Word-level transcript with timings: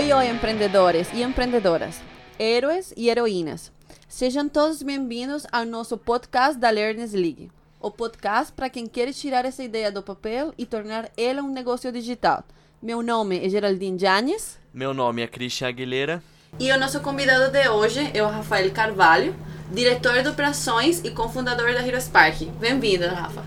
Oi, 0.00 0.14
oi, 0.14 0.30
empreendedores 0.30 1.12
e 1.12 1.22
empreendedoras, 1.22 2.00
heróis 2.38 2.94
e 2.96 3.10
heroínas. 3.10 3.70
Sejam 4.08 4.48
todos 4.48 4.82
bem-vindos 4.82 5.46
ao 5.52 5.66
nosso 5.66 5.98
podcast 5.98 6.58
da 6.58 6.70
Learners 6.70 7.12
League. 7.12 7.50
O 7.78 7.90
podcast 7.90 8.50
para 8.50 8.70
quem 8.70 8.86
quer 8.86 9.12
tirar 9.12 9.44
essa 9.44 9.62
ideia 9.62 9.92
do 9.92 10.02
papel 10.02 10.54
e 10.56 10.64
tornar 10.64 11.10
ela 11.18 11.42
um 11.42 11.52
negócio 11.52 11.92
digital. 11.92 12.42
Meu 12.82 13.02
nome 13.02 13.44
é 13.44 13.48
Geraldine 13.50 13.98
Janes. 13.98 14.58
Meu 14.72 14.94
nome 14.94 15.20
é 15.20 15.26
Christian 15.26 15.68
Aguilera. 15.68 16.22
E 16.58 16.72
o 16.72 16.80
nosso 16.80 17.00
convidado 17.00 17.52
de 17.52 17.68
hoje 17.68 18.10
é 18.14 18.22
o 18.22 18.26
Rafael 18.26 18.70
Carvalho, 18.70 19.36
diretor 19.70 20.22
de 20.22 20.30
operações 20.30 21.04
e 21.04 21.10
cofundador 21.10 21.74
da 21.74 21.86
Heroes 21.86 22.08
Park. 22.08 22.40
Bem-vindo, 22.58 23.06
Rafa. 23.06 23.44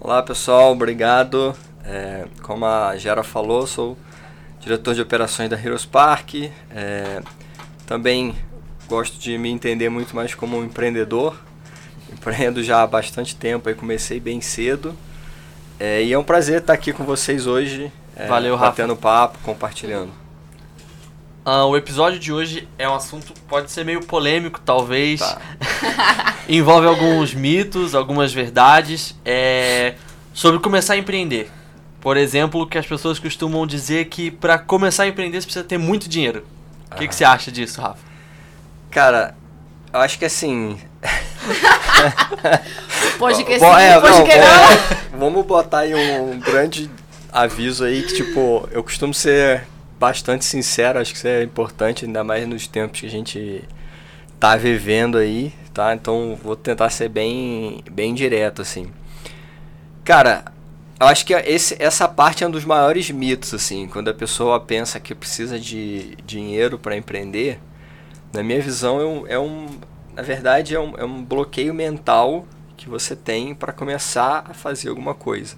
Olá, 0.00 0.22
pessoal. 0.22 0.72
Obrigado. 0.72 1.54
É, 1.84 2.24
como 2.40 2.64
a 2.64 2.96
Gera 2.96 3.22
falou, 3.22 3.66
sou 3.66 3.98
diretor 4.62 4.94
de 4.94 5.02
operações 5.02 5.50
da 5.50 5.56
Heroes 5.56 5.84
Park. 5.84 6.34
É, 6.70 7.20
também 7.84 8.34
gosto 8.88 9.18
de 9.18 9.36
me 9.36 9.50
entender 9.50 9.88
muito 9.88 10.14
mais 10.14 10.34
como 10.34 10.58
um 10.58 10.64
empreendedor. 10.64 11.36
Empreendo 12.12 12.62
já 12.62 12.82
há 12.82 12.86
bastante 12.86 13.34
tempo, 13.34 13.68
aí 13.68 13.74
comecei 13.74 14.20
bem 14.20 14.40
cedo. 14.40 14.96
É, 15.78 16.02
e 16.02 16.12
é 16.12 16.18
um 16.18 16.22
prazer 16.22 16.60
estar 16.60 16.72
aqui 16.72 16.92
com 16.92 17.04
vocês 17.04 17.46
hoje. 17.46 17.92
É, 18.14 18.26
Valeu, 18.26 18.54
Rafa. 18.54 18.70
Batendo 18.70 18.96
papo, 18.96 19.38
compartilhando. 19.42 20.12
Ah, 21.44 21.64
o 21.64 21.76
episódio 21.76 22.20
de 22.20 22.32
hoje 22.32 22.68
é 22.78 22.88
um 22.88 22.94
assunto 22.94 23.34
pode 23.48 23.68
ser 23.68 23.84
meio 23.84 24.00
polêmico, 24.00 24.60
talvez. 24.60 25.20
Tá. 25.20 25.40
Envolve 26.48 26.86
alguns 26.86 27.34
mitos, 27.34 27.96
algumas 27.96 28.32
verdades. 28.32 29.16
É, 29.24 29.94
sobre 30.32 30.60
começar 30.60 30.94
a 30.94 30.96
empreender. 30.96 31.50
Por 32.02 32.16
exemplo, 32.16 32.66
que 32.66 32.76
as 32.76 32.84
pessoas 32.84 33.20
costumam 33.20 33.64
dizer 33.64 34.06
que 34.06 34.28
para 34.28 34.58
começar 34.58 35.04
a 35.04 35.06
empreender 35.06 35.40
você 35.40 35.46
precisa 35.46 35.64
ter 35.64 35.78
muito 35.78 36.08
dinheiro. 36.08 36.44
O 36.90 36.96
que, 36.96 37.06
que 37.06 37.14
você 37.14 37.24
acha 37.24 37.50
disso, 37.50 37.80
Rafa? 37.80 38.00
Cara, 38.90 39.36
eu 39.92 40.00
acho 40.00 40.18
que 40.18 40.24
assim. 40.24 40.76
Pode 43.18 43.44
que 43.44 43.58
sim, 43.58 43.64
é, 43.64 44.00
pode 44.00 44.18
não, 44.18 44.24
que 44.24 44.36
não. 44.36 44.48
Vamos 45.18 45.46
botar 45.46 45.80
aí 45.80 45.94
um 45.94 46.40
grande 46.40 46.90
aviso 47.30 47.84
aí 47.84 48.02
que, 48.02 48.14
tipo, 48.14 48.68
eu 48.72 48.82
costumo 48.82 49.14
ser 49.14 49.64
bastante 49.98 50.44
sincero, 50.44 50.98
acho 50.98 51.12
que 51.12 51.18
isso 51.18 51.28
é 51.28 51.44
importante, 51.44 52.04
ainda 52.04 52.24
mais 52.24 52.48
nos 52.48 52.66
tempos 52.66 53.00
que 53.00 53.06
a 53.06 53.10
gente 53.10 53.62
tá 54.40 54.56
vivendo 54.56 55.18
aí, 55.18 55.52
tá? 55.72 55.94
Então 55.94 56.36
vou 56.42 56.56
tentar 56.56 56.90
ser 56.90 57.08
bem, 57.08 57.84
bem 57.88 58.12
direto, 58.12 58.60
assim. 58.60 58.90
Cara, 60.04 60.51
eu 61.02 61.08
acho 61.08 61.26
que 61.26 61.34
esse, 61.34 61.76
essa 61.80 62.06
parte 62.06 62.44
é 62.44 62.46
um 62.46 62.50
dos 62.50 62.64
maiores 62.64 63.10
mitos, 63.10 63.52
assim, 63.52 63.88
quando 63.88 64.08
a 64.08 64.14
pessoa 64.14 64.60
pensa 64.60 65.00
que 65.00 65.12
precisa 65.16 65.58
de 65.58 66.14
dinheiro 66.24 66.78
para 66.78 66.96
empreender, 66.96 67.58
na 68.32 68.40
minha 68.40 68.60
visão 68.60 69.00
é 69.00 69.04
um, 69.04 69.26
é 69.26 69.38
um 69.38 69.66
na 70.14 70.22
verdade 70.22 70.76
é 70.76 70.78
um, 70.78 70.96
é 70.96 71.04
um 71.04 71.24
bloqueio 71.24 71.74
mental 71.74 72.46
que 72.76 72.88
você 72.88 73.16
tem 73.16 73.52
para 73.52 73.72
começar 73.72 74.44
a 74.48 74.54
fazer 74.54 74.90
alguma 74.90 75.12
coisa. 75.12 75.56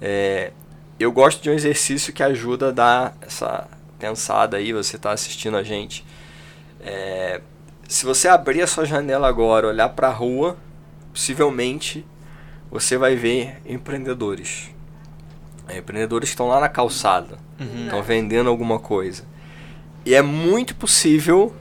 É, 0.00 0.50
eu 0.98 1.12
gosto 1.12 1.40
de 1.40 1.48
um 1.48 1.52
exercício 1.52 2.12
que 2.12 2.22
ajuda 2.22 2.70
a 2.70 2.72
dar 2.72 3.16
essa 3.20 3.68
pensada 4.00 4.56
aí, 4.56 4.72
você 4.72 4.96
está 4.96 5.12
assistindo 5.12 5.56
a 5.56 5.62
gente. 5.62 6.04
É, 6.80 7.40
se 7.86 8.04
você 8.04 8.26
abrir 8.26 8.62
a 8.62 8.66
sua 8.66 8.84
janela 8.84 9.28
agora, 9.28 9.68
olhar 9.68 9.90
para 9.90 10.08
a 10.08 10.12
rua, 10.12 10.56
possivelmente 11.12 12.04
você 12.68 12.96
vai 12.96 13.14
ver 13.14 13.60
empreendedores. 13.64 14.71
É, 15.68 15.78
empreendedores 15.78 16.28
que 16.30 16.34
estão 16.34 16.48
lá 16.48 16.60
na 16.60 16.68
calçada, 16.68 17.38
Uhum. 17.60 17.84
estão 17.84 18.02
vendendo 18.02 18.48
alguma 18.50 18.78
coisa. 18.78 19.24
E 20.04 20.14
é 20.14 20.20
muito 20.22 20.74
possível, 20.74 21.54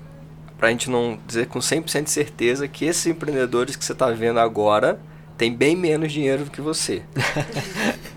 para 0.58 0.70
a 0.70 0.72
gente 0.72 0.90
não 0.90 1.20
dizer 1.28 1.48
com 1.48 1.59
100% 1.59 2.03
de 2.06 2.09
certeza, 2.09 2.68
que 2.68 2.86
esses 2.86 3.06
empreendedores 3.06 3.76
que 3.76 3.86
você 3.86 3.92
está 3.94 4.09
vendo 4.09 4.40
agora 4.40 5.00
têm 5.38 5.53
bem 5.53 5.76
menos 5.76 6.12
dinheiro 6.12 6.46
do 6.46 6.52
que 6.52 6.62
você. 6.62 7.03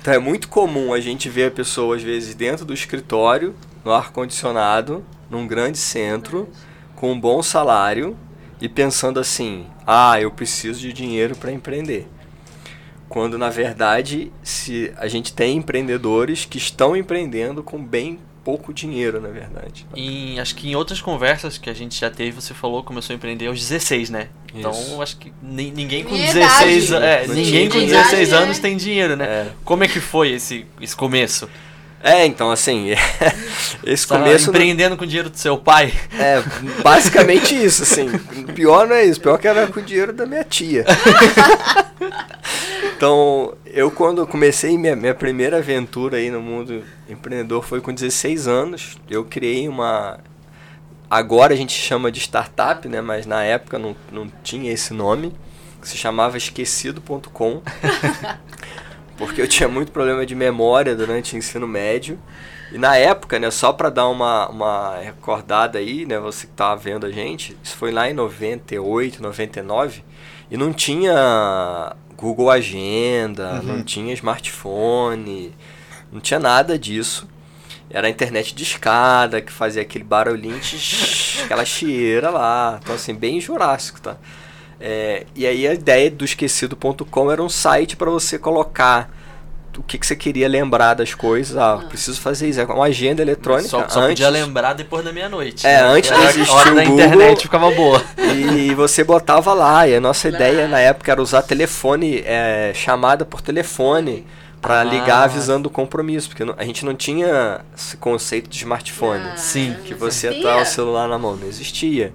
Então 0.00 0.14
é 0.14 0.18
muito 0.18 0.48
comum 0.48 0.94
a 0.94 1.00
gente 1.00 1.28
ver 1.28 1.48
a 1.48 1.50
pessoa, 1.50 1.96
às 1.96 2.02
vezes, 2.02 2.34
dentro 2.34 2.64
do 2.64 2.72
escritório, 2.72 3.54
no 3.84 3.92
ar-condicionado, 3.92 5.04
num 5.28 5.46
grande 5.46 5.76
centro, 5.76 6.48
com 6.96 7.12
um 7.12 7.20
bom 7.20 7.42
salário 7.42 8.16
e 8.60 8.68
pensando 8.68 9.20
assim: 9.20 9.66
ah, 9.86 10.18
eu 10.18 10.30
preciso 10.30 10.80
de 10.80 10.92
dinheiro 10.94 11.36
para 11.36 11.52
empreender. 11.52 12.06
Quando 13.08 13.38
na 13.38 13.48
verdade, 13.48 14.30
se 14.42 14.92
a 14.96 15.08
gente 15.08 15.32
tem 15.32 15.56
empreendedores 15.56 16.44
que 16.44 16.58
estão 16.58 16.96
empreendendo 16.96 17.62
com 17.62 17.82
bem 17.82 18.18
pouco 18.44 18.72
dinheiro, 18.72 19.20
na 19.20 19.28
verdade. 19.28 19.86
Em, 19.94 20.40
acho 20.40 20.54
que 20.54 20.70
em 20.70 20.74
outras 20.74 21.00
conversas 21.02 21.58
que 21.58 21.68
a 21.68 21.74
gente 21.74 21.98
já 22.00 22.10
teve, 22.10 22.32
você 22.32 22.54
falou 22.54 22.80
que 22.80 22.86
começou 22.88 23.12
a 23.12 23.16
empreender 23.16 23.46
aos 23.46 23.58
16, 23.60 24.08
né? 24.08 24.28
Então 24.54 24.70
Isso. 24.70 25.02
acho 25.02 25.16
que 25.18 25.30
ni- 25.42 25.70
ninguém 25.70 26.02
com 26.02 26.12
Minha 26.14 26.32
16 26.32 26.88
idade. 26.88 27.04
é, 27.04 27.26
ninguém 27.28 27.68
com 27.68 27.76
idade, 27.78 27.92
16 28.10 28.30
né? 28.30 28.36
anos 28.38 28.58
tem 28.58 28.76
dinheiro, 28.76 29.16
né? 29.16 29.24
É. 29.26 29.46
Como 29.64 29.84
é 29.84 29.88
que 29.88 30.00
foi 30.00 30.30
esse, 30.32 30.64
esse 30.80 30.96
começo? 30.96 31.48
É, 32.02 32.24
então 32.24 32.50
assim, 32.50 32.94
esse 33.84 34.06
Tava 34.06 34.22
começo 34.22 34.46
não- 34.46 34.52
empreendendo 34.52 34.96
com 34.96 35.04
o 35.04 35.06
dinheiro 35.06 35.28
do 35.28 35.36
seu 35.38 35.58
pai? 35.58 35.92
É, 36.18 36.40
basicamente 36.82 37.54
isso, 37.54 37.82
assim. 37.82 38.08
Pior 38.54 38.86
não 38.86 38.94
é 38.94 39.04
isso, 39.04 39.20
pior 39.20 39.36
que 39.38 39.48
era 39.48 39.66
com 39.66 39.80
o 39.80 39.82
dinheiro 39.82 40.12
da 40.12 40.24
minha 40.24 40.44
tia. 40.44 40.84
então, 42.96 43.54
eu 43.66 43.90
quando 43.90 44.26
comecei 44.26 44.76
minha, 44.78 44.96
minha 44.96 45.14
primeira 45.14 45.58
aventura 45.58 46.16
aí 46.18 46.30
no 46.30 46.40
mundo 46.40 46.82
empreendedor 47.08 47.64
foi 47.64 47.80
com 47.80 47.92
16 47.92 48.46
anos. 48.46 48.96
Eu 49.08 49.24
criei 49.24 49.68
uma. 49.68 50.18
Agora 51.10 51.54
a 51.54 51.56
gente 51.56 51.72
chama 51.72 52.12
de 52.12 52.20
startup, 52.20 52.86
né? 52.88 53.00
Mas 53.00 53.26
na 53.26 53.42
época 53.42 53.78
não, 53.78 53.96
não 54.12 54.30
tinha 54.42 54.72
esse 54.72 54.92
nome. 54.92 55.32
Se 55.82 55.96
chamava 55.96 56.36
esquecido.com. 56.36 57.62
porque 59.18 59.42
eu 59.42 59.48
tinha 59.48 59.68
muito 59.68 59.90
problema 59.90 60.24
de 60.24 60.34
memória 60.34 60.94
durante 60.94 61.34
o 61.34 61.38
ensino 61.38 61.66
médio. 61.66 62.18
E 62.70 62.78
na 62.78 62.96
época, 62.96 63.38
né, 63.38 63.50
só 63.50 63.72
para 63.72 63.90
dar 63.90 64.08
uma, 64.08 64.48
uma 64.48 64.96
recordada 64.98 65.78
aí, 65.78 66.06
né, 66.06 66.18
você 66.18 66.46
que 66.46 66.52
tava 66.52 66.76
vendo 66.76 67.04
a 67.04 67.10
gente, 67.10 67.56
isso 67.62 67.76
foi 67.76 67.90
lá 67.90 68.08
em 68.08 68.14
98, 68.14 69.22
99, 69.22 70.04
e 70.50 70.56
não 70.56 70.72
tinha 70.72 71.96
Google 72.16 72.50
Agenda, 72.50 73.60
não 73.62 73.82
tinha 73.82 74.12
smartphone, 74.14 75.52
não 76.12 76.20
tinha 76.20 76.38
nada 76.38 76.78
disso. 76.78 77.26
Era 77.90 78.06
a 78.06 78.10
internet 78.10 78.54
de 78.54 78.62
escada 78.62 79.40
que 79.40 79.50
fazia 79.50 79.80
aquele 79.80 80.04
barulhinho, 80.04 80.60
aquela 81.44 81.64
chieira 81.64 82.28
lá. 82.28 82.78
Então, 82.82 82.94
assim, 82.94 83.14
bem 83.14 83.40
jurássico, 83.40 83.98
tá? 84.00 84.18
É, 84.80 85.26
e 85.34 85.46
aí 85.46 85.66
a 85.66 85.74
ideia 85.74 86.10
do 86.10 86.24
esquecido.com 86.24 87.30
era 87.32 87.42
um 87.42 87.48
site 87.48 87.96
para 87.96 88.10
você 88.10 88.38
colocar 88.38 89.10
o 89.76 89.82
que, 89.82 89.96
que 89.96 90.04
você 90.06 90.16
queria 90.16 90.48
lembrar 90.48 90.94
das 90.94 91.14
coisas. 91.14 91.56
Ah, 91.56 91.84
preciso 91.88 92.20
fazer 92.20 92.48
isso. 92.48 92.60
É 92.60 92.64
uma 92.64 92.86
agenda 92.86 93.22
eletrônica. 93.22 93.68
Só, 93.68 93.88
só 93.88 94.00
antes, 94.00 94.10
podia 94.24 94.28
lembrar 94.28 94.72
depois 94.72 95.04
da 95.04 95.12
meia-noite. 95.12 95.64
É, 95.66 95.82
né? 95.82 95.88
antes 95.88 96.10
de 96.10 96.16
existir 96.26 96.50
hora 96.50 96.72
o 96.72 96.74
da 96.74 96.82
Google- 96.84 97.04
internet 97.04 97.42
ficava 97.42 97.70
boa. 97.70 98.02
E 98.56 98.74
você 98.74 99.04
botava 99.04 99.52
lá. 99.54 99.86
E 99.86 99.94
a 99.94 100.00
nossa 100.00 100.28
ideia 100.28 100.66
na 100.66 100.80
época 100.80 101.12
era 101.12 101.22
usar 101.22 101.42
telefone, 101.42 102.22
é, 102.26 102.72
chamada 102.74 103.24
por 103.24 103.40
telefone, 103.40 104.26
para 104.60 104.80
Ah. 104.80 104.84
ligar 104.84 105.22
avisando 105.22 105.68
o 105.68 105.70
compromisso. 105.70 106.28
Porque 106.28 106.42
a 106.56 106.64
gente 106.64 106.84
não 106.84 106.94
tinha 106.94 107.60
esse 107.76 107.96
conceito 107.98 108.48
de 108.50 108.56
smartphone. 108.56 109.22
Ah, 109.32 109.36
Sim. 109.36 109.76
que 109.84 109.94
você 109.94 110.32
tá 110.42 110.56
o 110.60 110.64
celular 110.64 111.06
na 111.08 111.18
mão, 111.18 111.36
não 111.36 111.46
existia. 111.46 112.12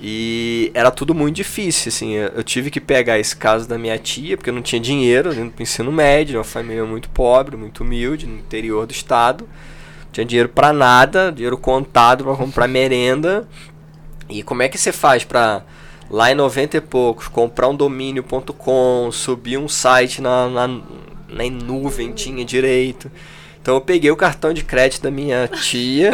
E 0.00 0.70
era 0.74 0.92
tudo 0.92 1.12
muito 1.12 1.34
difícil, 1.34 1.88
assim, 1.88 2.12
eu 2.12 2.44
tive 2.44 2.70
que 2.70 2.80
pegar 2.80 3.18
esse 3.18 3.34
caso 3.34 3.68
da 3.68 3.76
minha 3.76 3.98
tia, 3.98 4.36
porque 4.36 4.48
eu 4.48 4.54
não 4.54 4.62
tinha 4.62 4.80
dinheiro, 4.80 5.34
indo 5.34 5.50
pro 5.50 5.62
ensino 5.62 5.90
médio, 5.90 6.38
uma 6.38 6.44
família 6.44 6.84
muito 6.84 7.08
pobre, 7.10 7.56
muito 7.56 7.82
humilde, 7.82 8.24
no 8.26 8.38
interior 8.38 8.86
do 8.86 8.92
estado. 8.92 9.42
Não 10.04 10.12
tinha 10.12 10.24
dinheiro 10.24 10.48
pra 10.48 10.72
nada, 10.72 11.32
dinheiro 11.32 11.58
contado 11.58 12.22
pra 12.22 12.36
comprar 12.36 12.68
merenda. 12.68 13.48
E 14.28 14.42
como 14.42 14.62
é 14.62 14.68
que 14.68 14.78
você 14.78 14.92
faz 14.92 15.24
pra 15.24 15.64
lá 16.08 16.30
em 16.30 16.34
90 16.34 16.76
e 16.76 16.80
poucos 16.80 17.26
comprar 17.26 17.68
um 17.68 17.74
domínio.com, 17.74 19.10
subir 19.10 19.58
um 19.58 19.68
site 19.68 20.22
na, 20.22 20.48
na, 20.48 20.68
na 20.68 21.50
nuvem, 21.50 22.12
tinha 22.12 22.44
direito. 22.44 23.10
Então 23.68 23.76
eu 23.76 23.82
peguei 23.82 24.10
o 24.10 24.16
cartão 24.16 24.54
de 24.54 24.64
crédito 24.64 25.02
da 25.02 25.10
minha 25.10 25.46
tia, 25.46 26.12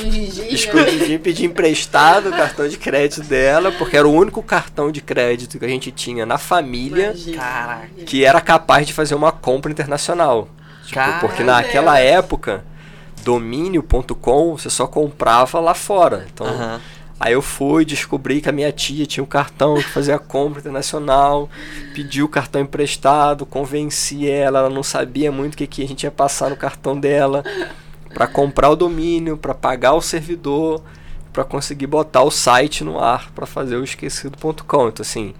Escondidinho. 0.00 0.48
escondidinho, 0.48 1.20
pedi 1.20 1.44
emprestado 1.44 2.30
o 2.30 2.32
cartão 2.32 2.66
de 2.66 2.78
crédito 2.78 3.20
dela, 3.28 3.70
porque 3.72 3.94
era 3.94 4.08
o 4.08 4.12
único 4.14 4.42
cartão 4.42 4.90
de 4.90 5.02
crédito 5.02 5.58
que 5.58 5.64
a 5.66 5.68
gente 5.68 5.90
tinha 5.90 6.24
na 6.24 6.38
família 6.38 7.08
Imagina. 7.08 7.82
Que 8.06 8.24
era 8.24 8.40
capaz 8.40 8.86
de 8.86 8.94
fazer 8.94 9.14
uma 9.14 9.30
compra 9.30 9.70
internacional. 9.70 10.48
Tipo, 10.86 11.20
porque 11.20 11.44
naquela 11.44 11.98
época, 11.98 12.64
domínio.com 13.22 14.56
você 14.56 14.70
só 14.70 14.86
comprava 14.86 15.60
lá 15.60 15.74
fora. 15.74 16.26
Então. 16.32 16.46
Aí 17.24 17.34
eu 17.34 17.40
fui, 17.40 17.84
descobri 17.84 18.40
que 18.40 18.48
a 18.48 18.52
minha 18.52 18.72
tia 18.72 19.06
tinha 19.06 19.22
um 19.22 19.26
cartão 19.28 19.76
que 19.76 19.88
fazia 19.90 20.18
compra 20.18 20.58
internacional, 20.58 21.48
pedi 21.94 22.20
o 22.20 22.26
cartão 22.26 22.60
emprestado, 22.60 23.46
convenci 23.46 24.28
ela, 24.28 24.58
ela 24.58 24.68
não 24.68 24.82
sabia 24.82 25.30
muito 25.30 25.54
o 25.54 25.56
que, 25.56 25.68
que 25.68 25.84
a 25.84 25.86
gente 25.86 26.02
ia 26.02 26.10
passar 26.10 26.50
no 26.50 26.56
cartão 26.56 26.98
dela. 26.98 27.44
para 28.12 28.26
comprar 28.26 28.70
o 28.70 28.74
domínio, 28.74 29.36
para 29.36 29.54
pagar 29.54 29.92
o 29.92 30.02
servidor, 30.02 30.82
para 31.32 31.44
conseguir 31.44 31.86
botar 31.86 32.24
o 32.24 32.30
site 32.30 32.82
no 32.82 32.98
ar 32.98 33.30
para 33.30 33.46
fazer 33.46 33.76
o 33.76 33.84
esquecido.com. 33.84 34.88
Então 34.88 35.02
assim, 35.02 35.32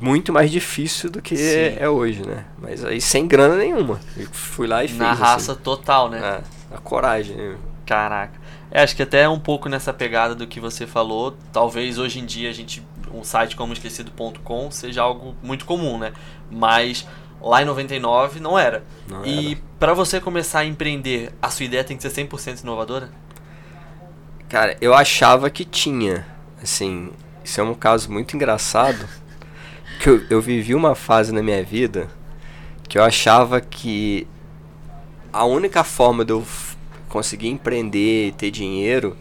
muito 0.00 0.32
mais 0.32 0.48
difícil 0.48 1.10
do 1.10 1.20
que 1.20 1.36
Sim. 1.36 1.76
é 1.76 1.88
hoje, 1.88 2.24
né? 2.24 2.44
Mas 2.56 2.84
aí 2.84 3.00
sem 3.00 3.26
grana 3.26 3.56
nenhuma. 3.56 3.98
Eu 4.16 4.28
fui 4.30 4.68
lá 4.68 4.84
e 4.84 4.86
fiz. 4.86 4.96
Na 4.96 5.12
raça 5.12 5.52
assim. 5.52 5.60
total, 5.60 6.08
né? 6.08 6.40
É, 6.70 6.76
a 6.76 6.78
coragem. 6.78 7.36
né? 7.36 7.56
Caraca. 7.84 8.45
É, 8.70 8.82
acho 8.82 8.96
que 8.96 9.02
até 9.02 9.28
um 9.28 9.38
pouco 9.38 9.68
nessa 9.68 9.92
pegada 9.92 10.34
do 10.34 10.46
que 10.46 10.58
você 10.58 10.86
falou, 10.86 11.36
talvez 11.52 11.98
hoje 11.98 12.18
em 12.18 12.26
dia 12.26 12.50
a 12.50 12.52
gente 12.52 12.82
um 13.12 13.22
site 13.22 13.56
como 13.56 13.72
esquecido.com 13.72 14.70
seja 14.70 15.02
algo 15.02 15.34
muito 15.42 15.64
comum, 15.64 15.98
né? 15.98 16.12
Mas 16.50 17.06
lá 17.40 17.62
em 17.62 17.64
99 17.64 18.40
não 18.40 18.58
era. 18.58 18.84
Não 19.08 19.24
e 19.24 19.52
era. 19.52 19.60
pra 19.78 19.94
você 19.94 20.20
começar 20.20 20.60
a 20.60 20.64
empreender, 20.64 21.32
a 21.40 21.48
sua 21.50 21.64
ideia 21.64 21.84
tem 21.84 21.96
que 21.96 22.08
ser 22.08 22.26
100% 22.26 22.62
inovadora? 22.62 23.10
Cara, 24.48 24.76
eu 24.80 24.94
achava 24.94 25.48
que 25.48 25.64
tinha. 25.64 26.26
Assim, 26.62 27.10
isso 27.44 27.60
é 27.60 27.64
um 27.64 27.74
caso 27.74 28.10
muito 28.10 28.34
engraçado. 28.36 29.08
Que 29.98 30.10
eu, 30.10 30.26
eu 30.28 30.40
vivi 30.42 30.74
uma 30.74 30.94
fase 30.94 31.32
na 31.32 31.42
minha 31.42 31.64
vida 31.64 32.10
que 32.88 32.98
eu 32.98 33.02
achava 33.02 33.60
que 33.60 34.26
a 35.32 35.44
única 35.44 35.84
forma 35.84 36.24
de 36.24 36.32
eu 36.32 36.46
conseguir 37.08 37.48
empreender 37.48 38.28
e 38.28 38.32
ter 38.32 38.50
dinheiro 38.50 39.16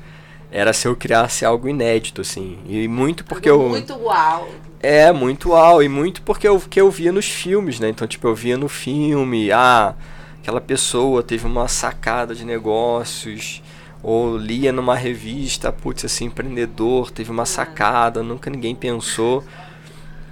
era 0.52 0.72
se 0.72 0.88
eu 0.88 0.96
criasse 0.96 1.44
algo 1.44 1.68
inédito, 1.68 2.22
assim. 2.22 2.58
E 2.68 2.88
muito 2.88 3.26
porque 3.26 3.50
eu. 3.50 3.68
Muito 3.68 3.94
uau. 3.96 4.48
É, 4.80 5.12
muito 5.12 5.50
uau, 5.50 5.82
e 5.82 5.90
muito 5.90 6.22
porque 6.22 6.48
eu, 6.48 6.60
que 6.60 6.80
eu 6.80 6.90
via 6.92 7.12
nos 7.12 7.26
filmes, 7.26 7.80
né? 7.80 7.90
Então, 7.90 8.08
tipo, 8.08 8.28
eu 8.28 8.36
via 8.36 8.58
no 8.58 8.70
filme, 8.70 9.52
ah, 9.52 9.96
aquela 10.40 10.62
pessoa 10.62 11.24
teve 11.24 11.46
uma 11.46 11.68
sacada 11.68 12.36
de 12.36 12.46
negócios, 12.46 13.64
ou 14.04 14.38
lia 14.38 14.72
numa 14.72 14.96
revista, 14.96 15.72
putz, 15.72 16.04
esse 16.04 16.24
empreendedor 16.24 17.10
teve 17.10 17.32
uma 17.32 17.46
sacada, 17.46 18.22
nunca 18.22 18.50
ninguém 18.52 18.76
pensou. 18.76 19.44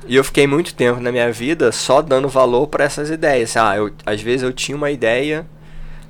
E 0.06 0.16
eu 0.16 0.24
fiquei 0.24 0.46
muito 0.46 0.76
tempo 0.76 1.00
na 1.00 1.12
minha 1.12 1.32
vida 1.32 1.72
só 1.72 2.02
dando 2.02 2.30
valor 2.30 2.68
para 2.68 2.84
essas 2.84 3.10
ideias. 3.10 3.58
Ah, 3.58 3.76
eu, 3.76 3.92
às 4.06 4.22
vezes 4.22 4.44
eu 4.44 4.54
tinha 4.54 4.78
uma 4.78 4.92
ideia, 4.92 5.48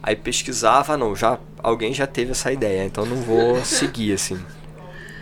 aí 0.04 0.18
pesquisava, 0.18 0.98
não, 0.98 1.16
já 1.16 1.40
alguém 1.60 1.94
já 1.94 2.06
teve 2.06 2.32
essa 2.32 2.52
ideia, 2.52 2.84
então 2.84 3.06
não 3.06 3.16
vou 3.16 3.56
seguir 3.64 4.14
assim. 4.14 4.38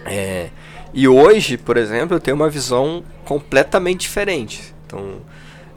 É, 0.04 0.50
e 0.92 1.08
hoje, 1.08 1.56
por 1.56 1.78
exemplo, 1.78 2.16
eu 2.16 2.20
tenho 2.20 2.36
uma 2.36 2.50
visão 2.50 3.04
completamente 3.24 4.02
diferente. 4.02 4.74
Então, 4.88 5.22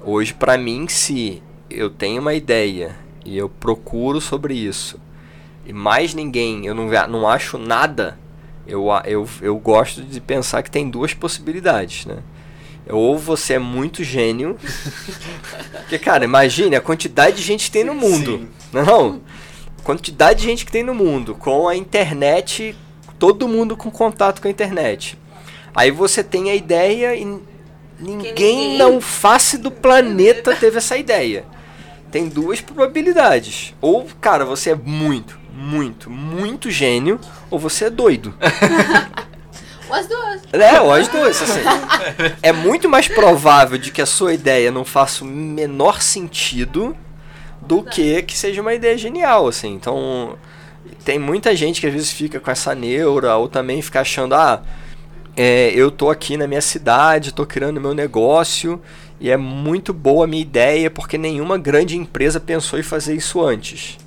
hoje 0.02 0.32
para 0.32 0.56
mim, 0.56 0.88
se 0.88 1.42
eu 1.68 1.90
tenho 1.90 2.22
uma 2.22 2.32
ideia 2.32 2.96
e 3.24 3.36
eu 3.36 3.48
procuro 3.48 4.20
sobre 4.20 4.54
isso, 4.54 4.98
e 5.66 5.72
mais 5.72 6.14
ninguém, 6.14 6.66
eu 6.66 6.74
não, 6.74 6.88
não 7.08 7.28
acho 7.28 7.58
nada, 7.58 8.18
eu, 8.66 8.86
eu, 9.04 9.28
eu 9.42 9.56
gosto 9.58 10.02
de 10.02 10.20
pensar 10.20 10.62
que 10.62 10.70
tem 10.70 10.88
duas 10.88 11.12
possibilidades, 11.12 12.06
né? 12.06 12.18
Ou 12.90 13.18
você 13.18 13.54
é 13.54 13.58
muito 13.58 14.04
gênio, 14.04 14.56
porque, 15.80 15.98
cara, 15.98 16.24
imagine 16.24 16.76
a 16.76 16.80
quantidade 16.80 17.36
de 17.36 17.42
gente 17.42 17.66
que 17.66 17.70
tem 17.70 17.84
no 17.84 17.94
mundo. 17.94 18.38
Sim. 18.38 18.48
Não, 18.72 19.20
quantidade 19.82 20.40
de 20.40 20.46
gente 20.46 20.66
que 20.66 20.72
tem 20.72 20.82
no 20.82 20.94
mundo, 20.94 21.34
com 21.34 21.66
a 21.68 21.74
internet, 21.76 22.76
todo 23.18 23.48
mundo 23.48 23.76
com 23.76 23.90
contato 23.90 24.40
com 24.42 24.48
a 24.48 24.50
internet. 24.50 25.18
Aí 25.74 25.90
você 25.90 26.22
tem 26.22 26.50
a 26.50 26.54
ideia 26.54 27.14
e 27.16 27.24
ninguém, 27.24 27.40
ninguém- 27.98 28.76
não 28.78 29.00
face 29.00 29.56
do 29.58 29.70
planeta 29.70 30.54
teve 30.54 30.76
essa 30.78 30.96
ideia. 30.96 31.44
Tem 32.12 32.28
duas 32.28 32.60
probabilidades. 32.60 33.74
Ou, 33.80 34.06
cara, 34.20 34.44
você 34.44 34.70
é 34.70 34.74
muito, 34.76 35.38
muito, 35.52 36.08
muito 36.10 36.70
gênio, 36.70 37.18
ou 37.50 37.58
você 37.58 37.86
é 37.86 37.90
doido. 37.90 38.34
As 39.90 40.06
duas. 40.06 40.42
É, 40.52 40.80
ou 40.80 40.92
as 40.92 41.08
duas, 41.08 41.42
assim. 41.42 41.60
É 42.42 42.52
muito 42.52 42.88
mais 42.88 43.06
provável 43.08 43.76
de 43.78 43.90
que 43.90 44.00
a 44.00 44.06
sua 44.06 44.32
ideia 44.32 44.70
não 44.70 44.84
faça 44.84 45.24
o 45.24 45.26
menor 45.26 46.00
sentido 46.00 46.96
do 47.60 47.82
que 47.82 48.22
que 48.22 48.36
seja 48.36 48.60
uma 48.60 48.74
ideia 48.74 48.96
genial, 48.96 49.48
assim. 49.48 49.74
Então, 49.74 50.36
tem 51.04 51.18
muita 51.18 51.54
gente 51.54 51.80
que 51.80 51.86
às 51.86 51.92
vezes 51.92 52.10
fica 52.10 52.40
com 52.40 52.50
essa 52.50 52.74
neura, 52.74 53.36
ou 53.36 53.48
também 53.48 53.80
fica 53.82 54.00
achando, 54.00 54.34
ah, 54.34 54.62
é, 55.36 55.70
eu 55.74 55.90
tô 55.90 56.10
aqui 56.10 56.36
na 56.36 56.46
minha 56.46 56.60
cidade, 56.60 57.32
tô 57.32 57.44
criando 57.44 57.80
meu 57.80 57.94
negócio, 57.94 58.80
e 59.20 59.30
é 59.30 59.36
muito 59.36 59.92
boa 59.92 60.24
a 60.24 60.28
minha 60.28 60.42
ideia, 60.42 60.90
porque 60.90 61.18
nenhuma 61.18 61.58
grande 61.58 61.96
empresa 61.96 62.40
pensou 62.40 62.78
em 62.78 62.82
fazer 62.82 63.14
isso 63.14 63.42
antes. 63.42 63.98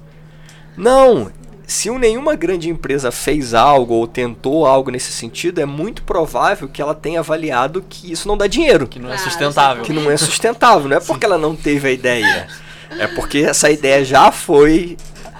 Não! 0.75 1.31
Se 1.67 1.89
um- 1.89 1.99
nenhuma 1.99 2.33
grande 2.35 2.69
empresa 2.69 3.11
fez 3.11 3.53
algo 3.53 3.93
ou 3.95 4.07
tentou 4.07 4.65
algo 4.65 4.89
nesse 4.89 5.11
sentido, 5.11 5.59
é 5.59 5.65
muito 5.65 6.01
provável 6.03 6.67
que 6.69 6.81
ela 6.81 6.95
tenha 6.95 7.19
avaliado 7.19 7.83
que 7.87 8.09
isso 8.09 8.25
não 8.27 8.37
dá 8.37 8.47
dinheiro. 8.47 8.87
Que 8.87 8.99
não 8.99 9.11
é 9.11 9.17
sustentável. 9.17 9.83
Que 9.83 9.91
não 9.91 10.09
é 10.09 10.15
sustentável. 10.15 10.87
Não 10.87 10.95
é 10.95 10.99
porque 11.05 11.25
ela 11.25 11.37
não 11.37 11.53
teve 11.57 11.89
a 11.89 11.91
ideia. 11.91 12.47
É 12.91 13.05
porque 13.07 13.39
essa 13.39 13.69
ideia 13.69 14.03
já 14.05 14.31
foi 14.31 14.95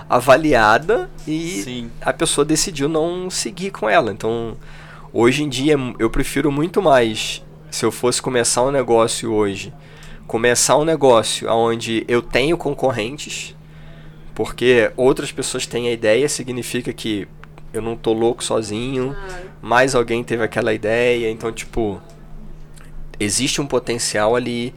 avaliada 0.09 1.09
e 1.27 1.61
Sim. 1.63 1.91
a 2.01 2.11
pessoa 2.11 2.43
decidiu 2.43 2.89
não 2.89 3.29
seguir 3.29 3.71
com 3.71 3.89
ela. 3.89 4.11
Então, 4.11 4.57
hoje 5.13 5.43
em 5.43 5.49
dia, 5.49 5.75
eu 5.97 6.09
prefiro 6.09 6.51
muito 6.51 6.81
mais, 6.81 7.41
se 7.71 7.85
eu 7.85 7.91
fosse 7.91 8.21
começar 8.21 8.63
um 8.63 8.71
negócio 8.71 9.31
hoje, 9.33 9.73
começar 10.27 10.75
um 10.77 10.83
negócio 10.83 11.49
onde 11.49 12.03
eu 12.07 12.21
tenho 12.21 12.57
concorrentes, 12.57 13.55
porque 14.37 14.91
outras 14.95 15.31
pessoas 15.31 15.65
têm 15.65 15.87
a 15.87 15.91
ideia, 15.91 16.29
significa 16.29 16.93
que 16.93 17.27
eu 17.73 17.81
não 17.81 17.95
tô 17.97 18.13
louco 18.13 18.43
sozinho, 18.43 19.15
Claro. 19.15 19.43
mais 19.63 19.95
alguém 19.95 20.23
teve 20.23 20.43
aquela 20.43 20.71
ideia, 20.75 21.31
então, 21.31 21.51
tipo, 21.51 21.99
existe 23.19 23.59
um 23.59 23.65
potencial 23.65 24.35
ali. 24.35 24.75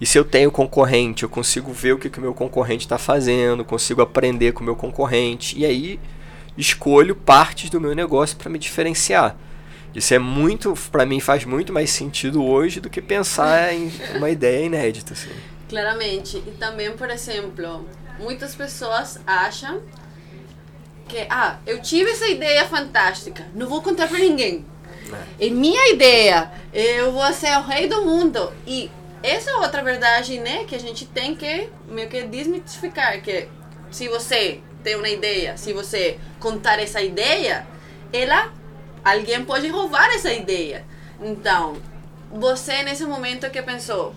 E 0.00 0.06
se 0.06 0.16
eu 0.16 0.24
tenho 0.24 0.48
concorrente, 0.52 1.24
eu 1.24 1.28
consigo 1.28 1.72
ver 1.72 1.94
o 1.94 1.98
que, 1.98 2.08
que 2.08 2.18
o 2.20 2.22
meu 2.22 2.32
concorrente 2.32 2.86
está 2.86 2.98
fazendo, 2.98 3.64
consigo 3.64 4.00
aprender 4.00 4.52
com 4.52 4.60
o 4.60 4.64
meu 4.64 4.76
concorrente, 4.76 5.58
e 5.58 5.66
aí 5.66 5.98
escolho 6.56 7.16
partes 7.16 7.68
do 7.68 7.80
meu 7.80 7.96
negócio 7.96 8.36
para 8.36 8.48
me 8.48 8.60
diferenciar. 8.60 9.36
Isso 9.92 10.14
é 10.14 10.20
muito, 10.20 10.72
para 10.92 11.04
mim, 11.04 11.18
faz 11.18 11.44
muito 11.44 11.72
mais 11.72 11.90
sentido 11.90 12.44
hoje 12.44 12.78
do 12.78 12.88
que 12.88 13.02
pensar 13.02 13.74
em 13.74 13.90
uma 14.14 14.30
ideia 14.30 14.66
inédita. 14.66 15.14
Assim. 15.14 15.30
Claramente. 15.68 16.36
E 16.46 16.52
também, 16.52 16.92
por 16.92 17.10
exemplo, 17.10 17.84
muitas 18.20 18.54
pessoas 18.54 19.18
acham 19.26 19.82
que, 21.08 21.26
ah, 21.28 21.58
eu 21.66 21.80
tive 21.82 22.10
essa 22.10 22.28
ideia 22.28 22.66
fantástica, 22.68 23.46
não 23.54 23.66
vou 23.66 23.82
contar 23.82 24.06
pra 24.06 24.18
ninguém. 24.18 24.64
É 25.40 25.48
minha 25.48 25.92
ideia, 25.92 26.52
eu 26.72 27.10
vou 27.10 27.32
ser 27.32 27.56
o 27.58 27.62
rei 27.62 27.88
do 27.88 28.04
mundo. 28.04 28.52
E 28.66 28.90
essa 29.22 29.50
é 29.50 29.56
outra 29.56 29.82
verdade, 29.82 30.38
né, 30.38 30.64
que 30.64 30.74
a 30.74 30.78
gente 30.78 31.06
tem 31.06 31.34
que 31.34 31.68
meio 31.88 32.08
que 32.08 32.22
desmitificar, 32.22 33.20
que 33.20 33.48
se 33.90 34.08
você 34.08 34.60
tem 34.84 34.94
uma 34.94 35.08
ideia, 35.08 35.56
se 35.56 35.72
você 35.72 36.18
contar 36.38 36.78
essa 36.78 37.00
ideia, 37.02 37.66
ela 38.12 38.52
alguém 39.04 39.44
pode 39.44 39.66
roubar 39.68 40.10
essa 40.10 40.32
ideia. 40.32 40.84
Então, 41.20 41.76
você 42.30 42.82
nesse 42.82 43.04
momento 43.04 43.50
que 43.50 43.60
pensou, 43.62 44.14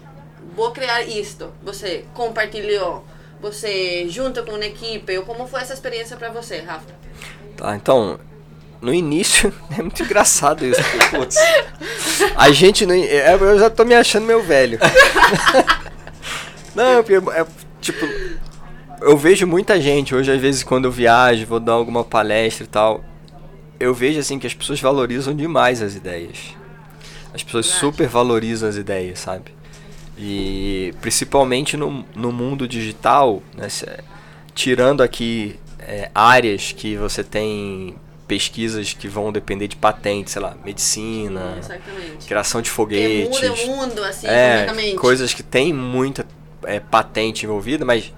vou 0.55 0.71
criar 0.71 1.01
isto, 1.01 1.51
você 1.63 2.05
compartilhou, 2.13 3.05
você 3.43 4.07
junto 4.07 4.41
com 4.43 4.53
uma 4.53 4.65
equipe, 4.65 5.17
ou 5.17 5.25
como 5.25 5.45
foi 5.45 5.61
essa 5.61 5.73
experiência 5.73 6.15
para 6.15 6.29
você, 6.29 6.61
Rafa? 6.61 6.87
Tá, 7.57 7.75
então, 7.75 8.17
no 8.81 8.93
início 8.93 9.53
é 9.77 9.81
muito 9.81 10.01
engraçado 10.01 10.65
isso. 10.65 10.81
putz, 11.11 11.35
a 12.35 12.51
gente 12.51 12.85
não. 12.85 12.95
é, 12.95 13.33
Eu 13.35 13.59
já 13.59 13.69
tô 13.69 13.83
me 13.83 13.93
achando 13.93 14.25
meu 14.25 14.41
velho. 14.41 14.79
Não, 16.73 17.03
porque, 17.03 17.13
é, 17.29 17.45
tipo, 17.79 18.03
eu 18.99 19.15
vejo 19.15 19.45
muita 19.45 19.79
gente 19.79 20.15
hoje, 20.15 20.31
às 20.31 20.41
vezes, 20.41 20.63
quando 20.63 20.85
eu 20.85 20.91
viajo, 20.91 21.45
vou 21.45 21.59
dar 21.59 21.73
alguma 21.73 22.03
palestra 22.03 22.63
e 22.63 22.67
tal. 22.67 23.03
Eu 23.79 23.93
vejo 23.93 24.19
assim 24.19 24.39
que 24.39 24.47
as 24.47 24.55
pessoas 24.55 24.81
valorizam 24.81 25.35
demais 25.35 25.83
as 25.83 25.93
ideias. 25.93 26.55
As 27.31 27.43
pessoas 27.43 27.67
super 27.67 28.07
valorizam 28.07 28.67
as 28.67 28.75
ideias, 28.75 29.19
sabe? 29.19 29.53
E 30.17 30.93
principalmente 31.01 31.75
no, 31.75 32.05
no 32.15 32.31
mundo 32.31 32.67
digital, 32.67 33.41
né, 33.55 33.67
se- 33.69 33.87
tirando 34.53 35.01
aqui 35.01 35.59
é, 35.79 36.09
áreas 36.13 36.71
que 36.71 36.95
você 36.95 37.23
tem 37.23 37.95
pesquisas 38.27 38.93
que 38.93 39.07
vão 39.07 39.31
depender 39.31 39.67
de 39.67 39.75
patentes, 39.75 40.33
sei 40.33 40.41
lá, 40.41 40.55
medicina, 40.63 41.55
Exatamente. 41.59 42.27
criação 42.27 42.61
de 42.61 42.69
foguetes. 42.69 43.29
muda 43.29 43.53
o 43.53 43.67
mundo, 43.67 44.03
assim, 44.03 44.27
É, 44.27 44.93
coisas 44.97 45.33
que 45.33 45.43
tem 45.43 45.73
muita 45.73 46.25
é, 46.63 46.79
patente 46.79 47.45
envolvida, 47.45 47.83
mas 47.83 48.13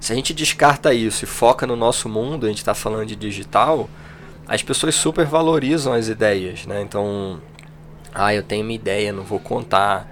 se 0.00 0.12
a 0.12 0.16
gente 0.16 0.34
descarta 0.34 0.92
isso 0.92 1.24
e 1.24 1.26
foca 1.26 1.66
no 1.66 1.74
nosso 1.74 2.08
mundo, 2.08 2.44
a 2.46 2.48
gente 2.48 2.58
está 2.58 2.74
falando 2.74 3.06
de 3.06 3.16
digital, 3.16 3.88
as 4.46 4.62
pessoas 4.62 4.94
super 4.94 5.24
valorizam 5.24 5.92
as 5.92 6.08
ideias, 6.08 6.66
né? 6.66 6.82
Então, 6.82 7.40
ah, 8.14 8.34
eu 8.34 8.42
tenho 8.42 8.62
uma 8.62 8.72
ideia, 8.72 9.12
não 9.12 9.22
vou 9.24 9.40
contar. 9.40 10.06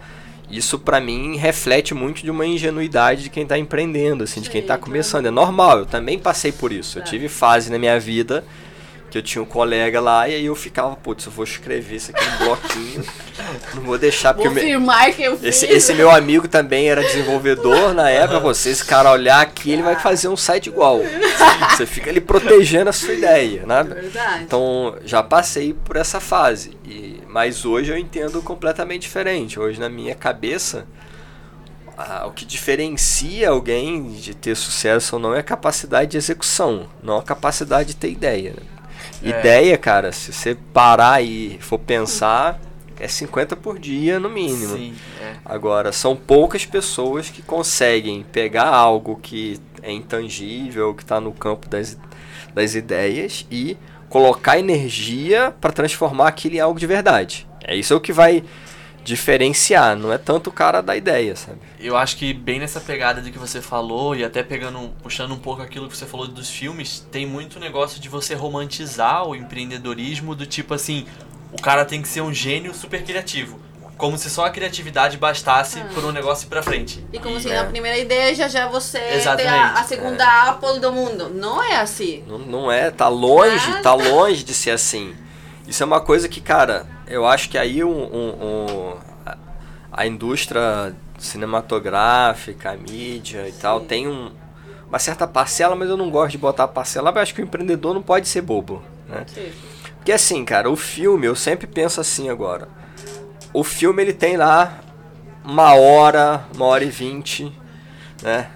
Isso 0.57 0.79
pra 0.79 1.01
mim 1.01 1.37
reflete 1.37 1.95
muito 1.95 2.23
de 2.23 2.31
uma 2.31 2.47
ingenuidade 2.47 3.25
de 3.25 3.31
quem 3.31 3.45
tá 3.47 3.59
empreendendo, 3.59 4.25
assim, 4.25 4.41
de 4.41 4.49
quem 4.51 4.63
tá 4.63 4.79
começando. 4.79 5.27
É 5.27 5.31
normal, 5.31 5.81
eu 5.81 5.87
também 5.87 6.19
passei 6.19 6.53
por 6.53 6.73
isso. 6.73 6.99
Eu 6.99 7.05
tive 7.05 7.29
fase 7.29 7.71
na 7.71 7.79
minha 7.79 7.99
vida 7.99 8.45
que 9.11 9.19
eu 9.19 9.23
tinha 9.23 9.41
um 9.41 9.47
colega 9.47 10.01
lá 10.01 10.29
e 10.29 10.35
aí 10.35 10.45
eu 10.47 10.57
ficava, 10.57 10.97
putz, 10.97 11.25
eu 11.27 11.31
vou 11.31 11.45
escrever 11.45 11.95
isso 11.97 12.11
aqui 12.13 12.25
no 12.31 12.47
bloquinho. 12.47 13.05
não 13.75 13.83
vou 13.83 13.97
deixar 13.97 14.35
porque 14.35 14.49
Vou 14.49 14.53
o 14.59 14.61
me- 14.61 14.69
firmar 14.69 15.13
que 15.15 15.23
eu 15.23 15.37
fiz. 15.39 15.45
esse, 15.63 15.67
esse 15.67 15.95
meu 15.95 16.11
amigo 16.11 16.49
também 16.49 16.89
era 16.89 17.01
desenvolvedor 17.01 17.95
na 17.95 18.11
época. 18.11 18.41
Você, 18.41 18.71
esse 18.71 18.85
cara 18.85 19.13
olhar 19.13 19.41
aqui, 19.41 19.71
ele 19.71 19.83
vai 19.83 19.95
fazer 19.97 20.27
um 20.27 20.37
site 20.37 20.67
igual. 20.67 21.01
Você 21.71 21.87
fica 21.87 22.11
ali 22.11 22.21
protegendo 22.21 22.91
a 22.91 22.93
sua 22.93 23.15
ideia, 23.15 23.65
né? 23.65 23.85
Verdade. 23.85 24.43
Então, 24.43 24.97
já 25.05 25.23
passei 25.23 25.73
por 25.73 25.95
essa 25.97 26.19
fase. 26.19 26.77
E, 26.85 27.14
mas 27.35 27.65
hoje 27.65 27.91
eu 27.91 27.99
entendo 27.99 28.41
completamente 28.41 29.03
diferente. 29.03 29.59
Hoje, 29.59 29.81
na 29.81 29.89
minha 29.89 30.15
cabeça, 30.15 30.87
ah, 31.99 32.27
o 32.29 32.31
que 32.31 32.45
diferencia 32.45 33.51
alguém 33.51 34.13
de 34.13 34.35
ter 34.35 34.55
sucesso 34.55 35.17
ou 35.17 35.21
não 35.21 35.35
é 35.35 35.41
a 35.41 35.43
capacidade 35.43 36.13
de 36.13 36.17
execução, 36.17 36.89
não 37.03 37.19
a 37.19 37.25
capacidade 37.25 37.89
de 37.89 37.97
ter 37.97 38.13
ideia. 38.13 38.53
né? 38.53 38.63
É. 39.21 39.29
Ideia, 39.31 39.77
cara, 39.77 40.13
se 40.13 40.33
você 40.33 40.57
parar 40.73 41.25
e 41.25 41.59
for 41.61 41.77
pensar, 41.77 42.61
é 43.01 43.09
50 43.09 43.57
por 43.57 43.81
dia 43.81 44.21
no 44.21 44.31
mínimo. 44.31 44.77
Sim, 44.77 44.95
é. 45.21 45.35
Agora, 45.45 45.91
são 45.91 46.15
poucas 46.15 46.65
pessoas 46.65 47.31
que 47.31 47.43
conseguem 47.43 48.23
pegar 48.31 48.69
algo 48.69 49.17
que 49.21 49.59
é 49.83 49.91
intangível, 49.91 50.95
que 50.95 51.03
está 51.03 51.21
no 51.21 51.33
campo 51.33 51.69
das, 51.69 51.99
das 52.55 52.77
ideias 52.77 53.45
e 53.51 53.77
colocar 54.15 54.57
energia 54.57 55.53
para 55.61 55.73
transformar 55.73 56.29
aquilo 56.29 56.55
em 56.55 56.61
algo 56.61 56.79
de 56.79 56.87
verdade. 56.87 57.49
É 57.65 57.75
isso 57.75 57.93
é 57.93 57.97
o 57.97 58.01
que 58.01 58.13
vai 58.13 58.45
diferenciar, 59.03 59.97
não 59.97 60.13
é 60.13 60.19
tanto 60.19 60.51
o 60.51 60.53
cara 60.53 60.81
da 60.81 60.97
ideia, 60.97 61.35
sabe? 61.35 61.59
Eu 61.81 61.97
acho 61.97 62.17
que 62.17 62.33
bem 62.33 62.61
nessa 62.61 62.81
pegada 62.81 63.21
de 63.21 63.33
que 63.33 63.39
você 63.41 63.61
falou 63.61 64.15
e 64.15 64.25
até 64.25 64.41
pegando, 64.45 64.93
puxando 65.03 65.33
um 65.33 65.39
pouco 65.39 65.63
aquilo 65.63 65.89
que 65.89 65.97
você 65.97 66.07
falou 66.07 66.29
dos 66.29 66.49
filmes, 66.49 67.05
tem 67.11 67.27
muito 67.27 67.59
negócio 67.59 68.01
de 68.01 68.09
você 68.09 68.37
romantizar 68.37 69.27
o 69.27 69.35
empreendedorismo 69.35 70.33
do 70.37 70.47
tipo 70.47 70.75
assim, 70.75 71.07
o 71.51 71.61
cara 71.61 71.85
tem 71.85 72.01
que 72.01 72.07
ser 72.07 72.21
um 72.21 72.33
gênio 72.33 72.73
super 72.73 73.03
criativo, 73.03 73.59
como 73.97 74.19
se 74.19 74.29
só 74.29 74.47
a 74.47 74.51
criatividade 74.51 75.17
bastasse 75.17 75.79
Ah. 75.81 75.89
por 75.95 76.05
um 76.05 76.11
negócio 76.13 76.47
ir 76.47 76.49
pra 76.49 76.63
frente. 76.63 77.05
E 77.13 77.19
como 77.19 77.37
E- 77.39 77.41
se 77.43 77.51
É. 77.51 77.63
na 77.63 77.65
primeira 77.69 77.97
ideia 77.99 78.35
já 78.35 78.49
já 78.49 78.69
você 78.69 78.99
ter 78.99 79.05
a, 79.13 79.15
Exatamente, 79.17 79.79
a 79.79 79.85
segunda 79.85 80.49
Apple 80.49 80.81
do 80.81 80.93
mundo. 80.93 81.29
Não 81.31 81.63
é 81.63 81.77
assim. 81.77 82.25
Não, 82.27 82.39
não 82.39 82.73
é, 82.73 82.91
tá 82.91 83.09
longe, 83.09 83.83
tá 83.83 83.95
longe 83.95 84.43
de 84.45 84.53
ser 84.55 84.71
assim. 84.73 85.15
Isso 85.67 85.83
é 85.83 85.87
uma 85.87 86.01
coisa 86.01 86.29
que, 86.29 86.41
cara, 86.41 86.87
eu 87.07 87.27
acho 87.27 87.49
que 87.49 87.57
aí 87.57 87.83
um, 87.83 87.89
um- 87.91 88.45
um- 88.45 88.97
a- 89.25 89.37
a 89.93 90.07
indústria 90.07 90.95
cinematográfica, 91.19 92.71
a 92.73 92.77
mídia 92.77 93.49
e 93.49 93.53
tal, 93.53 93.81
Sim. 93.81 93.87
tem 93.87 94.09
um- 94.09 94.31
uma 94.89 94.99
certa 94.99 95.27
parcela, 95.27 95.75
mas 95.75 95.89
eu 95.89 95.97
não 95.97 96.11
gosto 96.11 96.33
de 96.33 96.39
botar 96.39 96.69
parcela, 96.69 97.11
mas 97.11 97.17
eu 97.17 97.23
acho 97.23 97.35
que 97.35 97.41
o 97.41 97.45
empreendedor 97.45 97.95
não 97.95 98.03
pode 98.03 98.29
ser 98.29 98.43
bobo, 98.43 98.83
né? 99.09 99.25
Porque 99.97 100.13
assim, 100.13 100.45
cara, 100.45 100.69
o 100.71 100.77
filme, 100.77 101.27
eu 101.27 101.35
sempre 101.35 101.67
penso 101.67 102.01
assim 102.01 102.29
agora. 102.29 102.69
O 103.55 103.65
filme 103.65 104.03
ele 104.03 104.13
tem 104.13 104.37
lá 104.37 104.81
uma 105.45 105.75
hora, 105.75 106.45
uma 106.55 106.67
hora 106.67 106.85
e 106.85 106.91
vinte, 106.91 107.51
né? 108.23 108.51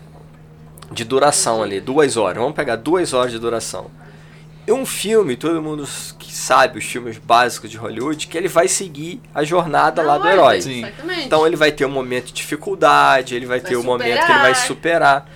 De 0.90 1.05
duração 1.05 1.62
ali, 1.62 1.81
duas 1.81 2.17
horas. 2.17 2.38
Vamos 2.38 2.55
pegar 2.57 2.76
duas 2.76 3.12
horas 3.14 3.31
de 3.31 3.38
duração. 3.38 3.90
E 4.67 4.73
um 4.73 4.85
filme, 4.85 5.35
todo 5.37 5.62
mundo 5.62 5.88
que 6.19 6.35
sabe 6.35 6.78
os 6.78 6.85
filmes 6.85 7.17
básicos 7.17 7.71
de 7.71 7.78
Hollywood, 7.78 8.26
que 8.26 8.37
ele 8.37 8.49
vai 8.49 8.69
seguir 8.69 9.23
a 9.35 9.43
jornada 9.45 10.02
lá 10.02 10.19
do 10.19 10.28
herói. 10.28 10.61
Sim. 10.61 10.85
Exatamente. 10.85 11.25
Então 11.25 11.47
ele 11.47 11.57
vai 11.57 11.73
ter 11.73 11.87
um 11.87 11.90
momento 11.90 12.26
de 12.26 12.33
dificuldade, 12.35 13.35
ele 13.35 13.47
vai, 13.47 13.61
Vai 13.61 13.71
ter 13.71 13.76
um 13.76 13.83
momento 13.83 14.26
que 14.26 14.33
ele 14.33 14.40
vai 14.40 14.55
superar. 14.55 15.23
superar. 15.23 15.31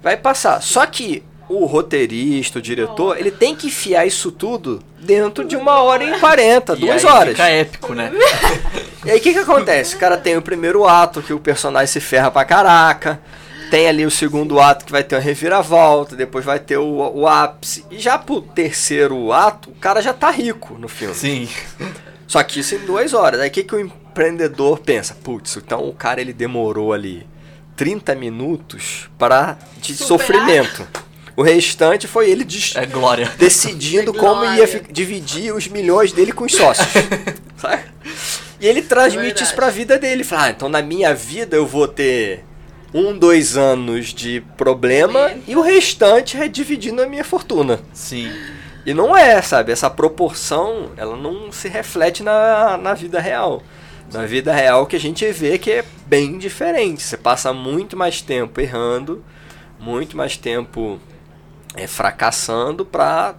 Vai 0.00 0.16
passar. 0.16 0.62
Só 0.62 0.86
que 0.86 1.24
o 1.48 1.64
roteirista, 1.64 2.58
o 2.58 2.62
diretor, 2.62 3.18
ele 3.18 3.30
tem 3.30 3.54
que 3.54 3.68
enfiar 3.68 4.06
isso 4.06 4.30
tudo 4.30 4.82
dentro 5.00 5.44
de 5.44 5.56
uma 5.56 5.80
hora 5.80 6.04
e 6.04 6.18
quarenta, 6.20 6.74
E 6.74 6.80
duas 6.80 7.04
aí 7.04 7.10
horas. 7.10 7.30
Fica 7.30 7.48
épico, 7.48 7.94
né? 7.94 8.12
E 9.04 9.10
aí 9.12 9.18
o 9.18 9.22
que 9.22 9.32
que 9.32 9.38
acontece? 9.38 9.94
O 9.96 9.98
cara 9.98 10.18
tem 10.18 10.36
o 10.36 10.42
primeiro 10.42 10.84
ato, 10.86 11.22
que 11.22 11.32
o 11.32 11.38
personagem 11.38 11.86
se 11.86 12.00
ferra 12.00 12.30
pra 12.30 12.44
caraca. 12.44 13.18
Tem 13.70 13.86
ali 13.86 14.04
o 14.04 14.10
segundo 14.10 14.58
ato 14.60 14.84
que 14.84 14.92
vai 14.92 15.02
ter 15.04 15.14
uma 15.14 15.20
reviravolta, 15.22 16.16
depois 16.16 16.44
vai 16.44 16.58
ter 16.58 16.76
o, 16.78 17.12
o 17.14 17.26
ápice. 17.26 17.86
E 17.90 17.98
já 17.98 18.18
pro 18.18 18.42
terceiro 18.42 19.32
ato, 19.32 19.70
o 19.70 19.74
cara 19.74 20.02
já 20.02 20.12
tá 20.12 20.30
rico 20.30 20.74
no 20.78 20.88
filme. 20.88 21.14
Sim. 21.14 21.48
Só 22.26 22.42
que 22.42 22.60
isso 22.60 22.74
em 22.74 22.78
duas 22.80 23.14
horas. 23.14 23.40
Aí 23.40 23.48
o 23.48 23.52
que, 23.52 23.62
que 23.62 23.74
o 23.74 23.80
empreendedor 23.80 24.78
pensa? 24.80 25.14
Putz, 25.22 25.56
então 25.56 25.88
o 25.88 25.92
cara 25.94 26.20
ele 26.20 26.32
demorou 26.32 26.92
ali 26.92 27.26
30 27.76 28.14
minutos 28.16 29.08
para 29.16 29.56
de 29.80 29.94
Superar. 29.94 30.08
sofrimento. 30.08 30.88
O 31.38 31.42
restante 31.42 32.08
foi 32.08 32.28
ele 32.28 32.42
des- 32.44 32.74
É 32.74 32.84
glória. 32.84 33.30
decidindo 33.38 34.10
É 34.10 34.18
como 34.18 34.44
ia 34.44 34.66
dividir 34.90 35.54
os 35.54 35.68
milhões 35.68 36.10
dele 36.10 36.32
com 36.32 36.44
os 36.44 36.50
sócios. 36.52 36.88
sabe? 37.56 37.84
E 38.60 38.66
ele 38.66 38.82
transmite 38.82 39.22
Verdade. 39.26 39.44
isso 39.44 39.54
pra 39.54 39.70
vida 39.70 39.96
dele. 39.96 40.24
Fala, 40.24 40.46
ah, 40.46 40.50
então 40.50 40.68
na 40.68 40.82
minha 40.82 41.14
vida 41.14 41.54
eu 41.56 41.64
vou 41.64 41.86
ter 41.86 42.44
um, 42.92 43.16
dois 43.16 43.56
anos 43.56 44.06
de 44.12 44.42
problema 44.56 45.28
Momento. 45.28 45.44
e 45.46 45.54
o 45.54 45.60
restante 45.60 46.36
é 46.36 46.48
dividindo 46.48 47.00
a 47.00 47.06
minha 47.06 47.22
fortuna. 47.22 47.78
Sim. 47.92 48.32
E 48.84 48.92
não 48.92 49.16
é, 49.16 49.40
sabe? 49.40 49.70
Essa 49.70 49.88
proporção, 49.88 50.90
ela 50.96 51.16
não 51.16 51.52
se 51.52 51.68
reflete 51.68 52.20
na, 52.24 52.76
na 52.76 52.94
vida 52.94 53.20
real. 53.20 53.62
Na 54.12 54.26
vida 54.26 54.52
real 54.52 54.86
que 54.86 54.96
a 54.96 55.00
gente 55.00 55.24
vê 55.30 55.56
que 55.56 55.70
é 55.70 55.84
bem 56.04 56.36
diferente. 56.36 57.00
Você 57.00 57.16
passa 57.16 57.52
muito 57.52 57.96
mais 57.96 58.20
tempo 58.22 58.60
errando, 58.60 59.22
muito 59.78 60.16
mais 60.16 60.36
tempo 60.36 60.98
é, 61.78 61.86
fracassando 61.86 62.84
pra 62.84 63.36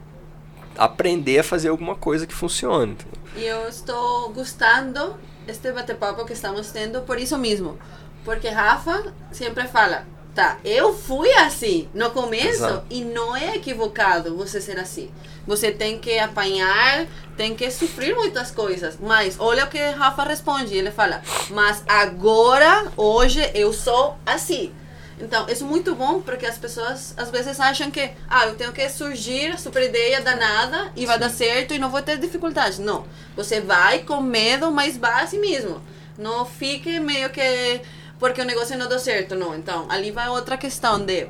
aprender 0.77 1.39
a 1.39 1.43
fazer 1.43 1.67
alguma 1.67 1.95
coisa 1.95 2.25
que 2.25 2.33
funcione. 2.33 2.97
E 3.35 3.43
eu 3.43 3.67
estou 3.67 4.29
gostando 4.29 5.17
este 5.45 5.71
bate-papo 5.73 6.25
que 6.25 6.33
estamos 6.33 6.71
tendo 6.71 7.01
por 7.01 7.19
isso 7.19 7.37
mesmo. 7.37 7.77
Porque 8.23 8.47
Rafa 8.47 9.13
sempre 9.31 9.67
fala, 9.67 10.05
tá, 10.33 10.57
eu 10.63 10.93
fui 10.93 11.31
assim 11.33 11.89
no 11.93 12.11
começo 12.11 12.63
Exato. 12.63 12.85
e 12.89 13.03
não 13.03 13.35
é 13.35 13.57
equivocado 13.57 14.37
você 14.37 14.61
ser 14.61 14.79
assim. 14.79 15.11
Você 15.45 15.71
tem 15.71 15.99
que 15.99 16.17
apanhar, 16.17 17.07
tem 17.35 17.55
que 17.55 17.69
sofrer 17.71 18.15
muitas 18.15 18.51
coisas. 18.51 18.97
Mas 19.01 19.35
olha 19.37 19.65
o 19.65 19.69
que 19.69 19.79
Rafa 19.79 20.23
responde, 20.23 20.75
ele 20.75 20.91
fala, 20.91 21.21
mas 21.49 21.83
agora, 21.87 22.89
hoje, 22.95 23.41
eu 23.53 23.73
sou 23.73 24.15
assim. 24.25 24.71
Então, 25.19 25.47
isso 25.49 25.65
é 25.65 25.67
muito 25.67 25.93
bom 25.95 26.21
porque 26.21 26.45
as 26.45 26.57
pessoas 26.57 27.13
às 27.17 27.29
vezes 27.29 27.59
acham 27.59 27.91
que, 27.91 28.11
ah, 28.29 28.45
eu 28.47 28.55
tenho 28.55 28.71
que 28.71 28.87
surgir 28.89 29.59
super 29.59 29.83
ideia 29.83 30.21
danada 30.21 30.91
e 30.95 31.05
vai 31.05 31.19
dar 31.19 31.29
certo 31.29 31.73
e 31.73 31.79
não 31.79 31.89
vou 31.89 32.01
ter 32.01 32.17
dificuldade. 32.17 32.81
Não. 32.81 33.05
Você 33.35 33.59
vai 33.59 33.99
com 33.99 34.21
medo, 34.21 34.71
mas 34.71 34.97
vai 34.97 35.23
assim 35.23 35.39
mesmo. 35.39 35.81
Não 36.17 36.45
fique 36.45 36.99
meio 36.99 37.29
que 37.29 37.81
porque 38.17 38.41
o 38.41 38.45
negócio 38.45 38.77
não 38.77 38.87
deu 38.87 38.99
certo, 38.99 39.35
não. 39.35 39.55
Então, 39.55 39.85
ali 39.89 40.11
vai 40.11 40.27
outra 40.29 40.57
questão 40.57 40.99
de 40.99 41.27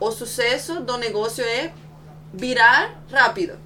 o 0.00 0.10
sucesso 0.10 0.80
do 0.80 0.96
negócio 0.96 1.44
é 1.44 1.72
virar 2.32 3.02
rápido. 3.10 3.58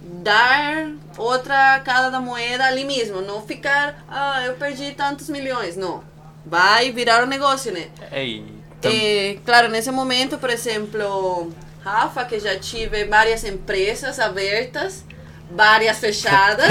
Dar 0.00 0.92
outra 1.16 1.80
cara 1.80 2.10
da 2.10 2.20
moeda 2.20 2.64
ali 2.64 2.84
mesmo. 2.84 3.20
Não 3.20 3.42
ficar, 3.42 4.04
ah, 4.08 4.42
eu 4.44 4.54
perdi 4.54 4.92
tantos 4.92 5.28
milhões. 5.28 5.76
Não. 5.76 6.02
Vai 6.44 6.92
virar 6.92 7.24
o 7.24 7.26
negócio, 7.26 7.72
né? 7.72 7.88
É, 8.10 8.24
e 8.24 8.55
Eh, 8.82 9.38
claro, 9.44 9.68
nesse 9.68 9.90
momento, 9.90 10.38
por 10.38 10.50
exemplo, 10.50 11.52
Rafa, 11.82 12.24
que 12.24 12.38
já 12.38 12.58
tive 12.58 13.04
várias 13.04 13.44
empresas 13.44 14.18
abertas, 14.18 15.04
várias 15.50 15.98
fechadas. 15.98 16.68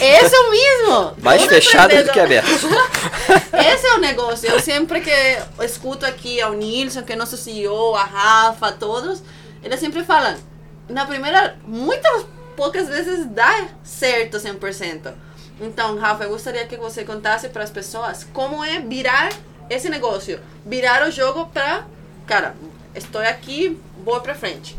Esse 0.00 0.34
é 0.34 0.40
o 0.40 0.50
mesmo. 0.50 1.14
Mais 1.20 1.44
fechada 1.44 2.02
do 2.02 2.12
que 2.12 2.20
aberta. 2.20 2.50
Esse 3.72 3.86
é 3.86 3.94
o 3.94 4.00
negócio. 4.00 4.48
Eu 4.50 4.60
sempre 4.60 5.00
que 5.00 5.10
escuto 5.62 6.04
aqui 6.04 6.40
ao 6.40 6.52
Nilson, 6.52 7.02
que 7.02 7.12
é 7.12 7.16
nosso 7.16 7.36
CEO, 7.36 7.94
a 7.94 8.04
Rafa, 8.04 8.72
todos, 8.72 9.22
eles 9.62 9.80
sempre 9.80 10.04
falam, 10.04 10.36
na 10.88 11.06
primeira, 11.06 11.56
muitas 11.66 12.26
poucas 12.56 12.88
vezes 12.88 13.26
dá 13.26 13.68
certo 13.82 14.36
100%. 14.38 15.12
Então, 15.60 15.96
Rafa, 15.96 16.24
eu 16.24 16.30
gostaria 16.30 16.66
que 16.66 16.76
você 16.76 17.04
contasse 17.04 17.48
para 17.48 17.62
as 17.62 17.70
pessoas 17.70 18.26
como 18.32 18.64
é 18.64 18.80
virar 18.80 19.30
esse 19.68 19.88
negócio, 19.88 20.40
virar 20.64 21.06
o 21.06 21.10
jogo 21.10 21.46
para, 21.46 21.86
cara, 22.26 22.54
estou 22.94 23.20
aqui, 23.20 23.78
vou 24.04 24.20
para 24.20 24.34
frente. 24.34 24.76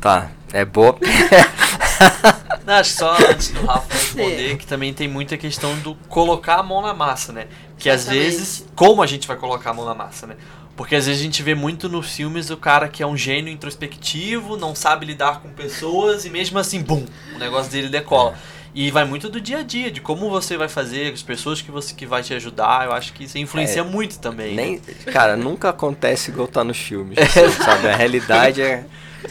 Tá, 0.00 0.30
é 0.52 0.64
boa. 0.64 0.96
Não, 2.64 2.74
acho 2.74 2.90
que 2.90 2.98
só 2.98 3.16
antes 3.30 3.48
do 3.50 3.64
Rafa 3.64 3.94
responder, 3.94 4.56
que 4.56 4.66
também 4.66 4.92
tem 4.92 5.08
muita 5.08 5.36
questão 5.36 5.76
do 5.78 5.94
colocar 6.08 6.56
a 6.56 6.62
mão 6.62 6.82
na 6.82 6.92
massa, 6.92 7.32
né? 7.32 7.46
Que 7.78 7.88
às 7.88 8.06
vezes, 8.06 8.66
como 8.74 9.02
a 9.02 9.06
gente 9.06 9.26
vai 9.26 9.36
colocar 9.36 9.70
a 9.70 9.74
mão 9.74 9.84
na 9.84 9.94
massa, 9.94 10.26
né? 10.26 10.36
Porque 10.76 10.94
às 10.94 11.06
vezes 11.06 11.20
a 11.20 11.24
gente 11.24 11.42
vê 11.42 11.54
muito 11.54 11.88
nos 11.88 12.14
filmes 12.14 12.50
o 12.50 12.56
cara 12.56 12.88
que 12.88 13.02
é 13.02 13.06
um 13.06 13.16
gênio 13.16 13.50
introspectivo, 13.50 14.58
não 14.58 14.74
sabe 14.74 15.06
lidar 15.06 15.40
com 15.40 15.48
pessoas 15.48 16.26
e 16.26 16.30
mesmo 16.30 16.58
assim, 16.58 16.82
bum, 16.82 17.04
o 17.34 17.38
negócio 17.38 17.72
dele 17.72 17.88
decola. 17.88 18.36
E 18.76 18.90
vai 18.90 19.06
muito 19.06 19.30
do 19.30 19.40
dia 19.40 19.60
a 19.60 19.62
dia, 19.62 19.90
de 19.90 20.02
como 20.02 20.28
você 20.28 20.54
vai 20.54 20.68
fazer, 20.68 21.10
as 21.10 21.22
pessoas 21.22 21.62
que 21.62 21.70
você 21.70 21.94
que 21.94 22.04
vai 22.04 22.22
te 22.22 22.34
ajudar. 22.34 22.84
Eu 22.84 22.92
acho 22.92 23.14
que 23.14 23.24
isso 23.24 23.38
influencia 23.38 23.80
É, 23.80 23.82
muito 23.82 24.18
também. 24.18 24.54
né? 24.54 24.64
Nem, 24.64 24.78
cara, 25.06 25.34
nunca 25.34 25.70
acontece 25.70 26.30
igual 26.30 26.46
tá 26.46 26.62
nos 26.62 26.76
filmes, 26.76 27.16
sabe? 27.64 27.88
A 27.88 27.96
realidade 27.96 28.60
é, 28.60 28.84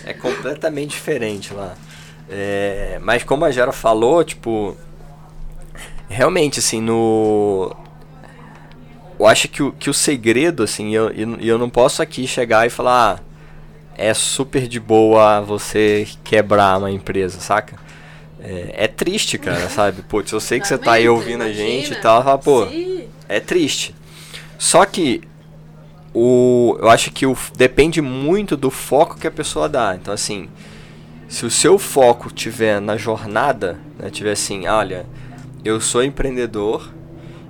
é 0.03 0.13
completamente 0.13 0.89
diferente 0.89 1.53
lá. 1.53 1.75
É, 2.27 2.97
mas 3.03 3.23
como 3.23 3.45
a 3.45 3.51
Gera 3.51 3.71
falou, 3.71 4.23
tipo, 4.23 4.75
realmente, 6.09 6.57
assim, 6.57 6.81
no... 6.81 7.71
Eu 9.19 9.27
acho 9.27 9.47
que 9.47 9.61
o, 9.61 9.71
que 9.73 9.91
o 9.91 9.93
segredo, 9.93 10.63
assim, 10.63 10.95
eu, 10.95 11.11
eu, 11.11 11.37
eu 11.39 11.57
não 11.59 11.69
posso 11.69 12.01
aqui 12.01 12.25
chegar 12.25 12.65
e 12.65 12.71
falar, 12.71 13.19
ah, 13.19 13.23
é 13.95 14.11
super 14.11 14.67
de 14.67 14.79
boa 14.79 15.39
você 15.39 16.07
quebrar 16.23 16.79
uma 16.79 16.89
empresa, 16.89 17.39
saca? 17.39 17.84
É, 18.45 18.85
é 18.85 18.87
triste, 18.87 19.37
cara, 19.37 19.67
sabe? 19.69 20.03
Putz, 20.03 20.31
eu 20.31 20.39
sei 20.39 20.59
que 20.59 20.67
você 20.67 20.77
tá 20.77 20.93
aí 20.93 21.09
ouvindo 21.09 21.43
a 21.43 21.51
gente 21.51 21.93
e 21.93 21.95
tal, 21.95 22.23
fala, 22.23 22.37
pô, 22.37 22.67
Sim. 22.67 23.05
é 23.27 23.39
triste. 23.39 23.95
Só 24.59 24.85
que 24.85 25.21
o, 26.13 26.77
eu 26.79 26.89
acho 26.89 27.11
que 27.11 27.25
o, 27.25 27.35
depende 27.57 28.01
muito 28.01 28.55
do 28.55 28.69
foco 28.69 29.17
que 29.17 29.27
a 29.27 29.31
pessoa 29.31 29.67
dá. 29.67 29.95
Então, 29.95 30.13
assim, 30.13 30.47
se 31.27 31.45
o 31.45 31.49
seu 31.49 31.79
foco 31.79 32.31
tiver 32.31 32.79
na 32.79 32.97
jornada, 32.97 33.79
né, 33.97 34.09
tiver 34.09 34.31
assim, 34.33 34.67
olha, 34.67 35.07
eu 35.63 35.81
sou 35.81 36.03
empreendedor 36.03 36.93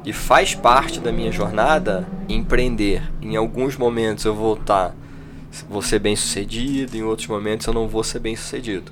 e 0.05 0.13
faz 0.13 0.55
parte 0.55 0.99
da 0.99 1.11
minha 1.11 1.31
jornada 1.31 2.07
empreender. 2.29 3.03
Em 3.21 3.35
alguns 3.35 3.75
momentos 3.75 4.23
eu 4.23 4.33
vou 4.33 4.53
estar, 4.53 4.95
vou 5.69 5.81
ser 5.81 5.99
bem 5.99 6.15
sucedido, 6.15 6.95
em 6.95 7.03
outros 7.03 7.27
momentos 7.27 7.67
eu 7.67 7.73
não 7.73 7.87
vou 7.87 8.03
ser 8.03 8.19
bem 8.19 8.35
sucedido. 8.35 8.91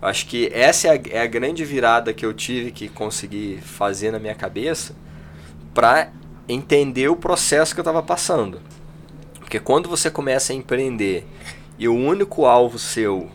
Acho 0.00 0.26
que 0.26 0.50
essa 0.52 0.88
é 0.88 0.90
a, 0.92 1.18
é 1.18 1.22
a 1.22 1.26
grande 1.26 1.64
virada 1.64 2.12
que 2.12 2.24
eu 2.24 2.32
tive 2.32 2.70
que 2.70 2.88
conseguir 2.88 3.60
fazer 3.60 4.10
na 4.10 4.18
minha 4.18 4.34
cabeça 4.34 4.94
para 5.74 6.10
entender 6.48 7.08
o 7.08 7.16
processo 7.16 7.74
que 7.74 7.80
eu 7.80 7.82
estava 7.82 8.02
passando. 8.02 8.60
Porque 9.38 9.60
quando 9.60 9.88
você 9.88 10.10
começa 10.10 10.52
a 10.52 10.56
empreender 10.56 11.26
e 11.78 11.86
o 11.86 11.94
único 11.94 12.46
alvo 12.46 12.78
seu 12.78 13.30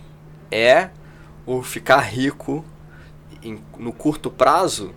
é 0.51 0.89
o 1.45 1.62
ficar 1.62 2.00
rico 2.00 2.65
em- 3.43 3.60
no 3.77 3.93
curto 3.93 4.31
prazo, 4.31 4.93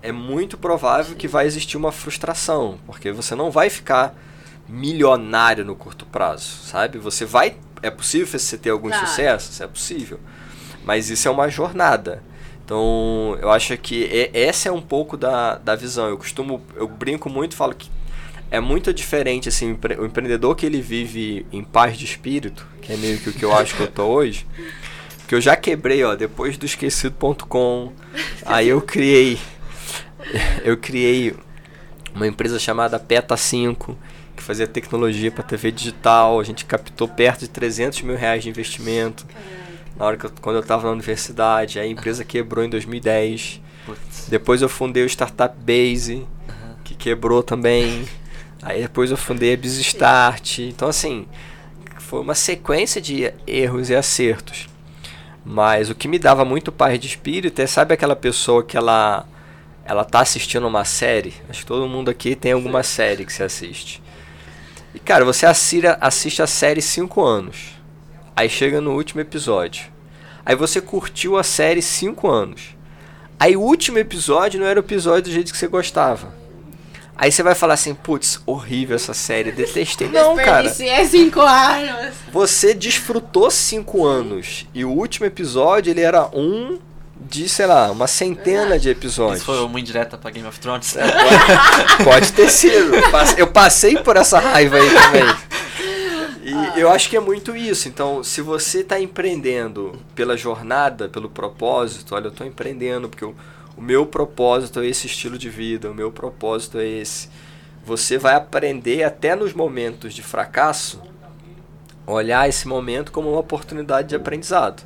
é 0.00 0.10
muito 0.10 0.56
provável 0.56 1.16
que 1.16 1.28
vai 1.28 1.46
existir 1.46 1.76
uma 1.76 1.92
frustração, 1.92 2.78
porque 2.86 3.12
você 3.12 3.34
não 3.34 3.50
vai 3.50 3.68
ficar 3.68 4.14
milionário 4.68 5.64
no 5.64 5.76
curto 5.76 6.06
prazo, 6.06 6.44
sabe? 6.64 6.98
Você 6.98 7.24
vai, 7.24 7.56
é 7.82 7.90
possível 7.90 8.26
você 8.26 8.56
ter 8.56 8.70
algum 8.70 8.88
Claro. 8.88 9.06
sucesso, 9.06 9.62
é 9.62 9.66
possível, 9.66 10.18
mas 10.84 11.10
isso 11.10 11.26
é 11.28 11.30
uma 11.30 11.48
jornada. 11.48 12.22
Então, 12.64 13.36
eu 13.42 13.50
acho 13.50 13.76
que 13.76 14.04
e- 14.04 14.30
essa 14.32 14.68
é 14.68 14.72
um 14.72 14.80
pouco 14.80 15.16
da, 15.16 15.56
da 15.58 15.74
visão. 15.76 16.08
Eu 16.08 16.16
costumo, 16.16 16.62
eu 16.76 16.88
brinco 16.88 17.28
muito, 17.28 17.54
falo 17.56 17.74
que 17.74 17.90
é 18.50 18.60
muito 18.60 18.92
diferente 18.94 19.48
assim, 19.48 19.68
o 19.68 19.70
empre- 19.72 19.96
o 20.00 20.06
empreendedor 20.06 20.54
que 20.54 20.64
ele 20.64 20.80
vive 20.80 21.44
em 21.52 21.62
paz 21.64 21.98
de 21.98 22.04
espírito, 22.04 22.66
que 22.80 22.92
é 22.92 22.96
meio 22.96 23.18
que 23.18 23.30
o 23.30 23.32
que 23.32 23.44
eu 23.44 23.54
acho 23.54 23.74
que 23.74 23.82
eu 23.82 23.88
tô 23.90 24.04
hoje. 24.04 24.46
Que 25.28 25.34
eu 25.34 25.40
já 25.40 25.56
quebrei, 25.56 26.04
ó, 26.04 26.14
depois 26.14 26.56
do 26.56 26.66
esquecido.com. 26.66 27.92
Aí 28.46 28.68
eu 28.68 28.80
criei 28.80 29.38
eu 30.64 30.76
criei 30.76 31.34
uma 32.14 32.26
empresa 32.26 32.58
chamada 32.58 32.98
Peta 32.98 33.36
5, 33.36 33.96
que 34.36 34.42
fazia 34.42 34.66
tecnologia 34.66 35.30
para 35.30 35.42
TV 35.42 35.70
digital. 35.70 36.40
A 36.40 36.44
gente 36.44 36.64
captou 36.64 37.08
perto 37.08 37.40
de 37.40 37.48
300 37.48 38.02
mil 38.02 38.16
reais 38.16 38.42
de 38.42 38.48
investimento. 38.48 39.26
Na 39.96 40.06
hora 40.06 40.16
que 40.16 40.26
eu, 40.26 40.32
quando 40.40 40.56
eu 40.56 40.62
estava 40.62 40.84
na 40.84 40.92
universidade, 40.92 41.78
a 41.78 41.86
empresa 41.86 42.24
quebrou 42.24 42.64
em 42.64 42.68
2010. 42.68 43.60
Putz. 43.86 44.28
Depois 44.28 44.62
eu 44.62 44.68
fundei 44.68 45.04
o 45.04 45.06
Startup 45.06 45.54
Base, 45.56 46.26
que 46.82 46.94
quebrou 46.94 47.42
também. 47.42 48.04
Aí 48.62 48.82
depois 48.82 49.10
eu 49.10 49.16
fundei 49.16 49.54
a 49.54 49.56
BizStart. 49.56 50.58
Então, 50.60 50.88
assim, 50.88 51.26
foi 51.98 52.20
uma 52.20 52.34
sequência 52.34 53.00
de 53.00 53.32
erros 53.46 53.90
e 53.90 53.94
acertos. 53.94 54.68
Mas 55.44 55.90
o 55.90 55.94
que 55.94 56.08
me 56.08 56.18
dava 56.18 56.44
muito 56.44 56.72
paz 56.72 56.98
de 56.98 57.06
espírito 57.06 57.60
é, 57.60 57.66
sabe 57.66 57.92
aquela 57.92 58.16
pessoa 58.16 58.64
que 58.64 58.76
ela, 58.76 59.26
ela 59.84 60.04
tá 60.04 60.20
assistindo 60.20 60.66
uma 60.66 60.84
série? 60.84 61.34
Acho 61.48 61.60
que 61.60 61.66
todo 61.66 61.86
mundo 61.86 62.10
aqui 62.10 62.34
tem 62.34 62.52
alguma 62.52 62.82
série 62.84 63.26
que 63.26 63.32
você 63.32 63.42
assiste. 63.42 64.02
E, 64.94 64.98
cara, 64.98 65.24
você 65.24 65.44
assiste, 65.44 65.86
assiste 66.00 66.40
a 66.40 66.46
série 66.46 66.80
5 66.80 67.22
anos. 67.22 67.73
Aí 68.36 68.48
chega 68.48 68.80
no 68.80 68.92
último 68.94 69.20
episódio. 69.20 69.86
Aí 70.44 70.54
você 70.54 70.80
curtiu 70.80 71.38
a 71.38 71.42
série 71.42 71.80
5 71.80 72.28
anos. 72.28 72.76
Aí 73.38 73.56
o 73.56 73.60
último 73.60 73.98
episódio 73.98 74.60
não 74.60 74.66
era 74.66 74.78
o 74.78 74.82
episódio 74.82 75.24
do 75.24 75.30
jeito 75.30 75.52
que 75.52 75.58
você 75.58 75.66
gostava. 75.66 76.32
Aí 77.16 77.30
você 77.30 77.42
vai 77.42 77.54
falar 77.54 77.74
assim, 77.74 77.94
putz, 77.94 78.40
horrível 78.44 78.96
essa 78.96 79.14
série, 79.14 79.52
detestei. 79.52 80.08
Não, 80.08 80.34
cara. 80.36 80.68
Cinco 80.68 81.40
anos. 81.40 82.14
Você 82.32 82.74
desfrutou 82.74 83.50
cinco 83.50 84.04
anos. 84.04 84.66
E 84.74 84.84
o 84.84 84.90
último 84.90 85.24
episódio, 85.26 85.90
ele 85.90 86.00
era 86.00 86.28
um 86.34 86.78
de, 87.20 87.48
sei 87.48 87.66
lá, 87.66 87.90
uma 87.90 88.08
centena 88.08 88.78
de 88.78 88.90
episódios. 88.90 89.38
Isso 89.38 89.46
foi 89.46 89.64
uma 89.64 89.78
indireta 89.78 90.18
pra 90.18 90.30
Game 90.30 90.46
of 90.46 90.58
Thrones. 90.58 90.96
É, 90.96 91.06
pode, 91.06 92.02
pode 92.04 92.32
ter 92.32 92.50
sido. 92.50 92.92
Eu 93.38 93.46
passei 93.46 93.96
por 93.96 94.16
essa 94.16 94.40
raiva 94.40 94.76
aí 94.76 94.90
também. 94.90 95.36
E 96.46 96.78
eu 96.80 96.90
acho 96.90 97.08
que 97.08 97.16
é 97.16 97.20
muito 97.20 97.56
isso. 97.56 97.88
Então, 97.88 98.22
se 98.22 98.42
você 98.42 98.80
está 98.80 99.00
empreendendo 99.00 99.98
pela 100.14 100.36
jornada, 100.36 101.08
pelo 101.08 101.28
propósito, 101.28 102.14
olha, 102.14 102.26
eu 102.26 102.30
estou 102.30 102.46
empreendendo 102.46 103.08
porque 103.08 103.24
o, 103.24 103.34
o 103.76 103.80
meu 103.82 104.04
propósito 104.04 104.80
é 104.80 104.86
esse 104.86 105.06
estilo 105.06 105.38
de 105.38 105.48
vida, 105.48 105.90
o 105.90 105.94
meu 105.94 106.12
propósito 106.12 106.78
é 106.78 106.86
esse. 106.86 107.30
Você 107.84 108.18
vai 108.18 108.34
aprender 108.34 109.02
até 109.04 109.34
nos 109.34 109.54
momentos 109.54 110.12
de 110.12 110.22
fracasso, 110.22 111.00
olhar 112.06 112.48
esse 112.48 112.68
momento 112.68 113.10
como 113.10 113.30
uma 113.30 113.40
oportunidade 113.40 114.08
de 114.08 114.16
aprendizado. 114.16 114.82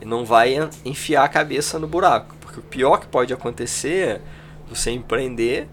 E 0.00 0.04
não 0.04 0.24
vai 0.24 0.54
en- 0.54 0.70
enfiar 0.84 1.24
a 1.24 1.28
cabeça 1.28 1.78
no 1.78 1.88
buraco. 1.88 2.36
Porque 2.40 2.60
o 2.60 2.62
pior 2.62 2.98
que 2.98 3.06
pode 3.06 3.32
acontecer 3.32 4.08
é 4.08 4.20
você 4.68 4.90
empreender 4.92 5.68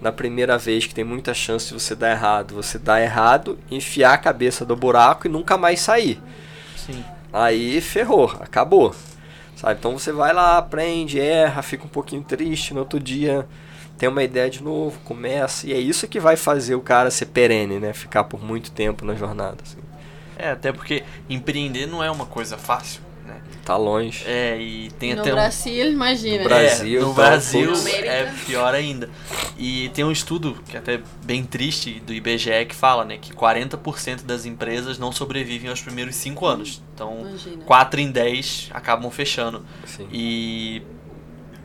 na 0.00 0.12
primeira 0.12 0.58
vez 0.58 0.86
que 0.86 0.94
tem 0.94 1.04
muita 1.04 1.32
chance 1.32 1.68
de 1.68 1.74
você 1.74 1.94
dar 1.94 2.10
errado, 2.10 2.54
você 2.54 2.78
dar 2.78 3.00
errado, 3.00 3.58
enfiar 3.70 4.14
a 4.14 4.18
cabeça 4.18 4.64
do 4.64 4.76
buraco 4.76 5.26
e 5.26 5.30
nunca 5.30 5.56
mais 5.56 5.80
sair. 5.80 6.20
Sim. 6.76 7.04
Aí 7.32 7.80
ferrou, 7.80 8.30
acabou. 8.40 8.94
Sabe? 9.56 9.76
Então 9.78 9.98
você 9.98 10.12
vai 10.12 10.32
lá, 10.32 10.58
aprende, 10.58 11.18
erra, 11.18 11.62
fica 11.62 11.84
um 11.84 11.88
pouquinho 11.88 12.22
triste, 12.22 12.74
no 12.74 12.80
outro 12.80 13.00
dia 13.00 13.46
tem 13.98 14.08
uma 14.08 14.22
ideia 14.22 14.50
de 14.50 14.62
novo, 14.62 14.98
começa, 15.00 15.66
e 15.66 15.72
é 15.72 15.78
isso 15.78 16.06
que 16.06 16.20
vai 16.20 16.36
fazer 16.36 16.74
o 16.74 16.80
cara 16.80 17.10
ser 17.10 17.26
perene, 17.26 17.78
né? 17.78 17.92
Ficar 17.92 18.24
por 18.24 18.42
muito 18.42 18.70
tempo 18.70 19.04
na 19.04 19.14
jornada. 19.14 19.56
assim. 19.62 19.78
É, 20.36 20.50
até 20.50 20.70
porque 20.70 21.02
empreender 21.30 21.86
não 21.86 22.04
é 22.04 22.10
uma 22.10 22.26
coisa 22.26 22.58
fácil, 22.58 23.00
né? 23.36 23.42
Tá 23.64 23.76
longe. 23.76 24.24
É, 24.26 24.58
e 24.60 24.90
tem 24.98 25.14
no 25.14 25.20
até 25.20 25.32
um... 25.32 25.34
Brasil, 25.34 25.90
imagina. 25.90 26.38
No 26.38 26.44
Brasil, 26.44 27.00
é, 27.00 27.04
no 27.04 27.10
então, 27.10 27.14
Brasil 27.14 27.72
é 28.04 28.32
pior 28.46 28.74
ainda. 28.74 29.10
E 29.58 29.88
tem 29.90 30.04
um 30.04 30.12
estudo 30.12 30.56
que 30.68 30.76
é 30.76 30.80
até 30.80 31.00
bem 31.24 31.44
triste 31.44 32.00
do 32.00 32.12
IBGE 32.12 32.66
que 32.68 32.74
fala, 32.74 33.04
né, 33.04 33.18
que 33.18 33.32
40% 33.32 34.22
das 34.22 34.44
empresas 34.44 34.98
não 34.98 35.12
sobrevivem 35.12 35.70
aos 35.70 35.80
primeiros 35.80 36.16
5 36.16 36.46
anos. 36.46 36.82
Então, 36.94 37.20
Imagina. 37.20 37.64
4 37.64 38.00
em 38.00 38.10
10 38.10 38.70
acabam 38.72 39.10
fechando. 39.10 39.64
Assim. 39.82 40.08
E 40.12 40.82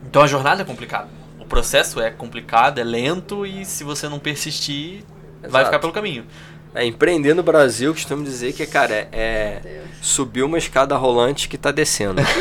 então 0.05 0.21
a 0.21 0.27
jornada 0.27 0.62
é 0.62 0.65
complicada. 0.65 1.10
O 1.39 1.45
processo 1.45 1.99
é 1.99 2.10
complicado, 2.10 2.79
é 2.79 2.84
lento 2.84 3.45
e 3.45 3.65
se 3.65 3.84
você 3.84 4.10
não 4.10 4.19
persistir, 4.19 5.03
vai 5.41 5.49
Exato. 5.49 5.65
ficar 5.65 5.79
pelo 5.79 5.93
caminho. 5.93 6.25
É, 6.73 6.86
empreender 6.86 7.34
no 7.34 7.43
Brasil, 7.43 7.89
eu 7.89 7.93
costumo 7.93 8.23
dizer 8.23 8.53
que, 8.53 8.65
cara, 8.65 8.93
é, 8.93 9.10
é 9.12 9.81
subir 10.01 10.43
uma 10.43 10.57
escada 10.57 10.95
rolante 10.95 11.49
que 11.49 11.57
tá 11.57 11.69
descendo. 11.69 12.21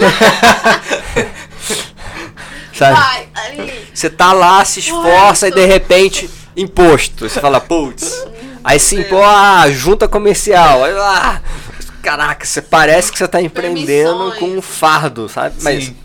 Sabe? 2.72 3.28
Você 3.92 4.08
tá 4.08 4.32
lá, 4.32 4.64
se 4.64 4.78
esforça 4.80 5.48
e 5.48 5.50
de 5.50 5.66
repente, 5.66 6.30
imposto. 6.56 7.28
Você 7.28 7.40
fala, 7.40 7.60
putz. 7.60 8.24
Aí 8.62 8.78
se 8.78 8.96
impõe, 8.96 9.24
ah, 9.24 9.68
junta 9.70 10.06
comercial. 10.06 10.84
Aí, 10.84 10.92
ah, 10.96 11.42
caraca, 12.02 12.46
você 12.46 12.62
parece 12.62 13.10
que 13.10 13.18
você 13.18 13.26
tá 13.26 13.42
empreendendo 13.42 14.30
Permissões. 14.30 14.38
com 14.38 14.58
um 14.58 14.62
fardo, 14.62 15.28
sabe? 15.28 15.56
Mas 15.62 15.86
Sim. 15.86 15.96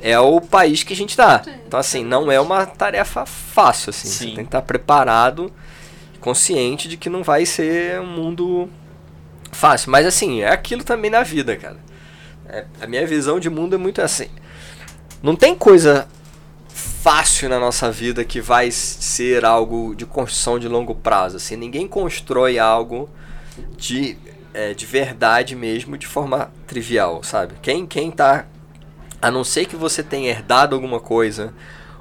é 0.00 0.18
o 0.18 0.40
país 0.40 0.82
que 0.82 0.92
a 0.92 0.96
gente 0.96 1.16
tá. 1.16 1.42
Então, 1.66 1.80
assim, 1.80 2.04
não 2.04 2.30
é 2.30 2.40
uma 2.40 2.64
tarefa 2.64 3.26
fácil, 3.26 3.90
assim. 3.90 4.08
Você 4.08 4.18
Sim. 4.18 4.26
tem 4.26 4.36
que 4.36 4.42
estar 4.42 4.62
preparado, 4.62 5.52
consciente 6.22 6.88
de 6.88 6.96
que 6.96 7.10
não 7.10 7.22
vai 7.22 7.44
ser 7.44 8.00
um 8.00 8.06
mundo 8.06 8.70
fácil. 9.50 9.90
Mas, 9.90 10.06
assim, 10.06 10.40
é 10.40 10.48
aquilo 10.48 10.82
também 10.82 11.10
na 11.10 11.22
vida, 11.22 11.54
cara. 11.56 11.76
É, 12.48 12.64
a 12.80 12.86
minha 12.86 13.06
visão 13.06 13.38
de 13.38 13.50
mundo 13.50 13.74
é 13.74 13.78
muito 13.78 14.00
assim. 14.00 14.28
Não 15.22 15.36
tem 15.36 15.54
coisa 15.54 16.08
fácil 16.68 17.48
na 17.48 17.58
nossa 17.58 17.90
vida 17.90 18.24
que 18.24 18.40
vai 18.40 18.70
ser 18.70 19.44
algo 19.44 19.94
de 19.94 20.06
construção 20.06 20.58
de 20.58 20.68
longo 20.68 20.94
prazo. 20.94 21.36
Assim, 21.36 21.56
ninguém 21.56 21.86
constrói 21.86 22.58
algo 22.58 23.10
de, 23.76 24.16
é, 24.54 24.72
de 24.72 24.86
verdade 24.86 25.56
mesmo 25.56 25.98
de 25.98 26.06
forma 26.06 26.50
trivial, 26.66 27.22
sabe? 27.22 27.54
Quem, 27.60 27.84
quem 27.84 28.10
tá 28.10 28.46
a 29.20 29.30
não 29.30 29.44
ser 29.44 29.66
que 29.66 29.76
você 29.76 30.02
tenha 30.02 30.30
herdado 30.30 30.74
alguma 30.74 30.98
coisa, 30.98 31.54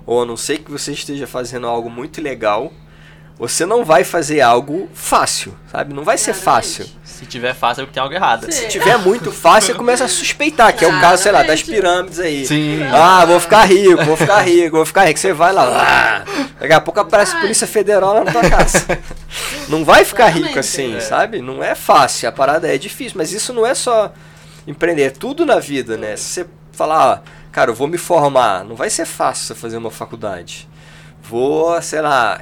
ou 0.05 0.23
a 0.23 0.25
não 0.25 0.35
ser 0.35 0.59
que 0.59 0.71
você 0.71 0.91
esteja 0.91 1.27
fazendo 1.27 1.67
algo 1.67 1.89
muito 1.89 2.19
legal, 2.21 2.73
você 3.41 3.65
não 3.65 3.83
vai 3.83 4.03
fazer 4.03 4.39
algo 4.39 4.87
fácil, 4.93 5.57
sabe? 5.71 5.95
Não 5.95 6.03
vai 6.03 6.15
ser 6.15 6.33
fácil. 6.35 6.85
Se 7.03 7.25
tiver 7.25 7.55
fácil 7.55 7.81
é 7.81 7.85
porque 7.85 7.95
tem 7.95 8.03
algo 8.03 8.13
errado. 8.13 8.45
Sim. 8.45 8.51
Se 8.51 8.67
tiver 8.67 8.97
muito 8.99 9.31
fácil, 9.31 9.73
você 9.73 9.77
começa 9.79 10.05
a 10.05 10.07
suspeitar, 10.07 10.75
que 10.75 10.85
é 10.85 10.87
o 10.87 11.01
caso, 11.01 11.23
sei 11.23 11.31
lá, 11.31 11.41
das 11.41 11.63
pirâmides 11.63 12.19
aí. 12.19 12.45
Sim. 12.45 12.83
Ah, 12.93 13.25
vou 13.25 13.39
ficar 13.39 13.63
rico, 13.63 14.05
vou 14.05 14.15
ficar 14.15 14.41
rico, 14.41 14.75
vou 14.75 14.85
ficar 14.85 15.05
rico. 15.05 15.19
Você 15.19 15.33
vai 15.33 15.51
lá, 15.51 15.63
ah, 15.65 16.23
daqui 16.59 16.71
a 16.71 16.79
pouco 16.79 16.99
aparece 16.99 17.35
a. 17.35 17.41
Polícia 17.41 17.65
Federal 17.65 18.13
lá 18.13 18.23
na 18.23 18.31
tua 18.31 18.47
casa. 18.47 18.99
Não 19.67 19.83
vai 19.83 20.05
ficar 20.05 20.27
rico 20.27 20.59
assim, 20.59 20.97
É. 20.97 20.99
sabe? 20.99 21.41
Não 21.41 21.63
é 21.63 21.73
fácil, 21.73 22.29
a 22.29 22.31
parada 22.31 22.71
é 22.71 22.77
difícil, 22.77 23.17
mas 23.17 23.31
isso 23.31 23.51
não 23.53 23.65
é 23.65 23.73
só 23.73 24.13
empreender, 24.67 25.03
é 25.03 25.09
tudo 25.09 25.47
na 25.47 25.57
vida, 25.59 25.97
né? 25.97 26.15
Se 26.15 26.23
você 26.25 26.45
falar, 26.71 27.13
ah, 27.13 27.21
cara, 27.51 27.71
eu 27.71 27.75
vou 27.75 27.87
me 27.87 27.97
formar, 27.97 28.63
não 28.63 28.75
vai 28.75 28.91
ser 28.91 29.05
fácil 29.05 29.47
você 29.47 29.55
fazer 29.55 29.77
uma 29.77 29.89
faculdade. 29.89 30.69
Vou, 31.23 31.79
sei 31.81 32.01
lá, 32.01 32.39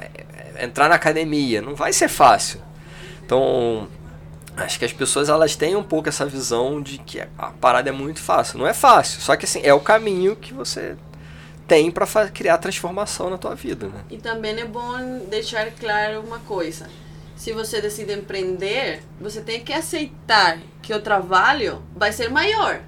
entrar 0.62 0.88
na 0.88 0.94
academia, 0.94 1.60
não 1.60 1.74
vai 1.74 1.92
ser 1.92 2.08
fácil. 2.08 2.60
Então, 3.24 3.88
acho 4.56 4.78
que 4.78 4.84
as 4.84 4.92
pessoas 4.92 5.28
elas 5.28 5.56
têm 5.56 5.76
um 5.76 5.82
pouco 5.82 6.08
essa 6.08 6.26
visão 6.26 6.80
de 6.82 6.98
que 6.98 7.20
a 7.20 7.52
parada 7.60 7.88
é 7.88 7.92
muito 7.92 8.20
fácil. 8.20 8.58
Não 8.58 8.66
é 8.66 8.74
fácil, 8.74 9.20
só 9.20 9.36
que 9.36 9.44
assim, 9.44 9.60
é 9.62 9.72
o 9.72 9.80
caminho 9.80 10.36
que 10.36 10.52
você 10.52 10.96
tem 11.66 11.90
para 11.90 12.06
criar 12.28 12.58
transformação 12.58 13.30
na 13.30 13.38
tua 13.38 13.54
vida, 13.54 13.86
né? 13.86 14.04
E 14.10 14.18
também 14.18 14.58
é 14.58 14.64
bom 14.64 15.20
deixar 15.28 15.70
claro 15.70 16.20
uma 16.20 16.40
coisa. 16.40 16.88
Se 17.36 17.52
você 17.52 17.80
decide 17.80 18.12
empreender, 18.12 19.02
você 19.20 19.40
tem 19.40 19.60
que 19.60 19.72
aceitar 19.72 20.58
que 20.82 20.92
o 20.92 21.00
trabalho 21.00 21.82
vai 21.94 22.12
ser 22.12 22.28
maior 22.28 22.80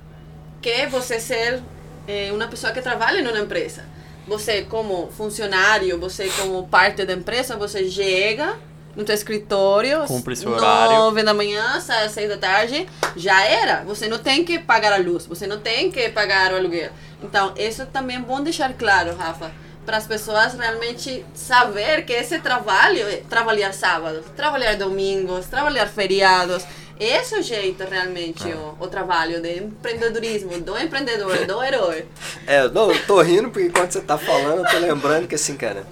que 0.60 0.86
você 0.86 1.18
ser 1.18 1.60
eh, 2.06 2.30
uma 2.32 2.46
pessoa 2.46 2.72
que 2.72 2.80
trabalha 2.80 3.22
numa 3.22 3.38
empresa. 3.38 3.84
Você 4.26 4.62
como 4.62 5.10
funcionário, 5.10 5.98
você 5.98 6.28
como 6.40 6.66
parte 6.68 7.04
da 7.04 7.12
empresa, 7.12 7.56
você 7.56 7.90
chega 7.90 8.56
no 8.94 9.04
teu 9.04 9.14
escritório, 9.14 10.04
Cumpre 10.06 10.36
seu 10.36 10.52
horário. 10.52 10.96
nove 10.96 11.22
da 11.22 11.32
manhã, 11.32 11.80
sai 11.80 12.04
às 12.04 12.12
seis 12.12 12.28
da 12.28 12.36
tarde, 12.36 12.86
já 13.16 13.42
era. 13.44 13.82
Você 13.84 14.06
não 14.06 14.18
tem 14.18 14.44
que 14.44 14.58
pagar 14.58 14.92
a 14.92 14.98
luz, 14.98 15.26
você 15.26 15.46
não 15.46 15.58
tem 15.58 15.90
que 15.90 16.08
pagar 16.10 16.52
o 16.52 16.56
aluguel. 16.56 16.90
Então, 17.22 17.54
isso 17.56 17.86
também 17.86 18.16
é 18.16 18.20
bom 18.20 18.40
deixar 18.40 18.72
claro, 18.74 19.16
Rafa, 19.16 19.50
para 19.86 19.96
as 19.96 20.06
pessoas 20.06 20.54
realmente 20.54 21.24
saber 21.34 22.04
que 22.04 22.12
esse 22.12 22.38
trabalho 22.38 23.08
é 23.08 23.16
trabalhar 23.28 23.72
sábados, 23.72 24.26
trabalhar 24.36 24.76
domingos, 24.76 25.46
trabalhar 25.46 25.86
feriados. 25.86 26.64
Esse 26.98 27.34
é 27.34 27.38
o 27.38 27.42
jeito 27.42 27.82
realmente, 27.84 28.46
o, 28.48 28.76
o 28.80 28.86
trabalho 28.86 29.40
de 29.42 29.58
empreendedorismo, 29.58 30.60
do 30.60 30.78
empreendedor, 30.78 31.46
do 31.46 31.62
herói. 31.62 32.04
É, 32.46 32.60
eu 32.62 32.70
não, 32.72 32.92
eu 32.92 33.06
tô 33.06 33.20
rindo 33.22 33.50
porque 33.50 33.66
enquanto 33.66 33.92
você 33.92 34.00
tá 34.00 34.16
falando, 34.16 34.64
eu 34.64 34.70
tô 34.70 34.78
lembrando 34.78 35.26
que 35.26 35.34
assim, 35.34 35.56
cara, 35.56 35.84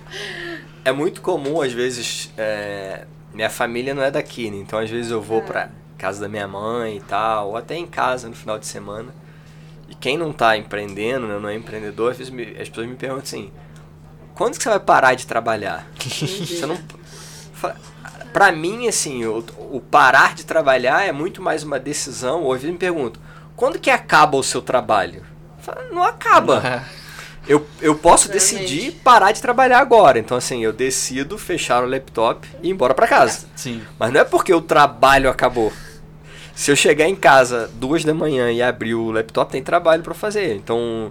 é 0.84 0.92
muito 0.92 1.20
comum 1.20 1.60
às 1.60 1.72
vezes. 1.72 2.30
é, 2.38 3.04
minha 3.34 3.50
família 3.50 3.94
não 3.94 4.02
é 4.02 4.10
daqui, 4.10 4.50
né? 4.50 4.56
Então 4.58 4.78
às 4.78 4.90
vezes 4.90 5.10
eu 5.10 5.20
vou 5.20 5.42
pra 5.42 5.70
casa 5.98 6.20
da 6.20 6.28
minha 6.28 6.46
mãe 6.48 6.96
e 6.96 7.00
tal, 7.00 7.48
ou 7.50 7.56
até 7.56 7.76
em 7.76 7.86
casa 7.86 8.28
no 8.28 8.34
final 8.34 8.58
de 8.58 8.66
semana. 8.66 9.14
E 9.88 9.94
quem 9.94 10.16
não 10.16 10.32
tá 10.32 10.56
empreendendo, 10.56 11.26
né, 11.26 11.38
não 11.40 11.48
é 11.48 11.54
empreendedor, 11.54 12.12
às 12.12 12.18
vezes 12.18 12.32
me- 12.32 12.56
as 12.60 12.68
pessoas 12.68 12.86
me 12.86 12.94
perguntam 12.94 13.22
assim: 13.24 13.50
quando 14.34 14.56
que 14.56 14.62
você 14.62 14.68
vai 14.68 14.80
parar 14.80 15.14
de 15.14 15.26
trabalhar? 15.26 15.86
Você 15.98 16.64
não. 16.66 16.78
Pra 18.32 18.52
mim, 18.52 18.86
assim, 18.86 19.24
o, 19.24 19.44
o 19.70 19.80
parar 19.80 20.34
de 20.34 20.44
trabalhar 20.44 21.06
é 21.06 21.12
muito 21.12 21.42
mais 21.42 21.62
uma 21.62 21.78
decisão. 21.78 22.42
Ou 22.42 22.52
às 22.52 22.60
vezes 22.60 22.72
me 22.72 22.78
perguntam: 22.78 23.20
quando 23.56 23.78
que 23.78 23.90
acaba 23.90 24.36
o 24.36 24.42
seu 24.42 24.62
trabalho? 24.62 25.24
Eu 25.66 25.94
Não 25.94 26.02
acaba. 26.02 26.84
Eu, 27.48 27.66
eu 27.80 27.94
posso 27.96 28.28
Realmente. 28.28 28.50
decidir 28.50 28.92
parar 29.02 29.32
de 29.32 29.40
trabalhar 29.42 29.78
agora. 29.78 30.18
Então, 30.18 30.36
assim, 30.36 30.62
eu 30.62 30.72
decido 30.72 31.36
fechar 31.38 31.82
o 31.82 31.88
laptop 31.88 32.46
e 32.62 32.68
ir 32.68 32.70
embora 32.70 32.94
pra 32.94 33.06
casa. 33.06 33.46
Sim. 33.56 33.82
Mas 33.98 34.12
não 34.12 34.20
é 34.20 34.24
porque 34.24 34.52
o 34.52 34.60
trabalho 34.60 35.28
acabou. 35.28 35.72
Se 36.54 36.70
eu 36.70 36.76
chegar 36.76 37.08
em 37.08 37.16
casa 37.16 37.70
duas 37.74 38.04
da 38.04 38.12
manhã 38.12 38.52
e 38.52 38.62
abrir 38.62 38.94
o 38.94 39.10
laptop, 39.10 39.50
tem 39.50 39.62
trabalho 39.62 40.02
para 40.02 40.12
fazer. 40.14 40.54
Então, 40.54 41.10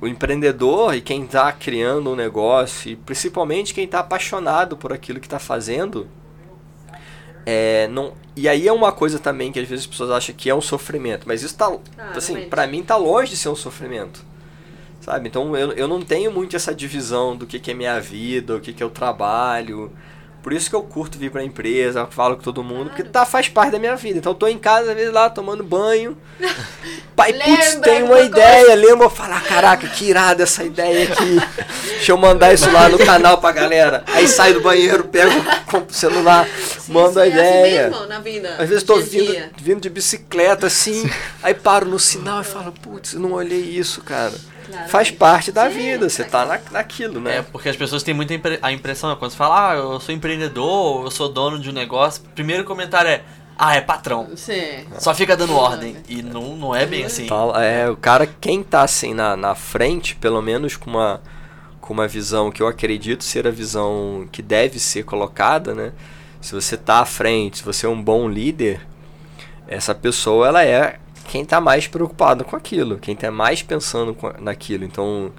o 0.00 0.06
empreendedor 0.06 0.94
e 0.94 1.00
quem 1.00 1.24
está 1.24 1.50
criando 1.52 2.10
um 2.10 2.16
negócio, 2.16 2.90
e 2.90 2.96
principalmente 2.96 3.74
quem 3.74 3.84
está 3.84 4.00
apaixonado 4.00 4.76
por 4.76 4.92
aquilo 4.92 5.20
que 5.20 5.26
está 5.26 5.38
fazendo, 5.38 6.06
é, 7.52 7.88
não, 7.88 8.12
e 8.36 8.48
aí 8.48 8.68
é 8.68 8.72
uma 8.72 8.92
coisa 8.92 9.18
também 9.18 9.50
que 9.50 9.58
às 9.58 9.68
vezes 9.68 9.84
as 9.84 9.90
pessoas 9.90 10.12
acham 10.12 10.32
que 10.32 10.48
é 10.48 10.54
um 10.54 10.60
sofrimento, 10.60 11.26
mas 11.26 11.42
isso 11.42 11.56
tá, 11.56 11.66
assim, 12.14 12.34
realmente. 12.34 12.48
para 12.48 12.64
mim 12.64 12.80
tá 12.80 12.96
longe 12.96 13.30
de 13.30 13.36
ser 13.36 13.48
um 13.48 13.56
sofrimento. 13.56 14.24
Sabe? 15.00 15.26
Então 15.26 15.56
eu, 15.56 15.72
eu 15.72 15.88
não 15.88 16.00
tenho 16.00 16.30
muito 16.30 16.54
essa 16.54 16.72
divisão 16.72 17.36
do 17.36 17.48
que, 17.48 17.58
que 17.58 17.72
é 17.72 17.74
minha 17.74 17.98
vida, 17.98 18.54
o 18.54 18.60
que, 18.60 18.72
que 18.72 18.80
é 18.80 18.86
o 18.86 18.90
trabalho. 18.90 19.90
Por 20.42 20.54
isso 20.54 20.70
que 20.70 20.76
eu 20.76 20.82
curto 20.82 21.18
vir 21.18 21.30
pra 21.30 21.44
empresa, 21.44 22.06
falo 22.06 22.36
com 22.36 22.42
todo 22.42 22.64
mundo, 22.64 22.88
porque 22.88 23.04
tá, 23.04 23.26
faz 23.26 23.48
parte 23.48 23.72
da 23.72 23.78
minha 23.78 23.94
vida. 23.94 24.18
Então 24.18 24.32
eu 24.32 24.36
tô 24.36 24.46
em 24.48 24.58
casa, 24.58 24.90
às 24.90 24.96
vezes 24.96 25.12
lá, 25.12 25.28
tomando 25.28 25.62
banho. 25.62 26.16
Pai, 27.14 27.34
putz, 27.34 27.74
Lembra 27.74 27.80
tem 27.80 28.02
uma 28.02 28.20
ideia, 28.20 28.74
lembra? 28.74 29.04
Eu 29.04 29.10
falo, 29.10 29.34
ah, 29.34 29.40
caraca, 29.40 29.86
que 29.86 30.06
irada 30.06 30.42
essa 30.42 30.64
ideia 30.64 31.04
aqui. 31.04 31.38
Deixa 31.90 32.12
eu 32.12 32.16
mandar 32.16 32.54
isso 32.54 32.70
lá 32.70 32.88
no 32.88 32.98
canal 32.98 33.36
pra 33.38 33.52
galera. 33.52 34.02
Aí 34.06 34.26
sai 34.26 34.54
do 34.54 34.62
banheiro, 34.62 35.04
pego 35.04 35.30
o 35.30 35.92
celular, 35.92 36.48
Sim, 36.78 36.92
mando 36.92 37.20
a 37.20 37.26
é 37.26 37.28
assim 37.28 37.38
ideia. 37.38 37.90
mesmo 37.90 38.06
na 38.06 38.20
vida. 38.20 38.54
Às 38.58 38.68
vezes 38.68 38.82
tô 38.82 38.96
vindo, 38.96 39.36
vindo 39.58 39.80
de 39.82 39.90
bicicleta 39.90 40.68
assim, 40.68 41.10
aí 41.42 41.52
paro 41.52 41.84
no 41.86 41.98
sinal 41.98 42.40
e 42.40 42.44
falo, 42.44 42.72
putz, 42.72 43.12
não 43.12 43.32
olhei 43.32 43.60
isso, 43.60 44.00
cara. 44.00 44.32
Claro. 44.70 44.88
Faz 44.88 45.10
parte 45.10 45.50
da 45.52 45.68
Sim, 45.70 45.76
vida, 45.76 46.08
você 46.08 46.24
tá 46.24 46.44
na, 46.46 46.58
naquilo, 46.70 47.18
É, 47.28 47.36
né? 47.38 47.46
porque 47.50 47.68
as 47.68 47.76
pessoas 47.76 48.02
têm 48.02 48.14
muita 48.14 48.34
impre- 48.34 48.58
a 48.62 48.72
impressão, 48.72 49.14
quando 49.16 49.30
você 49.32 49.36
fala, 49.36 49.70
ah, 49.72 49.74
eu 49.74 50.00
sou 50.00 50.14
empreendedor, 50.14 51.04
eu 51.04 51.10
sou 51.10 51.28
dono 51.28 51.58
de 51.58 51.70
um 51.70 51.72
negócio, 51.72 52.22
o 52.24 52.28
primeiro 52.30 52.64
comentário 52.64 53.10
é, 53.10 53.22
ah, 53.58 53.74
é 53.76 53.80
patrão. 53.80 54.28
Sim. 54.36 54.86
Só 54.98 55.14
fica 55.14 55.36
dando 55.36 55.54
ordem. 55.54 55.96
E 56.08 56.22
não, 56.22 56.56
não 56.56 56.74
é 56.74 56.86
bem 56.86 57.04
assim. 57.04 57.26
É, 57.60 57.90
o 57.90 57.96
cara, 57.96 58.26
quem 58.26 58.62
tá 58.62 58.82
assim 58.82 59.12
na, 59.12 59.36
na 59.36 59.54
frente, 59.54 60.14
pelo 60.16 60.40
menos 60.40 60.76
com 60.76 60.88
uma, 60.90 61.20
com 61.80 61.92
uma 61.92 62.08
visão 62.08 62.50
que 62.50 62.62
eu 62.62 62.66
acredito 62.66 63.22
ser 63.22 63.46
a 63.46 63.50
visão 63.50 64.26
que 64.32 64.40
deve 64.40 64.78
ser 64.78 65.02
colocada, 65.04 65.74
né? 65.74 65.92
Se 66.40 66.54
você 66.54 66.74
tá 66.74 67.00
à 67.00 67.04
frente, 67.04 67.58
se 67.58 67.64
você 67.64 67.84
é 67.84 67.88
um 67.88 68.00
bom 68.02 68.26
líder, 68.30 68.80
essa 69.68 69.94
pessoa 69.94 70.48
ela 70.48 70.64
é 70.64 70.98
quem 71.30 71.44
tá 71.44 71.60
mais 71.60 71.86
preocupado 71.86 72.44
com 72.44 72.56
aquilo, 72.56 72.98
quem 72.98 73.14
tá 73.14 73.30
mais 73.30 73.62
pensando 73.62 74.16
naquilo. 74.40 74.84
Então, 74.84 75.30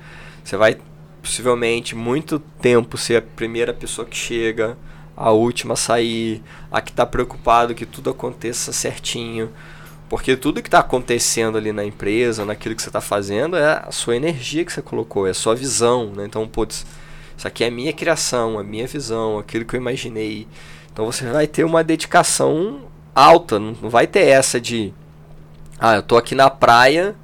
você 0.42 0.56
vai 0.56 0.78
possivelmente 1.22 1.96
muito 1.96 2.40
tempo 2.40 2.98
ser 2.98 3.18
a 3.18 3.22
primeira 3.22 3.74
pessoa 3.74 4.08
que 4.08 4.16
chega, 4.16 4.78
a 5.18 5.32
última 5.32 5.74
a 5.74 5.78
sair, 5.78 6.42
a 6.72 6.80
que 6.80 6.94
tá 6.94 7.06
preocupado 7.06 7.76
que 7.76 7.86
tudo 7.86 8.10
aconteça 8.10 8.72
certinho. 8.72 9.52
Porque 10.08 10.38
tudo 10.38 10.62
que 10.62 10.70
está 10.70 10.80
acontecendo 10.80 11.58
ali 11.58 11.74
na 11.74 11.84
empresa, 11.84 12.46
naquilo 12.46 12.74
que 12.74 12.82
você 12.82 12.90
está 12.90 13.02
fazendo, 13.02 13.58
é 13.58 13.84
a 13.86 13.92
sua 13.92 14.16
energia 14.16 14.64
que 14.64 14.72
você 14.72 14.82
colocou, 14.82 15.28
é 15.28 15.32
a 15.32 15.34
sua 15.34 15.56
visão. 15.56 16.14
Né? 16.16 16.24
Então, 16.26 16.48
putz, 16.48 16.86
isso 17.38 17.48
aqui 17.48 17.66
é 17.66 17.68
a 17.68 17.72
minha 17.72 17.92
criação, 17.92 18.58
a 18.58 18.64
minha 18.64 18.88
visão, 18.88 19.38
aquilo 19.38 19.66
que 19.66 19.76
eu 19.76 19.80
imaginei. 19.80 20.48
Então 20.94 21.06
você 21.06 21.30
vai 21.30 21.48
ter 21.48 21.66
uma 21.66 21.84
dedicação 21.84 22.84
alta, 23.14 23.60
não 23.60 23.90
vai 23.90 24.08
ter 24.08 24.28
essa 24.28 24.60
de 24.60 24.94
ah, 25.82 25.96
eu 25.96 26.04
tô 26.04 26.16
aqui 26.16 26.36
na 26.36 26.50
praia 26.50 27.16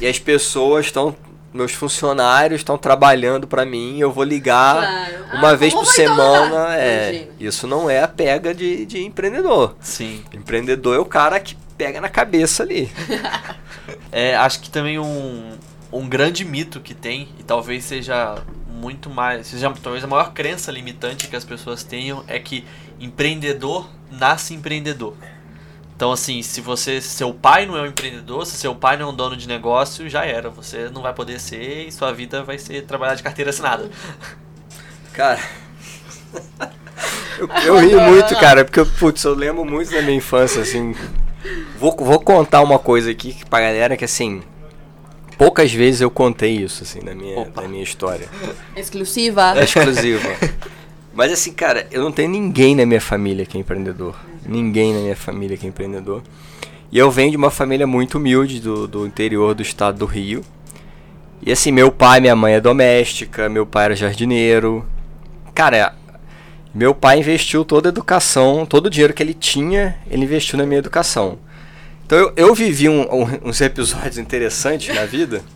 e 0.00 0.06
as 0.06 0.18
pessoas 0.18 0.86
estão 0.86 1.14
meus 1.52 1.72
funcionários 1.72 2.60
estão 2.60 2.76
trabalhando 2.76 3.46
para 3.46 3.64
mim, 3.64 3.98
eu 3.98 4.12
vou 4.12 4.24
ligar 4.24 4.76
Claro. 4.76 5.38
uma 5.38 5.48
Ah, 5.50 5.56
vez 5.56 5.72
por 5.72 5.86
semana, 5.86 6.76
é, 6.76 7.08
Imagina. 7.14 7.32
isso 7.40 7.66
não 7.66 7.88
é 7.88 8.02
a 8.02 8.08
pega 8.08 8.54
de, 8.54 8.84
de 8.84 9.02
empreendedor. 9.02 9.74
Sim. 9.80 10.22
Empreendedor 10.34 10.96
é 10.96 10.98
o 10.98 11.04
cara 11.06 11.40
que 11.40 11.56
pega 11.78 11.98
na 12.00 12.08
cabeça 12.10 12.62
ali. 12.62 12.90
É, 14.10 14.34
acho 14.34 14.60
que 14.60 14.68
também 14.70 14.98
um, 14.98 15.52
um 15.92 16.08
grande 16.08 16.44
mito 16.44 16.80
que 16.80 16.92
tem, 16.94 17.28
e 17.38 17.42
talvez 17.44 17.84
seja 17.84 18.36
muito 18.68 19.08
mais, 19.08 19.46
seja 19.46 19.72
talvez 19.82 20.02
a 20.02 20.06
maior 20.08 20.32
crença 20.32 20.72
limitante 20.72 21.28
que 21.28 21.36
as 21.36 21.44
pessoas 21.44 21.84
tenham, 21.84 22.24
é 22.26 22.38
que 22.40 22.64
empreendedor 22.98 23.88
nasce 24.10 24.54
empreendedor. 24.54 25.14
Então, 25.96 26.12
assim, 26.12 26.42
se 26.42 26.60
você, 26.60 27.00
se 27.00 27.08
seu 27.08 27.32
pai 27.32 27.64
não 27.64 27.74
é 27.74 27.80
um 27.80 27.86
empreendedor, 27.86 28.44
se 28.44 28.54
seu 28.58 28.74
pai 28.74 28.98
não 28.98 29.08
é 29.08 29.12
um 29.12 29.16
dono 29.16 29.34
de 29.34 29.48
negócio, 29.48 30.06
já 30.10 30.26
era. 30.26 30.50
Você 30.50 30.90
não 30.90 31.00
vai 31.00 31.14
poder 31.14 31.40
ser 31.40 31.88
e 31.88 31.90
sua 31.90 32.12
vida 32.12 32.42
vai 32.44 32.58
ser 32.58 32.84
trabalhar 32.84 33.14
de 33.14 33.22
carteira 33.22 33.48
assinada. 33.48 33.88
Cara. 35.14 35.40
eu, 37.40 37.48
eu 37.64 37.78
rio 37.78 38.00
muito, 38.02 38.36
cara, 38.36 38.62
porque 38.62 38.78
eu, 38.78 38.84
putz, 38.86 39.24
eu 39.24 39.34
lembro 39.34 39.64
muito 39.64 39.90
da 39.90 40.02
minha 40.02 40.18
infância, 40.18 40.60
assim. 40.60 40.94
Vou, 41.78 41.96
vou 41.98 42.20
contar 42.20 42.60
uma 42.60 42.78
coisa 42.78 43.10
aqui 43.10 43.32
que- 43.32 43.46
pra 43.46 43.60
galera 43.60 43.96
que, 43.96 44.04
assim. 44.04 44.42
Poucas 45.38 45.72
vezes 45.72 46.02
eu 46.02 46.10
contei 46.10 46.56
isso, 46.56 46.82
assim, 46.82 47.00
na 47.00 47.14
minha, 47.14 47.40
Opa. 47.40 47.62
na 47.62 47.68
minha 47.68 47.82
história. 47.82 48.28
Exclusiva. 48.76 49.54
É 49.58 49.64
exclusiva. 49.64 50.28
Mas 51.14 51.32
assim, 51.32 51.54
cara, 51.54 51.86
eu 51.90 52.02
não 52.02 52.12
tenho 52.12 52.28
ninguém 52.28 52.74
na 52.74 52.84
minha 52.84 53.00
família 53.00 53.46
que 53.46 53.56
é 53.56 53.60
empreendedor. 53.60 54.14
Ninguém 54.48 54.94
na 54.94 55.00
minha 55.00 55.16
família 55.16 55.56
que 55.56 55.66
é 55.66 55.68
empreendedor. 55.68 56.22
E 56.92 56.98
eu 56.98 57.10
venho 57.10 57.30
de 57.32 57.36
uma 57.36 57.50
família 57.50 57.86
muito 57.86 58.16
humilde 58.18 58.60
do, 58.60 58.86
do 58.86 59.06
interior 59.06 59.54
do 59.54 59.62
estado 59.62 59.98
do 59.98 60.06
Rio. 60.06 60.42
E 61.44 61.52
assim, 61.52 61.70
meu 61.72 61.90
pai 61.90 62.20
minha 62.20 62.34
mãe 62.36 62.54
é 62.54 62.60
doméstica, 62.60 63.48
meu 63.48 63.66
pai 63.66 63.86
era 63.86 63.96
jardineiro. 63.96 64.86
Cara, 65.54 65.94
meu 66.74 66.94
pai 66.94 67.18
investiu 67.18 67.64
toda 67.64 67.88
a 67.88 67.90
educação, 67.90 68.64
todo 68.64 68.86
o 68.86 68.90
dinheiro 68.90 69.12
que 69.12 69.22
ele 69.22 69.34
tinha, 69.34 69.98
ele 70.10 70.24
investiu 70.24 70.56
na 70.58 70.64
minha 70.66 70.78
educação. 70.78 71.38
Então 72.04 72.16
eu, 72.18 72.32
eu 72.36 72.54
vivi 72.54 72.88
um- 72.88 73.02
um- 73.22 73.40
uns 73.48 73.60
episódios 73.60 74.18
interessantes 74.18 74.94
na 74.94 75.04
vida. 75.04 75.42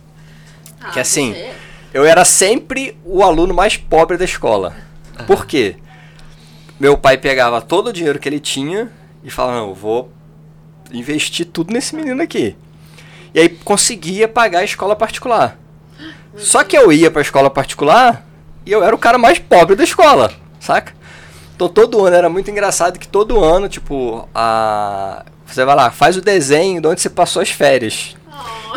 Ah, 0.83 0.89
que 0.89 0.99
assim, 0.99 1.35
eu 1.93 2.03
era 2.03 2.25
sempre 2.25 2.97
o 3.05 3.21
aluno 3.21 3.53
mais 3.53 3.77
pobre 3.77 4.17
da 4.17 4.25
escola. 4.25 4.75
Por 5.27 5.45
quê? 5.45 5.75
Meu 6.81 6.97
pai 6.97 7.15
pegava 7.15 7.61
todo 7.61 7.89
o 7.89 7.93
dinheiro 7.93 8.17
que 8.17 8.27
ele 8.27 8.39
tinha 8.39 8.91
e 9.23 9.29
falava, 9.29 9.59
não, 9.59 9.69
eu 9.69 9.75
vou 9.75 10.11
investir 10.91 11.45
tudo 11.45 11.71
nesse 11.71 11.95
menino 11.95 12.19
aqui. 12.23 12.55
E 13.35 13.39
aí 13.39 13.49
conseguia 13.49 14.27
pagar 14.27 14.61
a 14.61 14.63
escola 14.63 14.95
particular. 14.95 15.59
Só 16.35 16.63
que 16.63 16.75
eu 16.75 16.91
ia 16.91 17.11
pra 17.11 17.21
escola 17.21 17.51
particular 17.51 18.25
e 18.65 18.71
eu 18.71 18.83
era 18.83 18.95
o 18.95 18.97
cara 18.97 19.19
mais 19.19 19.37
pobre 19.37 19.75
da 19.75 19.83
escola, 19.83 20.33
saca? 20.59 20.91
Então 21.55 21.69
todo 21.69 22.03
ano 22.03 22.15
era 22.15 22.29
muito 22.29 22.49
engraçado 22.49 22.97
que 22.97 23.07
todo 23.07 23.43
ano, 23.43 23.69
tipo, 23.69 24.27
a 24.33 25.23
você 25.45 25.63
vai 25.63 25.75
lá, 25.75 25.91
faz 25.91 26.17
o 26.17 26.21
desenho 26.21 26.81
de 26.81 26.87
onde 26.87 26.99
você 26.99 27.11
passou 27.11 27.43
as 27.43 27.51
férias. 27.51 28.15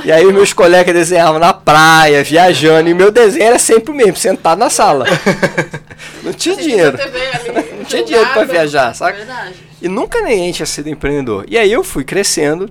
E 0.05 0.13
aí 0.13 0.27
os 0.27 0.35
meus 0.35 0.53
colegas 0.53 0.95
desenhavam 0.95 1.39
na 1.39 1.55
praia, 1.55 2.23
viajando, 2.23 2.91
e 2.91 2.93
meu 2.93 3.11
desenho 3.11 3.45
era 3.47 3.59
sempre 3.59 3.93
o 3.93 3.95
mesmo, 3.95 4.17
sentado 4.17 4.59
na 4.59 4.69
sala. 4.69 5.07
Não 6.23 6.33
tinha 6.33 6.57
dinheiro. 6.57 6.99
Não 7.85 7.91
tinha 7.91 8.05
dinheiro 8.05 8.33
pra 8.33 8.45
viajar, 8.45 8.95
saca? 8.95 9.19
Verdade. 9.19 9.55
E 9.81 9.89
nunca 9.89 10.21
ninguém 10.23 10.53
tinha 10.53 10.67
sido 10.67 10.89
empreendedor. 10.89 11.45
E 11.49 11.59
aí 11.59 11.71
eu 11.71 11.85
fui 11.85 12.03
crescendo. 12.03 12.71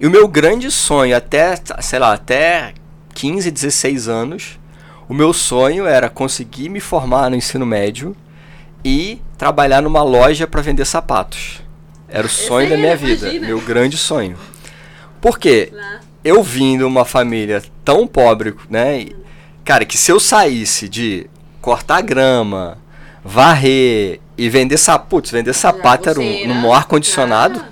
E 0.00 0.06
o 0.06 0.10
meu 0.10 0.28
grande 0.28 0.70
sonho, 0.70 1.16
até, 1.16 1.54
sei 1.80 1.98
lá, 1.98 2.12
até 2.12 2.74
15, 3.14 3.50
16 3.50 4.08
anos, 4.08 4.58
o 5.08 5.14
meu 5.14 5.32
sonho 5.32 5.86
era 5.86 6.08
conseguir 6.10 6.68
me 6.68 6.80
formar 6.80 7.30
no 7.30 7.36
ensino 7.36 7.64
médio 7.64 8.14
e 8.84 9.22
trabalhar 9.38 9.80
numa 9.80 10.02
loja 10.02 10.46
para 10.46 10.60
vender 10.60 10.84
sapatos. 10.84 11.62
Era 12.08 12.26
o 12.26 12.30
sonho 12.30 12.68
da 12.68 12.76
minha 12.76 12.96
vida, 12.96 13.26
imagina. 13.26 13.46
meu 13.46 13.60
grande 13.60 13.96
sonho. 13.96 14.36
Por 15.20 15.38
quê? 15.38 15.72
Eu 16.22 16.42
vim 16.42 16.76
de 16.76 16.84
uma 16.84 17.04
família 17.04 17.62
tão 17.84 18.06
pobre, 18.06 18.54
né? 18.68 19.06
Cara, 19.64 19.84
que 19.84 19.96
se 19.96 20.10
eu 20.10 20.20
saísse 20.20 20.88
de 20.88 21.28
cortar 21.60 22.00
grama, 22.02 22.78
varrer 23.26 24.20
e 24.38 24.48
vender 24.48 24.76
sapato, 24.76 25.08
putz, 25.08 25.30
vender 25.30 25.52
sapato 25.52 26.08
era 26.08 26.20
um, 26.20 26.60
no 26.60 26.72
ar-condicionado, 26.72 27.62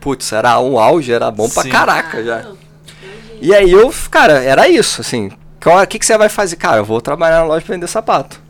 putz, 0.00 0.32
era 0.32 0.58
um 0.60 0.78
auge, 0.78 1.12
era 1.12 1.30
bom 1.30 1.48
pra 1.48 1.62
Sim. 1.62 1.68
caraca 1.70 2.22
já. 2.24 2.44
E 3.40 3.54
aí 3.54 3.70
eu, 3.70 3.92
cara, 4.10 4.42
era 4.42 4.68
isso, 4.68 5.00
assim. 5.00 5.30
O 5.64 5.86
que, 5.86 5.98
que 5.98 6.06
você 6.06 6.16
vai 6.16 6.28
fazer? 6.28 6.56
Cara, 6.56 6.78
eu 6.78 6.84
vou 6.84 7.00
trabalhar 7.00 7.38
na 7.40 7.44
loja 7.44 7.64
pra 7.64 7.74
vender 7.74 7.86
sapato. 7.88 8.40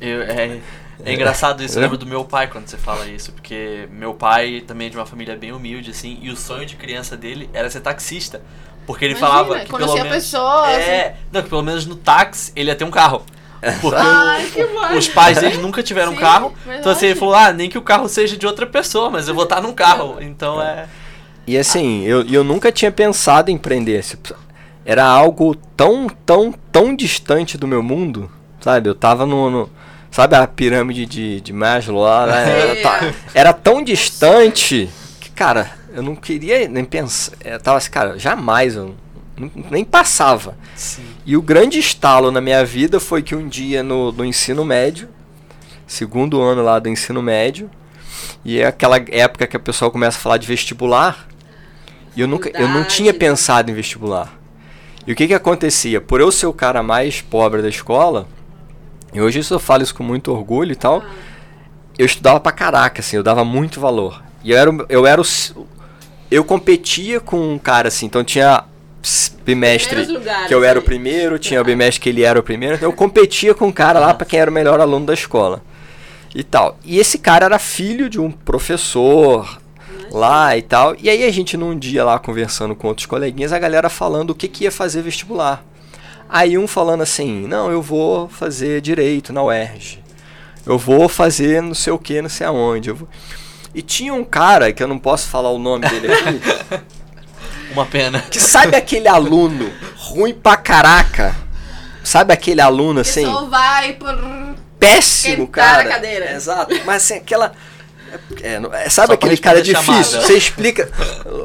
Eu- 0.00 0.22
é, 0.22 0.58
é 1.04 1.12
engraçado 1.12 1.62
isso, 1.62 1.76
eu 1.76 1.80
É. 1.80 1.82
lembro 1.84 1.98
do 1.98 2.06
meu 2.06 2.24
pai 2.24 2.46
quando 2.46 2.66
você 2.68 2.76
fala 2.76 3.06
isso, 3.06 3.32
porque 3.32 3.88
meu 3.90 4.14
pai 4.14 4.62
também 4.66 4.86
é 4.86 4.90
de 4.90 4.96
uma 4.96 5.06
família 5.06 5.36
bem 5.36 5.52
humilde, 5.52 5.90
assim, 5.90 6.18
e 6.22 6.30
o 6.30 6.36
sonho 6.36 6.64
de 6.64 6.76
criança 6.76 7.16
dele 7.16 7.50
era 7.52 7.68
ser 7.68 7.80
taxista. 7.80 8.40
Porque 8.86 9.04
ele 9.06 9.14
Imagina, 9.14 9.30
falava 9.44 9.60
que 9.60 9.66
pelo 9.66 9.78
conhecia 9.78 10.04
menos. 10.04 10.18
pessoas, 10.18 10.68
É, 10.74 11.16
não, 11.32 11.42
que 11.42 11.48
pelo 11.48 11.62
menos 11.62 11.86
no 11.86 11.96
táxi 11.96 12.52
ele 12.54 12.68
ia 12.70 12.76
ter 12.76 12.84
um 12.84 12.90
carro. 12.90 13.22
Porque 13.80 13.96
Ai, 14.00 14.46
o- 14.92 14.96
os 14.96 15.08
pais 15.08 15.38
dele 15.40 15.58
nunca 15.58 15.82
tiveram 15.82 16.12
Sim, 16.12 16.18
carro. 16.18 16.48
verdade. 16.64 16.80
Então 16.80 16.92
assim, 16.92 17.06
ele 17.06 17.14
falou, 17.18 17.34
ah, 17.34 17.52
nem 17.52 17.68
que 17.68 17.78
o 17.78 17.82
carro 17.82 18.08
seja 18.08 18.36
de 18.36 18.46
outra 18.46 18.66
pessoa, 18.66 19.10
mas 19.10 19.28
eu 19.28 19.34
vou 19.34 19.44
estar 19.44 19.60
num 19.60 19.72
carro. 19.72 20.16
Então 20.20 20.60
é. 20.62 20.86
E 21.46 21.58
assim, 21.58 22.02
eu, 22.04 22.22
eu 22.26 22.42
nunca 22.44 22.72
tinha 22.72 22.90
pensado 22.90 23.50
em 23.50 23.54
empreender. 23.54 24.02
Era 24.84 25.04
algo 25.04 25.54
tão, 25.76 26.08
tão, 26.26 26.52
tão 26.72 26.94
distante 26.94 27.56
do 27.58 27.66
meu 27.66 27.82
mundo, 27.82 28.30
sabe? 28.60 28.88
Eu 28.88 28.94
tava 28.94 29.24
no. 29.26 29.50
no- 29.50 29.70
sabe 30.10 30.36
a 30.36 30.46
pirâmide 30.46 31.06
de, 31.06 31.40
de 31.40 31.52
Maslow 31.52 32.02
lá? 32.02 32.26
né? 32.26 32.80
Era, 32.80 33.14
era 33.34 33.52
tão 33.52 33.82
distante 33.82 34.88
que, 35.20 35.30
cara, 35.30 35.70
eu 35.92 36.02
não 36.02 36.14
queria 36.14 36.68
nem 36.68 36.84
pensar. 36.84 37.32
Eu 37.44 37.58
tava 37.60 37.78
assim, 37.78 37.90
cara, 37.90 38.18
jamais, 38.18 38.76
eu 38.76 38.94
nem 39.70 39.84
passava. 39.84 40.56
Sim. 40.76 41.04
E 41.26 41.36
o 41.36 41.42
grande 41.42 41.78
estalo 41.78 42.30
na 42.30 42.40
minha 42.40 42.64
vida 42.64 43.00
foi 43.00 43.22
que 43.22 43.34
um 43.34 43.48
dia 43.48 43.82
no, 43.82 44.12
no 44.12 44.24
ensino 44.24 44.64
médio, 44.64 45.08
segundo 45.86 46.40
ano 46.40 46.62
lá 46.62 46.78
do 46.78 46.88
ensino 46.88 47.22
médio, 47.22 47.70
e 48.44 48.60
é 48.60 48.66
aquela 48.66 48.96
época 49.10 49.46
que 49.46 49.56
a 49.56 49.60
pessoa 49.60 49.90
começa 49.90 50.18
a 50.18 50.20
falar 50.20 50.36
de 50.36 50.46
vestibular, 50.46 51.26
e 52.16 52.20
eu 52.20 52.28
nunca, 52.28 52.50
eu 52.54 52.68
não 52.68 52.84
tinha 52.84 53.12
pensado 53.12 53.70
em 53.70 53.74
vestibular. 53.74 54.32
E 55.06 55.12
o 55.12 55.16
que 55.16 55.26
que 55.26 55.34
acontecia? 55.34 56.00
Por 56.00 56.20
eu 56.20 56.30
ser 56.30 56.46
o 56.46 56.52
cara 56.52 56.82
mais 56.82 57.20
pobre 57.20 57.60
da 57.60 57.68
escola, 57.68 58.28
e 59.12 59.20
hoje 59.20 59.40
isso 59.40 59.54
eu 59.54 59.60
falo 59.60 59.82
isso 59.82 59.94
com 59.94 60.02
muito 60.02 60.32
orgulho 60.32 60.72
e 60.72 60.76
tal, 60.76 61.04
eu 61.98 62.06
estudava 62.06 62.40
pra 62.40 62.52
caraca, 62.52 63.00
assim, 63.00 63.16
eu 63.16 63.22
dava 63.22 63.44
muito 63.44 63.80
valor. 63.80 64.22
E 64.42 64.50
eu 64.50 64.58
era, 64.58 64.70
eu 64.88 65.06
era 65.06 65.20
o, 65.20 65.24
eu 66.30 66.44
competia 66.44 67.20
com 67.20 67.54
um 67.54 67.58
cara 67.58 67.88
assim, 67.88 68.06
então 68.06 68.24
tinha 68.24 68.64
bimestre 69.44 70.04
lugares, 70.06 70.48
que 70.48 70.54
eu 70.54 70.64
era 70.64 70.78
o 70.78 70.82
né? 70.82 70.86
primeiro, 70.86 71.38
tinha 71.38 71.60
o 71.60 71.64
bimestre 71.64 72.00
que 72.00 72.08
ele 72.08 72.22
era 72.22 72.38
o 72.38 72.42
primeiro, 72.42 72.76
então 72.76 72.88
eu 72.88 72.92
competia 72.92 73.54
com 73.54 73.66
um 73.66 73.72
cara 73.72 73.98
lá 73.98 74.14
pra 74.14 74.26
quem 74.26 74.40
era 74.40 74.50
o 74.50 74.54
melhor 74.54 74.80
aluno 74.80 75.06
da 75.06 75.14
escola. 75.14 75.62
E 76.34 76.42
tal. 76.42 76.78
E 76.84 76.98
esse 76.98 77.18
cara 77.18 77.44
era 77.44 77.58
filho 77.60 78.10
de 78.10 78.20
um 78.20 78.30
professor 78.30 79.60
lá 80.10 80.56
e 80.56 80.62
tal. 80.62 80.96
E 81.00 81.08
aí 81.08 81.24
a 81.24 81.30
gente 81.30 81.56
num 81.56 81.78
dia 81.78 82.04
lá 82.04 82.18
conversando 82.18 82.74
com 82.74 82.88
outros 82.88 83.06
coleguinhas, 83.06 83.52
a 83.52 83.58
galera 83.58 83.88
falando 83.88 84.30
o 84.30 84.34
que 84.34 84.48
que 84.48 84.64
ia 84.64 84.72
fazer 84.72 85.02
vestibular. 85.02 85.64
Aí 86.28 86.58
um 86.58 86.66
falando 86.66 87.02
assim: 87.02 87.46
"Não, 87.46 87.70
eu 87.70 87.80
vou 87.80 88.28
fazer 88.28 88.80
direito 88.80 89.32
na 89.32 89.44
UERJ. 89.44 90.02
Eu 90.66 90.78
vou 90.78 91.08
fazer 91.08 91.62
não 91.62 91.74
sei 91.74 91.92
o 91.92 91.98
que, 91.98 92.22
não 92.22 92.28
sei 92.28 92.46
aonde. 92.46 92.88
Eu 92.88 92.96
vou... 92.96 93.08
E 93.74 93.82
tinha 93.82 94.14
um 94.14 94.24
cara 94.24 94.72
que 94.72 94.82
eu 94.82 94.88
não 94.88 94.98
posso 94.98 95.28
falar 95.28 95.50
o 95.50 95.58
nome 95.58 95.88
dele 95.88 96.12
aqui, 96.12 96.40
Uma 97.74 97.84
pena. 97.86 98.20
que 98.22 98.40
sabe 98.40 98.76
aquele 98.76 99.08
aluno 99.08 99.70
ruim 99.96 100.32
pra 100.32 100.56
caraca? 100.56 101.34
Sabe 102.02 102.32
aquele 102.32 102.60
aluno 102.60 103.02
Que 103.02 103.10
assim, 103.10 103.24
só 103.24 103.44
vai 103.46 103.92
por... 103.94 104.16
péssimo, 104.78 105.46
cara? 105.48 105.84
cadeira. 105.84 106.32
Exato. 106.32 106.74
Mas 106.84 107.02
assim, 107.02 107.14
aquela 107.14 107.52
é, 108.42 108.60
não- 108.60 108.72
é, 108.72 108.88
sabe 108.88 109.08
Só 109.08 109.12
aquele 109.14 109.36
cara 109.36 109.60
difícil? 109.62 109.84
chamada. 109.84 110.04
Você 110.26 110.34
explica, 110.36 110.88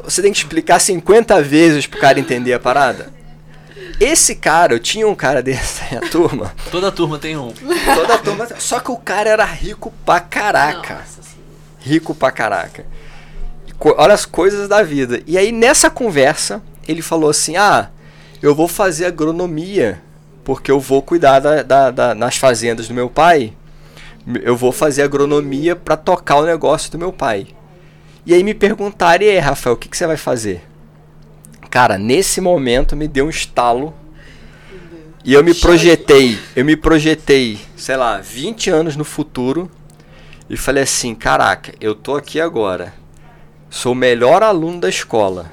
você 0.04 0.22
tem 0.22 0.32
que 0.32 0.38
explicar 0.38 0.80
50 0.80 1.42
vezes 1.42 1.88
pro 1.88 2.00
cara 2.00 2.20
entender 2.20 2.54
a 2.54 2.60
parada. 2.60 3.12
Esse 4.00 4.36
cara, 4.36 4.74
eu 4.74 4.80
tinha 4.80 5.08
um 5.08 5.16
cara 5.16 5.42
desse 5.42 5.82
na 5.94 6.00
minha 6.00 6.12
turma, 6.12 6.54
Toda 6.72 6.92
turma 6.92 7.18
tem 7.18 7.36
um. 7.38 7.52
toda 7.96 8.14
a 8.14 8.18
turma, 8.18 8.48
só 8.60 8.80
que 8.80 8.92
o 8.92 8.98
cara 8.98 9.30
era 9.30 9.46
rico 9.46 9.92
pra 10.06 10.20
caraca. 10.20 10.94
Nossa 10.96 11.20
rico 11.82 12.14
pra 12.14 12.30
caraca. 12.32 12.86
Olha 13.82 14.14
as 14.14 14.26
coisas 14.26 14.68
da 14.68 14.82
vida. 14.84 15.22
E 15.26 15.38
aí 15.38 15.52
nessa 15.52 15.90
conversa, 15.90 16.62
ele 16.88 17.02
falou 17.02 17.30
assim: 17.30 17.56
Ah, 17.56 17.90
eu 18.42 18.54
vou 18.54 18.68
fazer 18.68 19.06
agronomia, 19.06 20.02
porque 20.44 20.70
eu 20.72 20.80
vou 20.80 21.02
cuidar 21.02 21.40
da, 21.40 21.64
da- 21.64 21.92
da- 21.92 22.16
nas 22.16 22.36
fazendas 22.38 22.88
do 22.88 22.94
meu 22.94 23.10
pai. 23.10 23.54
Eu 24.44 24.56
vou 24.56 24.72
fazer 24.72 25.02
agronomia 25.04 25.76
pra 25.76 25.96
tocar 25.96 26.36
o 26.38 26.46
negócio 26.46 26.92
do 26.92 27.00
meu 27.00 27.12
pai. 27.12 27.48
E 28.26 28.34
aí 28.34 28.44
me 28.44 28.54
perguntaram, 28.54 29.24
e 29.24 29.30
aí, 29.30 29.40
Rafael, 29.40 29.74
o 29.74 29.78
que, 29.78 29.88
que 29.90 29.98
você 29.98 30.06
vai 30.06 30.18
fazer? 30.18 30.62
Cara, 31.72 31.98
nesse 31.98 32.42
momento 32.42 32.96
me 32.96 33.08
deu 33.08 33.26
um 33.26 33.30
estalo. 33.30 33.94
E 35.24 35.34
eu 35.34 35.44
me 35.44 35.54
projetei, 35.54 36.38
eu 36.56 36.64
me 36.66 36.76
projetei, 36.76 37.60
sei 37.76 37.96
lá, 37.98 38.20
20 38.20 38.70
anos 38.70 38.96
no 38.96 39.04
futuro 39.04 39.70
e 40.50 40.56
falei 40.58 40.84
assim: 40.84 41.14
caraca, 41.16 41.74
eu 41.80 41.94
tô 41.94 42.16
aqui 42.16 42.40
agora, 42.40 42.94
sou 43.70 43.92
o 43.94 43.96
melhor 43.96 44.44
aluno 44.44 44.80
da 44.80 44.90
escola. 44.90 45.52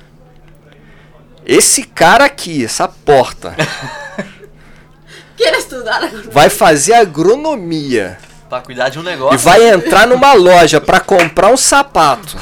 Esse 1.44 1.84
cara 1.84 2.24
aqui, 2.24 2.64
essa 2.64 2.88
porta, 2.88 3.54
Quer 5.36 5.52
estudar 5.58 6.02
agora? 6.02 6.22
vai 6.32 6.48
fazer 6.48 6.94
agronomia 6.94 8.18
Pra 8.48 8.60
cuidar 8.60 8.88
de 8.88 8.98
um 8.98 9.02
e 9.02 9.04
negócio. 9.04 9.38
vai 9.38 9.68
entrar 9.68 10.06
numa 10.06 10.32
loja 10.32 10.80
para 10.80 10.98
comprar 11.00 11.50
um 11.52 11.56
sapato. 11.56 12.36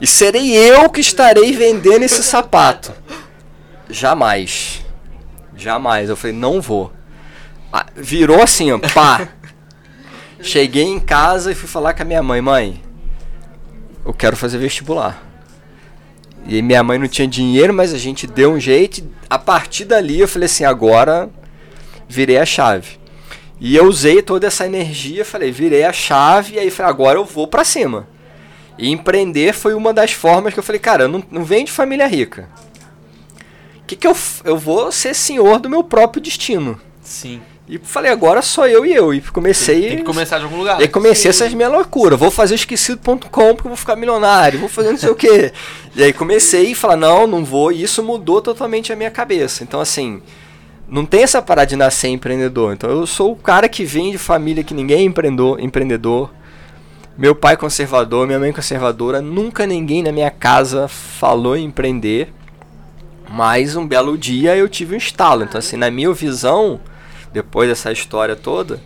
E 0.00 0.06
serei 0.06 0.54
eu 0.54 0.90
que 0.90 1.00
estarei 1.00 1.52
vendendo 1.52 2.02
esse 2.02 2.22
sapato. 2.22 2.92
Jamais. 3.88 4.84
Jamais. 5.56 6.10
Eu 6.10 6.16
falei, 6.16 6.34
não 6.36 6.60
vou. 6.60 6.92
Ah, 7.72 7.86
Virou 7.94 8.42
assim, 8.42 8.72
ó, 8.72 8.78
pá. 8.92 9.28
Cheguei 10.42 10.82
em 10.82 10.98
casa 11.00 11.52
e 11.52 11.54
fui 11.54 11.68
falar 11.68 11.94
com 11.94 12.02
a 12.02 12.04
minha 12.06 12.22
mãe, 12.22 12.40
mãe, 12.42 12.82
eu 14.04 14.12
quero 14.12 14.36
fazer 14.36 14.58
vestibular. 14.58 15.22
E 16.46 16.60
minha 16.60 16.82
mãe 16.82 16.98
não 16.98 17.08
tinha 17.08 17.26
dinheiro, 17.26 17.72
mas 17.72 17.94
a 17.94 17.98
gente 17.98 18.26
deu 18.26 18.52
um 18.52 18.60
jeito. 18.60 19.02
A 19.30 19.38
partir 19.38 19.84
dali 19.84 20.20
eu 20.20 20.28
falei 20.28 20.46
assim, 20.46 20.64
agora 20.64 21.30
virei 22.08 22.38
a 22.38 22.44
chave. 22.44 22.98
E 23.58 23.74
eu 23.76 23.86
usei 23.86 24.20
toda 24.20 24.46
essa 24.46 24.66
energia, 24.66 25.24
falei, 25.24 25.50
virei 25.50 25.84
a 25.84 25.92
chave 25.92 26.54
e 26.54 26.58
aí 26.58 26.70
falei, 26.70 26.90
agora 26.90 27.18
eu 27.18 27.24
vou 27.24 27.46
pra 27.46 27.64
cima. 27.64 28.06
E 28.76 28.90
empreender 28.90 29.54
foi 29.54 29.72
uma 29.74 29.92
das 29.92 30.12
formas 30.12 30.52
que 30.52 30.58
eu 30.58 30.64
falei, 30.64 30.80
cara, 30.80 31.04
eu 31.04 31.08
não, 31.08 31.22
não 31.30 31.44
venho 31.44 31.64
de 31.64 31.72
família 31.72 32.06
rica. 32.06 32.48
O 33.80 33.86
que, 33.86 33.96
que 33.96 34.06
eu, 34.06 34.16
eu 34.44 34.58
vou 34.58 34.90
ser 34.90 35.14
senhor 35.14 35.60
do 35.60 35.70
meu 35.70 35.84
próprio 35.84 36.22
destino? 36.22 36.80
Sim. 37.00 37.40
E 37.66 37.78
falei, 37.78 38.10
agora 38.12 38.42
sou 38.42 38.66
eu 38.66 38.84
e 38.84 38.92
eu. 38.92 39.14
E 39.14 39.22
comecei. 39.22 39.88
Tem 39.88 39.96
que 39.98 40.04
começar 40.04 40.38
de 40.38 40.44
algum 40.44 40.58
lugar. 40.58 40.78
E 40.80 40.82
aí 40.82 40.88
comecei 40.88 41.30
essas 41.30 41.52
minhas 41.54 41.72
loucuras. 41.72 42.18
Vou 42.18 42.30
fazer 42.30 42.56
esquecido.com 42.56 43.54
porque 43.54 43.66
eu 43.66 43.70
vou 43.70 43.76
ficar 43.76 43.96
milionário. 43.96 44.60
Vou 44.60 44.68
fazer 44.68 44.90
não 44.90 44.98
sei 44.98 45.08
o 45.08 45.14
quê. 45.14 45.50
E 45.96 46.02
aí 46.02 46.12
comecei 46.12 46.72
a 46.72 46.76
falar, 46.76 46.96
não, 46.96 47.26
não 47.26 47.42
vou. 47.42 47.72
E 47.72 47.82
isso 47.82 48.02
mudou 48.02 48.42
totalmente 48.42 48.92
a 48.92 48.96
minha 48.96 49.10
cabeça. 49.10 49.64
Então, 49.64 49.80
assim, 49.80 50.20
não 50.86 51.06
tem 51.06 51.22
essa 51.22 51.40
parada 51.40 51.68
de 51.68 51.76
nascer 51.76 52.08
empreendedor. 52.08 52.74
Então, 52.74 52.90
eu 52.90 53.06
sou 53.06 53.32
o 53.32 53.36
cara 53.36 53.66
que 53.66 53.82
vem 53.82 54.10
de 54.10 54.18
família 54.18 54.62
que 54.62 54.74
ninguém 54.74 54.98
é 54.98 55.02
empreendedor. 55.02 55.58
empreendedor. 55.58 56.30
Meu 57.16 57.34
pai 57.34 57.56
conservador, 57.56 58.26
minha 58.26 58.38
mãe 58.38 58.52
conservadora. 58.52 59.22
Nunca 59.22 59.66
ninguém 59.66 60.02
na 60.02 60.12
minha 60.12 60.30
casa 60.30 60.86
falou 60.86 61.56
em 61.56 61.64
empreender. 61.64 62.30
Mas 63.30 63.74
um 63.74 63.86
belo 63.86 64.18
dia 64.18 64.54
eu 64.54 64.68
tive 64.68 64.94
um 64.94 64.98
estalo. 64.98 65.44
Então, 65.44 65.58
assim, 65.58 65.78
na 65.78 65.90
minha 65.90 66.12
visão, 66.12 66.78
depois 67.34 67.68
dessa 67.68 67.90
história 67.92 68.36
toda, 68.36 68.80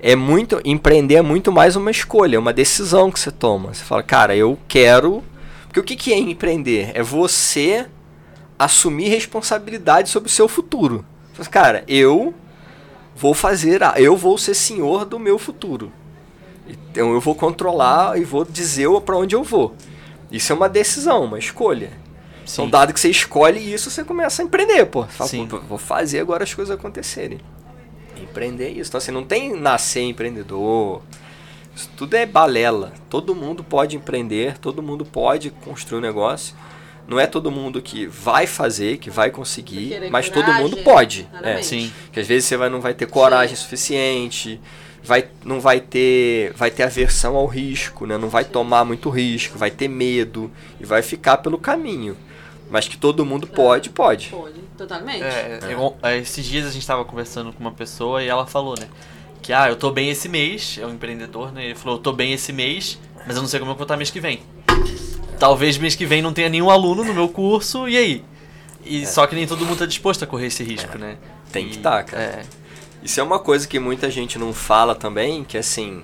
é 0.00 0.14
muito. 0.16 0.60
Empreender 0.64 1.14
é 1.14 1.22
muito 1.22 1.50
mais 1.52 1.76
uma 1.76 1.90
escolha, 1.90 2.38
uma 2.40 2.52
decisão 2.52 3.10
que 3.10 3.18
você 3.20 3.30
toma. 3.30 3.72
Você 3.72 3.84
fala, 3.84 4.02
cara, 4.02 4.34
eu 4.36 4.58
quero. 4.68 5.22
Porque 5.66 5.80
o 5.80 5.84
que, 5.84 5.96
que 5.96 6.12
é 6.12 6.18
empreender? 6.18 6.90
É 6.94 7.02
você 7.02 7.86
assumir 8.58 9.08
responsabilidade 9.08 10.08
sobre 10.10 10.28
o 10.28 10.32
seu 10.32 10.48
futuro. 10.48 11.04
Você 11.32 11.36
fala, 11.44 11.48
cara, 11.48 11.84
eu 11.88 12.34
vou 13.16 13.32
fazer. 13.32 13.82
a- 13.82 13.94
Eu 13.96 14.16
vou 14.16 14.36
ser 14.36 14.54
senhor 14.54 15.04
do 15.04 15.18
meu 15.18 15.38
futuro. 15.38 15.90
Então 16.68 17.12
eu 17.12 17.20
vou 17.20 17.34
controlar 17.34 18.18
e 18.18 18.24
vou 18.24 18.44
dizer 18.44 18.88
para 19.02 19.16
onde 19.16 19.34
eu 19.36 19.42
vou. 19.44 19.74
Isso 20.32 20.52
é 20.52 20.56
uma 20.56 20.68
decisão, 20.68 21.24
uma 21.24 21.38
escolha. 21.38 21.90
Então, 22.42 22.64
Sim. 22.66 22.70
dado 22.70 22.92
que 22.92 23.00
você 23.00 23.08
escolhe 23.08 23.58
isso, 23.72 23.90
você 23.90 24.04
começa 24.04 24.42
a 24.42 24.44
empreender, 24.44 24.84
pô. 24.86 25.04
Fala, 25.04 25.30
Sim. 25.30 25.46
pô, 25.46 25.60
vou 25.60 25.78
fazer 25.78 26.20
agora 26.20 26.44
as 26.44 26.52
coisas 26.52 26.74
acontecerem. 26.76 27.38
Empreender 28.24 28.66
é 28.66 28.70
isso. 28.70 28.90
Então, 28.90 28.98
assim, 28.98 29.12
não 29.12 29.24
tem 29.24 29.52
nascer 29.54 30.02
empreendedor. 30.02 31.02
Isso 31.74 31.90
tudo 31.96 32.14
é 32.14 32.24
balela. 32.24 32.92
Todo 33.08 33.34
mundo 33.34 33.64
pode 33.64 33.96
empreender, 33.96 34.58
todo 34.58 34.82
mundo 34.82 35.04
pode 35.04 35.50
construir 35.50 35.98
um 35.98 36.02
negócio. 36.02 36.54
Não 37.06 37.20
é 37.20 37.26
todo 37.26 37.50
mundo 37.50 37.82
que 37.82 38.06
vai 38.06 38.46
fazer, 38.46 38.96
que 38.96 39.10
vai 39.10 39.30
conseguir, 39.30 40.08
mas 40.10 40.28
todo 40.30 40.44
coragem, 40.44 40.62
mundo 40.62 40.76
pode. 40.78 41.28
É. 41.34 41.38
claramente. 41.38 41.66
Sim. 41.66 41.92
Que 42.10 42.20
às 42.20 42.26
vezes 42.26 42.48
você 42.48 42.56
vai, 42.56 42.70
não 42.70 42.80
vai 42.80 42.94
ter 42.94 43.06
coragem 43.06 43.54
suficiente, 43.54 44.58
vai, 45.02 45.28
não 45.44 45.60
vai 45.60 45.80
ter, 45.80 46.52
vai 46.54 46.70
ter 46.70 46.82
aversão 46.82 47.36
ao 47.36 47.46
risco, 47.46 48.06
né? 48.06 48.16
não 48.16 48.30
vai 48.30 48.44
tomar 48.44 48.84
muito 48.84 49.10
risco, 49.10 49.58
vai 49.58 49.70
ter 49.70 49.86
medo 49.86 50.50
e 50.80 50.86
vai 50.86 51.02
ficar 51.02 51.36
pelo 51.38 51.58
caminho. 51.58 52.16
Mas 52.70 52.88
que 52.88 52.96
todo 52.96 53.24
mundo 53.26 53.46
pode, 53.46 53.90
pode. 53.90 54.28
Pode, 54.28 54.63
totalmente. 54.76 55.22
É, 55.22 55.58
eu- 55.70 55.96
é, 56.02 56.18
esses 56.18 56.44
dias 56.44 56.66
a 56.66 56.70
gente 56.70 56.86
tava 56.86 57.04
conversando 57.04 57.52
com 57.52 57.60
uma 57.60 57.72
pessoa 57.72 58.22
e 58.22 58.28
ela 58.28 58.46
falou, 58.46 58.74
né? 58.78 58.86
Que, 59.42 59.52
ah, 59.52 59.68
eu 59.68 59.76
tô 59.76 59.90
bem 59.90 60.08
esse 60.10 60.28
mês, 60.28 60.78
é 60.80 60.86
um 60.86 60.90
empreendedor, 60.94 61.52
né? 61.52 61.66
Ele 61.66 61.74
falou, 61.74 61.98
eu 61.98 62.02
tô 62.02 62.12
bem 62.12 62.32
esse 62.32 62.52
mês, 62.52 62.98
mas 63.26 63.36
eu 63.36 63.42
não 63.42 63.48
sei 63.48 63.60
como 63.60 63.72
eu 63.72 63.76
vou 63.76 63.84
estar 63.84 63.96
mês 63.96 64.10
que 64.10 64.20
vem. 64.20 64.40
Talvez 65.38 65.76
mês 65.76 65.94
que 65.94 66.06
vem 66.06 66.22
não 66.22 66.32
tenha 66.32 66.48
nenhum 66.48 66.70
aluno 66.70 67.04
no 67.04 67.12
meu 67.12 67.28
curso, 67.28 67.88
e 67.88 67.96
aí? 67.96 68.24
E 68.84 69.06
só 69.06 69.26
que 69.26 69.34
nem 69.34 69.46
todo 69.46 69.64
mundo 69.64 69.78
tá 69.78 69.86
disposto 69.86 70.22
a 70.22 70.26
correr 70.26 70.46
esse 70.46 70.62
risco, 70.62 70.96
né? 70.98 71.16
Tem 71.52 71.68
que 71.68 71.76
E- 71.78 71.80
tá, 71.82 72.02
cara. 72.02 72.22
É, 72.22 72.42
Isso 73.02 73.20
é 73.20 73.22
uma 73.22 73.38
coisa 73.38 73.68
que 73.68 73.78
muita 73.78 74.10
gente 74.10 74.38
não 74.38 74.52
fala 74.54 74.94
também, 74.94 75.44
que 75.44 75.58
assim, 75.58 76.02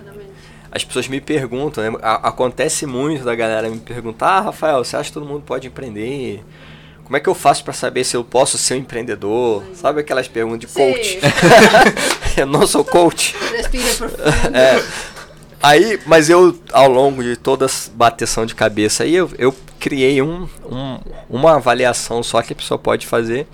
as 0.70 0.84
pessoas 0.84 1.08
me 1.08 1.18
perguntam, 1.20 1.82
né? 1.92 1.98
A- 2.02 2.28
acontece 2.28 2.84
muito 2.84 3.24
da 3.24 3.34
galera 3.34 3.70
me 3.70 3.78
perguntar, 3.80 4.28
ah, 4.36 4.40
Rafael, 4.42 4.84
você 4.84 4.96
acha 4.96 5.08
que 5.08 5.14
todo 5.14 5.24
mundo 5.24 5.42
pode 5.46 5.66
empreender? 5.66 6.44
Como 7.10 7.16
é 7.16 7.20
que 7.20 7.28
eu 7.28 7.34
faço 7.34 7.64
pra 7.64 7.72
saber 7.72 8.04
se 8.04 8.16
eu 8.16 8.22
posso 8.22 8.56
ser 8.56 8.74
um 8.74 8.76
empreendedor? 8.76 9.64
Sabe 9.74 10.00
aquelas 10.00 10.28
perguntas 10.28 10.60
de 10.60 10.68
Sim. 10.68 10.92
coach? 10.92 11.18
eu 12.38 12.46
não 12.46 12.64
sou 12.68 12.84
coach. 12.84 13.34
Respira 13.50 13.94
profundo. 13.96 14.56
É. 14.56 14.84
Aí, 15.60 15.98
mas 16.06 16.30
eu, 16.30 16.56
ao 16.72 16.88
longo 16.88 17.20
de 17.20 17.34
toda 17.36 17.64
essa 17.64 17.90
bateção 17.92 18.46
de 18.46 18.54
cabeça 18.54 19.02
aí, 19.02 19.16
eu, 19.16 19.28
eu 19.38 19.52
criei 19.80 20.22
um, 20.22 20.48
um- 20.64 21.00
uma 21.28 21.56
avaliação 21.56 22.22
só 22.22 22.40
que 22.42 22.52
a 22.52 22.56
pessoa 22.56 22.78
pode 22.78 23.08
fazer. 23.08 23.48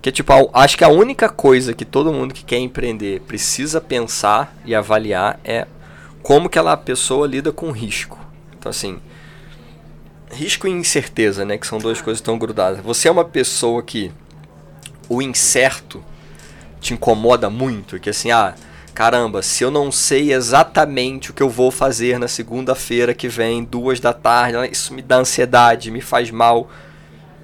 Que 0.00 0.08
é 0.08 0.12
tipo, 0.12 0.32
a- 0.32 0.62
acho 0.64 0.78
que 0.78 0.82
a 0.84 0.88
única 0.88 1.28
coisa 1.28 1.74
que 1.74 1.84
todo 1.84 2.10
mundo 2.10 2.32
que 2.32 2.42
quer 2.42 2.56
empreender 2.60 3.20
precisa 3.28 3.78
pensar 3.78 4.56
e 4.64 4.74
avaliar 4.74 5.38
é 5.44 5.66
como 6.22 6.48
que 6.48 6.58
aquela 6.58 6.78
pessoa 6.78 7.26
lida 7.26 7.52
com 7.52 7.70
risco. 7.72 8.18
Então, 8.58 8.70
assim, 8.70 8.98
risco 10.30 10.66
e 10.66 10.70
incerteza, 10.70 11.44
né? 11.44 11.58
Que 11.58 11.66
são 11.66 11.78
duas 11.78 12.00
coisas 12.00 12.20
tão 12.20 12.38
grudadas. 12.38 12.80
Você 12.80 13.08
é 13.08 13.10
uma 13.10 13.24
pessoa 13.24 13.82
que 13.82 14.12
o 15.08 15.20
incerto 15.20 16.02
te 16.80 16.94
incomoda 16.94 17.50
muito, 17.50 17.98
que 17.98 18.08
assim, 18.08 18.30
ah, 18.30 18.54
caramba, 18.94 19.42
se 19.42 19.62
eu 19.62 19.70
não 19.70 19.92
sei 19.92 20.32
exatamente 20.32 21.30
o 21.30 21.34
que 21.34 21.42
eu 21.42 21.48
vou 21.48 21.70
fazer 21.70 22.18
na 22.18 22.28
segunda-feira 22.28 23.12
que 23.12 23.28
vem, 23.28 23.64
duas 23.64 24.00
da 24.00 24.12
tarde, 24.12 24.56
isso 24.70 24.94
me 24.94 25.02
dá 25.02 25.16
ansiedade, 25.18 25.90
me 25.90 26.00
faz 26.00 26.30
mal. 26.30 26.70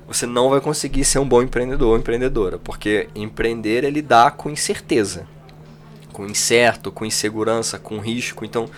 Você 0.07 0.25
não 0.25 0.51
vai 0.51 0.61
conseguir 0.61 1.05
ser 1.05 1.19
um 1.19 1.29
bom 1.29 1.43
empreendedor 1.43 1.89
ou 1.89 1.99
empreendedora, 1.99 2.59
porque 2.59 3.09
empreender 3.15 3.85
é 3.85 3.91
lidar 3.91 4.33
com 4.33 4.49
incerteza, 4.49 5.27
com 6.13 6.25
incerto, 6.25 6.93
com 6.93 7.05
insegurança, 7.05 7.79
com 7.79 7.99
risco. 7.99 8.45
Então, 8.45 8.71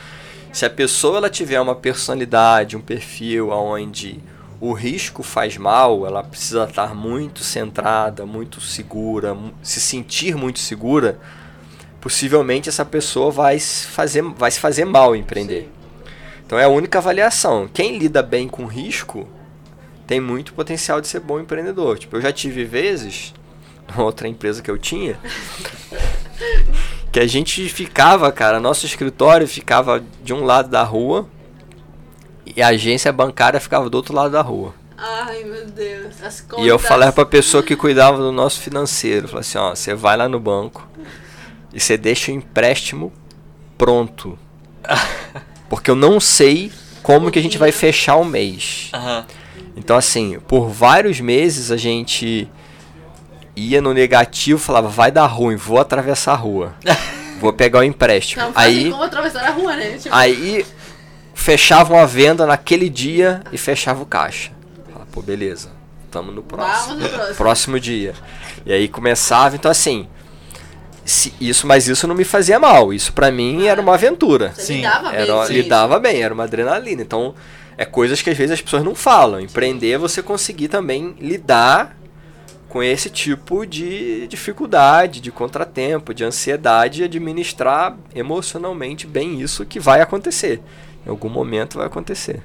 se 0.52 0.64
a 0.64 0.70
pessoa 0.70 1.18
ela 1.18 1.30
tiver 1.30 1.60
uma 1.60 1.74
personalidade, 1.74 2.76
um 2.76 2.80
perfil 2.80 3.50
onde 3.50 4.20
o 4.60 4.72
risco 4.72 5.22
faz 5.22 5.56
mal, 5.56 6.06
ela 6.06 6.22
precisa 6.22 6.64
estar 6.64 6.94
muito 6.94 7.44
centrada, 7.44 8.26
muito 8.26 8.60
segura, 8.60 9.36
se 9.62 9.80
sentir 9.80 10.34
muito 10.34 10.58
segura, 10.58 11.18
possivelmente 12.00 12.68
essa 12.68 12.84
pessoa 12.84 13.30
vai 13.30 13.58
se 13.58 13.86
fazer, 13.86 14.22
vai 14.22 14.50
se 14.50 14.58
fazer 14.58 14.84
mal 14.84 15.14
em 15.14 15.20
empreender. 15.20 15.70
Então 16.44 16.58
é 16.58 16.64
a 16.64 16.68
única 16.68 16.98
avaliação. 16.98 17.68
Quem 17.72 17.98
lida 17.98 18.22
bem 18.22 18.48
com 18.48 18.64
risco 18.64 19.28
tem 20.06 20.18
muito 20.18 20.54
potencial 20.54 21.00
de 21.00 21.06
ser 21.06 21.20
bom 21.20 21.38
empreendedor. 21.38 21.98
Tipo, 21.98 22.16
eu 22.16 22.22
já 22.22 22.32
tive 22.32 22.64
vezes, 22.64 23.34
numa 23.86 24.02
outra 24.04 24.26
empresa 24.26 24.62
que 24.62 24.70
eu 24.70 24.78
tinha, 24.78 25.18
que 27.18 27.24
a 27.24 27.26
gente 27.26 27.68
ficava, 27.68 28.30
cara, 28.30 28.60
nosso 28.60 28.86
escritório 28.86 29.48
ficava 29.48 30.00
de 30.22 30.32
um 30.32 30.44
lado 30.44 30.68
da 30.68 30.84
rua 30.84 31.28
e 32.46 32.62
a 32.62 32.68
agência 32.68 33.12
bancária 33.12 33.58
ficava 33.58 33.90
do 33.90 33.96
outro 33.96 34.14
lado 34.14 34.30
da 34.30 34.40
rua. 34.40 34.72
Ai, 34.96 35.42
meu 35.42 35.66
Deus. 35.66 36.22
As 36.22 36.40
contas. 36.40 36.64
E 36.64 36.68
eu 36.68 36.78
falava 36.78 37.10
pra 37.10 37.26
pessoa 37.26 37.60
que 37.60 37.74
cuidava 37.74 38.18
do 38.18 38.30
nosso 38.30 38.60
financeiro, 38.60 39.26
falei 39.26 39.40
assim, 39.40 39.58
ó, 39.58 39.74
você 39.74 39.94
vai 39.94 40.16
lá 40.16 40.28
no 40.28 40.38
banco 40.38 40.88
e 41.74 41.80
você 41.80 41.96
deixa 41.96 42.30
o 42.30 42.34
empréstimo 42.34 43.12
pronto. 43.76 44.38
Porque 45.68 45.90
eu 45.90 45.96
não 45.96 46.20
sei 46.20 46.70
como 47.02 47.32
que 47.32 47.38
a 47.40 47.42
gente 47.42 47.58
vai 47.58 47.72
fechar 47.72 48.14
o 48.14 48.24
mês. 48.24 48.90
Aham. 48.94 49.26
Então 49.74 49.96
assim, 49.96 50.38
por 50.46 50.68
vários 50.68 51.18
meses 51.18 51.72
a 51.72 51.76
gente 51.76 52.48
ia 53.58 53.80
no 53.82 53.92
negativo, 53.92 54.58
falava, 54.58 54.88
vai 54.88 55.10
dar 55.10 55.26
ruim, 55.26 55.56
vou 55.56 55.78
atravessar 55.80 56.32
a 56.32 56.36
rua. 56.36 56.74
Vou 57.40 57.52
pegar 57.52 57.78
o 57.78 57.82
empréstimo. 57.84 58.42
Não 58.42 58.50
Aí 58.52 58.90
como 58.90 59.00
atravessar 59.04 59.44
a 59.46 59.50
rua, 59.52 59.76
né? 59.76 59.96
Tipo, 59.96 60.12
Aí 60.12 60.66
fechavam 61.32 61.96
a 61.96 62.04
venda 62.04 62.44
naquele 62.44 62.88
dia 62.88 63.42
e 63.52 63.56
fechava 63.56 64.02
o 64.02 64.06
caixa. 64.06 64.50
Fala, 64.92 65.06
pô, 65.12 65.22
beleza. 65.22 65.70
Tamo 66.10 66.32
no 66.32 66.42
próximo. 66.42 66.86
Vamos 66.96 67.02
no 67.04 67.08
próximo. 67.10 67.36
próximo 67.36 67.78
dia. 67.80 68.14
E 68.66 68.72
aí 68.72 68.88
começava, 68.88 69.54
então 69.54 69.70
assim, 69.70 70.08
se- 71.04 71.32
isso, 71.40 71.64
mas 71.64 71.86
isso 71.86 72.08
não 72.08 72.14
me 72.16 72.24
fazia 72.24 72.58
mal. 72.58 72.92
Isso 72.92 73.12
pra 73.12 73.30
mim 73.30 73.66
era 73.66 73.80
uma 73.80 73.94
aventura. 73.94 74.52
você 74.56 74.62
sim, 74.62 74.76
lidava 74.78 75.10
bem 75.10 75.20
Era, 75.20 75.32
com 75.32 75.42
isso. 75.44 75.52
lidava 75.52 76.00
bem, 76.00 76.22
era 76.22 76.34
uma 76.34 76.42
adrenalina. 76.42 77.02
Então, 77.02 77.34
é 77.76 77.84
coisas 77.84 78.20
que 78.20 78.30
às 78.30 78.36
vezes 78.36 78.54
as 78.54 78.60
pessoas 78.60 78.82
não 78.82 78.96
falam. 78.96 79.38
Empreender 79.40 79.92
é 79.92 79.98
você 79.98 80.22
conseguir 80.22 80.66
também 80.66 81.14
lidar 81.20 81.96
com 82.68 82.82
esse 82.82 83.08
tipo 83.08 83.66
de 83.66 84.26
dificuldade, 84.26 85.20
de 85.20 85.32
contratempo, 85.32 86.12
de 86.12 86.24
ansiedade 86.24 87.02
administrar 87.02 87.96
emocionalmente 88.14 89.06
bem 89.06 89.40
isso 89.40 89.64
que 89.64 89.80
vai 89.80 90.00
acontecer. 90.00 90.60
Em 91.06 91.10
algum 91.10 91.28
momento 91.28 91.78
vai 91.78 91.86
acontecer. 91.86 92.42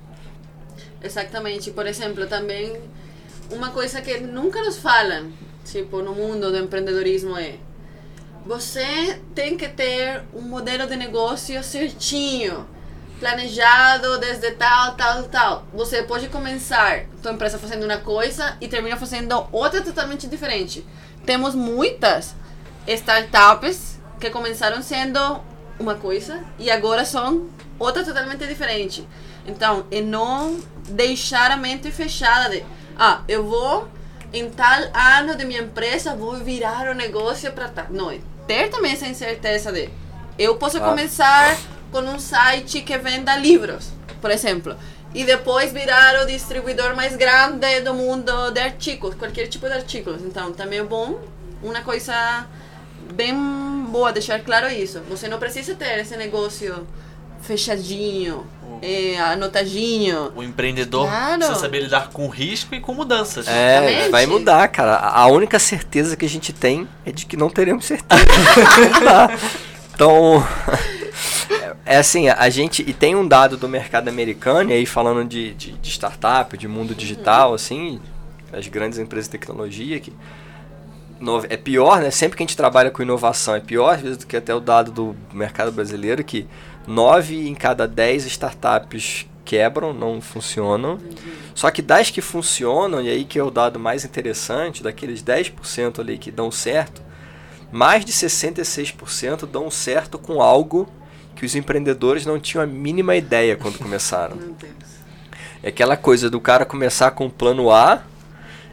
Exatamente. 1.01 1.71
Por 1.71 1.86
exemplo, 1.86 2.26
também 2.28 2.80
uma 3.51 3.71
coisa 3.71 4.01
que 4.01 4.19
nunca 4.19 4.61
nos 4.63 4.78
falam, 4.78 5.32
tipo, 5.65 6.01
no 6.01 6.15
mundo 6.15 6.49
do 6.49 6.57
empreendedorismo 6.57 7.38
é 7.38 7.55
você 8.45 9.19
tem 9.34 9.57
que 9.57 9.67
ter 9.67 10.24
um 10.34 10.41
modelo 10.41 10.88
de 10.88 10.95
negócio 10.95 11.61
certinho, 11.63 12.65
planejado 13.24 14.17
desde 14.17 14.51
tal, 14.51 14.95
tal, 14.95 15.24
tal. 15.24 15.63
Você 15.74 16.03
pode 16.03 16.28
começar 16.28 17.05
tua 17.21 17.32
empresa 17.32 17.57
fazendo 17.57 17.86
uma 17.86 17.97
coisa 17.97 18.57
e 18.59 18.67
termina 18.67 18.97
fazendo 18.97 19.47
outra 19.49 19.82
totalmente 19.82 20.28
diferente. 20.28 20.86
Temos 21.26 21.55
muitas 21.55 22.36
startups 22.86 23.97
que 24.19 24.30
começaram 24.30 24.82
sendo 24.84 25.39
uma 25.80 25.95
coisa 25.95 26.43
e 26.59 26.69
agora 26.69 27.05
são 27.05 27.47
outra 27.80 28.03
totalmente 28.03 28.45
diferente. 28.45 29.07
Então, 29.47 29.86
é 29.89 30.01
não 30.01 30.59
deixar 30.89 31.49
a 31.49 31.55
mente 31.55 31.89
fechada 31.91 32.49
de, 32.49 32.61
ah, 32.99 33.21
eu 33.26 33.45
vou 33.45 33.88
em 34.34 34.49
tal 34.49 34.82
ano 34.93 35.38
de 35.38 35.45
minha 35.45 35.61
empresa, 35.61 36.13
vou 36.13 36.36
virar 36.36 36.89
o 36.89 36.93
negócio 36.93 37.49
para 37.53 37.69
tal. 37.69 37.86
Não, 37.89 38.11
é 38.11 38.19
ter 38.45 38.69
também 38.69 38.91
essa 38.91 39.07
incerteza 39.07 39.71
de, 39.71 39.89
eu 40.38 40.57
posso 40.57 40.78
Ah. 40.78 40.82
começar 40.82 41.55
com 41.93 41.99
um 41.99 42.19
site 42.19 42.81
que 42.81 42.97
venda 42.97 43.35
livros, 43.37 43.89
por 44.19 44.31
exemplo, 44.31 44.75
e 45.13 45.23
depois 45.23 45.71
virar 45.71 46.23
o 46.23 46.25
distribuidor 46.25 46.95
mais 46.95 47.15
grande 47.15 47.81
do 47.81 47.93
mundo 47.93 48.49
de 48.51 48.59
artigos, 48.59 49.13
qualquer 49.13 49.47
tipo 49.47 49.67
de 49.67 49.73
artigos. 49.73 50.21
Então, 50.23 50.51
também 50.51 50.79
é 50.79 50.83
bom, 50.83 51.19
uma 51.61 51.81
coisa 51.81 52.47
bem 53.13 53.33
boa 53.89 54.11
deixar 54.11 54.39
claro 54.39 54.67
isso. 54.69 55.01
Você 55.07 55.27
não 55.27 55.37
precisa 55.37 55.75
ter 55.75 55.99
esse 55.99 56.17
negócio 56.17 56.87
fechadinho, 57.43 58.47
é, 58.81 59.19
anotadinho. 59.19 60.31
O 60.35 60.41
empreendedor 60.41 61.07
Claro. 61.07 61.37
precisa 61.37 61.59
saber 61.59 61.81
lidar 61.81 62.09
com 62.09 62.27
risco 62.27 62.73
e 62.73 62.79
com 62.79 62.93
mudanças. 62.95 63.47
É, 63.47 63.77
Exatamente. 63.77 64.11
vai 64.11 64.25
mudar, 64.25 64.67
cara. 64.69 64.95
A 64.97 65.27
única 65.27 65.59
certeza 65.59 66.15
que 66.17 66.25
a 66.25 66.29
gente 66.29 66.51
tem 66.51 66.87
é 67.05 67.11
de 67.11 67.25
que 67.27 67.37
não 67.37 67.49
teremos 67.51 67.85
certeza. 67.85 68.23
Então, 69.95 70.43
é 71.86 71.97
assim, 71.97 72.29
a 72.29 72.49
gente. 72.49 72.81
E 72.88 72.93
tem 72.93 73.15
um 73.15 73.27
dado 73.27 73.57
do 73.57 73.67
mercado 73.67 74.07
americano, 74.07 74.71
e 74.71 74.73
aí 74.73 74.86
falando 74.86 75.27
de, 75.27 75.53
de, 75.53 75.73
de 75.73 75.89
startup, 75.89 76.57
de 76.57 76.67
mundo 76.67 76.95
digital, 76.95 77.53
assim, 77.53 77.99
as 78.51 78.67
grandes 78.67 78.99
empresas 78.99 79.25
de 79.25 79.31
tecnologia, 79.31 79.99
que 79.99 80.13
é 81.49 81.57
pior, 81.57 82.01
né? 82.01 82.09
Sempre 82.09 82.38
que 82.38 82.43
a 82.43 82.45
gente 82.45 82.57
trabalha 82.57 82.89
com 82.89 83.01
inovação, 83.01 83.55
é 83.55 83.59
pior 83.59 83.95
às 83.95 84.01
vezes 84.01 84.17
do 84.17 84.27
que 84.27 84.38
até 84.38 84.53
o 84.53 84.59
dado 84.59 84.91
do 84.91 85.15
mercado 85.34 85.71
brasileiro, 85.71 86.23
que 86.23 86.47
9 86.88 87.47
em 87.47 87.55
cada 87.55 87.88
10 87.88 88.25
startups 88.25 89.25
quebram, 89.45 89.93
não 89.93 90.21
funcionam. 90.21 90.97
Só 91.53 91.69
que 91.69 91.81
das 91.81 92.09
que 92.09 92.21
funcionam, 92.21 93.01
e 93.01 93.09
aí 93.09 93.25
que 93.25 93.38
é 93.38 93.43
o 93.43 93.51
dado 93.51 93.79
mais 93.79 94.05
interessante, 94.05 94.84
daqueles 94.84 95.21
10% 95.21 95.99
ali 95.99 96.17
que 96.17 96.31
dão 96.31 96.49
certo, 96.49 97.01
mais 97.71 98.05
de 98.05 98.11
66% 98.11 99.45
dão 99.45 99.69
certo 99.69 100.17
com 100.17 100.41
algo 100.41 100.88
que 101.43 101.47
os 101.47 101.55
empreendedores 101.55 102.25
não 102.25 102.39
tinham 102.39 102.63
a 102.63 102.65
mínima 102.65 103.17
ideia 103.17 103.57
quando 103.57 103.77
começaram. 103.77 104.37
É 105.61 105.67
aquela 105.67 105.97
coisa 105.97 106.29
do 106.29 106.39
cara 106.39 106.63
começar 106.63 107.11
com 107.11 107.25
o 107.25 107.29
plano 107.29 107.69
A 107.69 108.01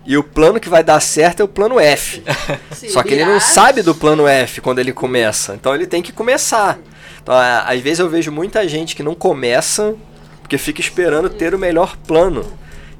e 0.06 0.16
o 0.16 0.22
plano 0.22 0.60
que 0.60 0.68
vai 0.68 0.84
dar 0.84 1.00
certo 1.00 1.40
é 1.40 1.44
o 1.44 1.48
plano 1.48 1.80
F. 1.80 2.22
Se 2.70 2.90
Só 2.94 3.02
que 3.02 3.14
ele 3.14 3.24
não 3.24 3.40
sabe 3.40 3.82
do 3.82 3.92
plano 3.92 4.24
F 4.28 4.60
quando 4.60 4.78
ele 4.78 4.92
começa. 4.92 5.52
Então 5.56 5.74
ele 5.74 5.84
tem 5.84 6.00
que 6.00 6.12
começar. 6.12 6.78
Então, 7.20 7.34
às 7.34 7.80
vezes 7.80 7.98
eu 7.98 8.08
vejo 8.08 8.30
muita 8.30 8.66
gente 8.68 8.94
que 8.94 9.02
não 9.02 9.16
começa 9.16 9.96
porque 10.40 10.56
fica 10.56 10.80
esperando 10.80 11.28
ter 11.28 11.52
o 11.54 11.58
melhor 11.58 11.96
plano. 11.96 12.46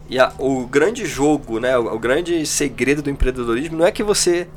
E 0.09 0.19
a- 0.19 0.33
o 0.37 0.67
grande 0.67 1.07
jogo, 1.07 1.61
né, 1.61 1.79
o, 1.79 1.95
o 1.95 1.99
grande 1.99 2.45
segredo 2.45 3.03
do 3.03 3.11
empreendedorismo 3.11 3.79
não 3.79 3.87
é 3.87 3.93
que 3.93 4.03
você 4.03 4.49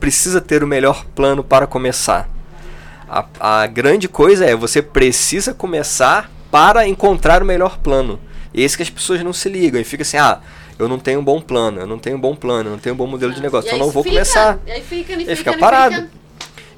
precisa 0.00 0.40
ter 0.40 0.64
o 0.64 0.66
melhor 0.66 1.04
plano 1.14 1.44
para 1.44 1.66
começar. 1.66 2.26
A, 3.08 3.62
a 3.62 3.66
grande 3.66 4.08
coisa 4.08 4.44
é 4.44 4.54
você 4.56 4.82
precisa 4.82 5.54
começar 5.54 6.30
para 6.50 6.86
encontrar 6.86 7.42
o 7.42 7.46
melhor 7.46 7.78
plano. 7.78 8.18
E 8.52 8.62
é 8.62 8.64
isso 8.64 8.76
que 8.76 8.82
as 8.82 8.90
pessoas 8.90 9.22
não 9.22 9.32
se 9.32 9.48
ligam 9.48 9.80
e 9.80 9.84
fica 9.84 10.02
assim, 10.02 10.16
ah, 10.16 10.40
eu 10.78 10.88
não 10.88 10.98
tenho 10.98 11.20
um 11.20 11.24
bom 11.24 11.40
plano, 11.40 11.80
eu 11.80 11.86
não 11.86 11.98
tenho 11.98 12.16
um 12.16 12.20
bom 12.20 12.34
plano, 12.34 12.68
eu 12.68 12.72
não 12.72 12.78
tenho 12.78 12.94
um 12.94 12.98
bom 12.98 13.06
modelo 13.06 13.32
de 13.32 13.40
negócio, 13.40 13.68
então 13.68 13.78
não 13.78 13.90
vou 13.90 14.02
fica, 14.02 14.14
começar. 14.14 14.58
E 14.66 14.70
aí 14.70 14.82
fica, 14.82 15.12
e 15.12 15.18
fica, 15.18 15.36
fica 15.36 15.58
parado. 15.58 15.94
fica. 15.94 16.10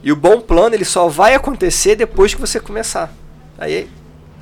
E 0.03 0.13
o 0.13 0.17
bom 0.17 0.41
plano 0.41 0.75
ele 0.75 0.85
só 0.85 1.09
vai 1.09 1.35
acontecer 1.35 1.97
depois 1.97 2.35
que 2.35 2.41
você 2.41 2.61
começar. 2.61 3.13
Aí, 3.59 3.89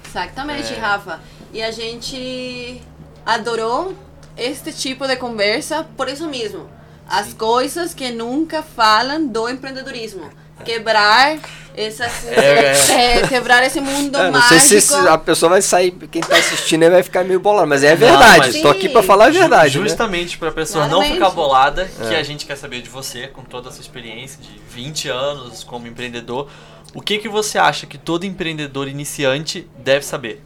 Exatamente, 0.08 0.72
É. 0.72 0.78
Rafa. 0.78 1.20
E 1.52 1.62
a 1.62 1.70
gente 1.70 2.80
adorou 3.24 3.94
este 4.36 4.72
tipo 4.72 5.06
de 5.06 5.16
conversa 5.16 5.86
por 5.96 6.08
isso 6.08 6.28
mesmo. 6.28 6.68
As 7.08 7.32
coisas 7.34 7.94
que 7.94 8.10
nunca 8.10 8.62
falam 8.62 9.26
do 9.26 9.48
empreendedorismo. 9.48 10.28
Quebrar 10.64 11.38
essas, 11.76 12.26
É, 12.26 13.18
é, 13.18 13.26
quebrar 13.28 13.62
esse 13.64 13.80
mundo 13.80 14.16
eu 14.16 14.24
não 14.24 14.32
mágico. 14.32 14.48
sei 14.48 14.60
se 14.60 14.76
esse- 14.76 15.08
a 15.08 15.18
pessoa 15.18 15.50
vai 15.50 15.62
sair, 15.62 15.90
quem 16.10 16.22
tá 16.22 16.36
assistindo 16.36 16.82
aí 16.84 16.90
vai 16.90 17.02
ficar 17.02 17.22
meio 17.24 17.38
bolado, 17.38 17.66
mas 17.66 17.84
é 17.84 17.90
Não, 17.90 17.96
verdade. 17.98 18.38
mas- 18.38 18.60
Tô 18.62 18.68
aqui 18.68 18.88
pra 18.88 19.02
falar 19.02 19.26
a 19.26 19.30
Ju- 19.30 19.38
verdade. 19.40 19.78
né? 19.78 19.84
Justamente 19.88 20.38
pra 20.38 20.50
pessoa 20.50 20.84
não 20.84 20.98
Claramente. 20.98 21.14
ficar 21.18 21.30
bolada, 21.30 21.84
que 22.08 22.14
É. 22.14 22.18
a 22.18 22.22
gente 22.22 22.46
quer 22.46 22.56
saber 22.56 22.80
de 22.82 22.88
você, 22.88 23.26
com 23.28 23.42
toda 23.42 23.68
a 23.68 23.72
sua 23.72 23.82
experiência 23.82 24.40
de 24.42 24.58
20 24.74 25.08
anos 25.08 25.62
como 25.62 25.86
empreendedor. 25.86 26.48
O 26.94 27.02
que, 27.02 27.18
que 27.18 27.28
você 27.28 27.58
acha 27.58 27.84
que 27.86 27.98
todo 27.98 28.24
empreendedor 28.24 28.88
iniciante 28.88 29.68
deve 29.78 30.04
saber? 30.04 30.42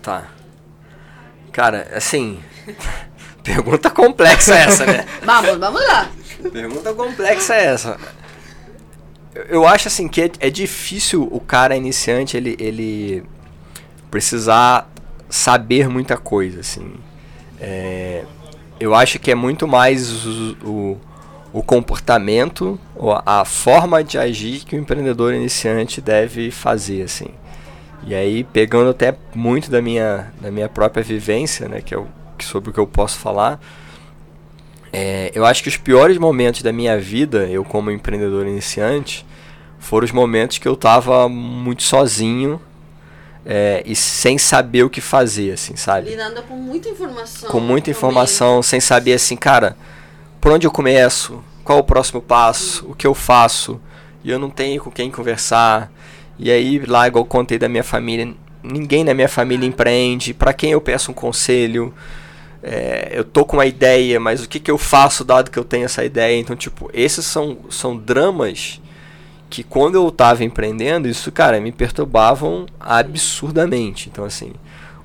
Tá. 0.00 0.24
Cara, 1.52 1.88
assim. 1.94 2.40
pergunta 3.42 3.90
complexa 3.90 4.54
essa, 4.54 4.86
né? 4.86 5.04
Vamos, 5.24 5.58
vamos 5.58 5.84
lá. 5.86 6.08
Pergunta 6.52 6.92
complexa 6.94 7.54
é 7.54 7.64
essa. 7.66 7.98
Eu- 9.34 9.66
acho 9.66 9.88
assim 9.88 10.08
que 10.08 10.22
é, 10.22 10.30
é 10.40 10.50
difícil 10.50 11.28
o 11.30 11.40
cara 11.40 11.76
iniciante 11.76 12.36
ele, 12.36 12.56
ele 12.58 13.22
precisar 14.10 14.90
saber 15.28 15.88
muita 15.88 16.16
coisa, 16.16 16.60
assim. 16.60 16.92
É, 17.60 18.24
eu 18.80 18.94
acho 18.94 19.18
que 19.18 19.30
é 19.30 19.34
muito 19.34 19.68
mais 19.68 20.26
o, 20.26 20.56
o, 20.64 21.00
o 21.52 21.62
comportamento, 21.62 22.78
a, 23.24 23.44
forma 23.44 24.02
de 24.02 24.18
agir 24.18 24.64
que 24.64 24.74
o 24.74 24.78
empreendedor 24.78 25.32
iniciante 25.34 26.00
deve 26.00 26.50
fazer, 26.50 27.02
assim. 27.02 27.28
E 28.06 28.14
aí, 28.14 28.42
pegando 28.44 28.90
até 28.90 29.14
muito 29.34 29.70
da 29.70 29.82
minha, 29.82 30.32
da 30.40 30.50
minha 30.50 30.68
própria 30.68 31.02
vivência, 31.04 31.68
né, 31.68 31.82
que 31.82 31.94
é 31.94 31.98
o, 31.98 32.06
sobre 32.40 32.70
o 32.70 32.72
que 32.72 32.80
eu 32.80 32.86
posso 32.86 33.18
falar, 33.18 33.60
é, 34.92 35.30
eu 35.34 35.44
acho 35.44 35.62
que 35.62 35.68
os 35.68 35.76
piores 35.76 36.18
momentos 36.18 36.62
da 36.62 36.72
minha 36.72 36.98
vida, 36.98 37.46
eu 37.46 37.64
como 37.64 37.90
empreendedor 37.90 38.46
iniciante, 38.46 39.24
foram 39.78 40.04
os 40.04 40.12
momentos 40.12 40.58
que 40.58 40.66
eu 40.66 40.76
tava 40.76 41.28
muito 41.28 41.82
sozinho 41.82 42.60
é, 43.44 43.82
e 43.86 43.94
sem 43.96 44.36
saber 44.36 44.82
o 44.82 44.90
que 44.90 45.00
fazer, 45.00 45.52
assim, 45.52 45.76
sabe? 45.76 46.10
Lidando 46.10 46.42
com 46.42 46.54
muita 46.54 46.88
informação. 46.88 47.50
Com 47.50 47.60
muita 47.60 47.90
informação, 47.90 48.62
sem 48.62 48.80
saber 48.80 49.14
assim, 49.14 49.36
cara, 49.36 49.76
por 50.40 50.52
onde 50.52 50.66
eu 50.66 50.70
começo, 50.70 51.42
qual 51.64 51.78
o 51.78 51.84
próximo 51.84 52.20
passo, 52.20 52.86
o 52.88 52.94
que 52.94 53.06
eu 53.06 53.14
faço, 53.14 53.80
e 54.24 54.30
eu 54.30 54.38
não 54.38 54.50
tenho 54.50 54.82
com 54.82 54.90
quem 54.90 55.10
conversar. 55.10 55.90
E 56.38 56.50
aí, 56.50 56.78
lá, 56.80 57.06
igual 57.06 57.24
contei 57.24 57.58
da 57.58 57.68
minha 57.68 57.84
família, 57.84 58.34
ninguém 58.62 59.04
na 59.04 59.14
minha 59.14 59.28
família 59.28 59.66
empreende, 59.66 60.34
para 60.34 60.52
quem 60.52 60.72
eu 60.72 60.80
peço 60.80 61.10
um 61.10 61.14
conselho? 61.14 61.94
É, 62.62 63.12
eu 63.12 63.24
tô 63.24 63.44
com 63.44 63.56
uma 63.56 63.66
ideia, 63.66 64.20
mas 64.20 64.42
o 64.44 64.48
que, 64.48 64.60
que 64.60 64.70
eu 64.70 64.76
faço 64.76 65.24
dado 65.24 65.50
que 65.50 65.58
eu 65.58 65.64
tenho 65.64 65.84
essa 65.84 66.04
ideia? 66.04 66.38
Então, 66.38 66.54
tipo, 66.54 66.90
esses 66.92 67.24
são, 67.24 67.58
são 67.70 67.96
dramas 67.96 68.80
que 69.48 69.64
quando 69.64 69.96
eu 69.96 70.10
tava 70.10 70.44
empreendendo, 70.44 71.08
isso, 71.08 71.32
cara, 71.32 71.60
me 71.60 71.72
perturbavam 71.72 72.66
absurdamente. 72.78 74.08
Então, 74.08 74.24
assim, 74.24 74.52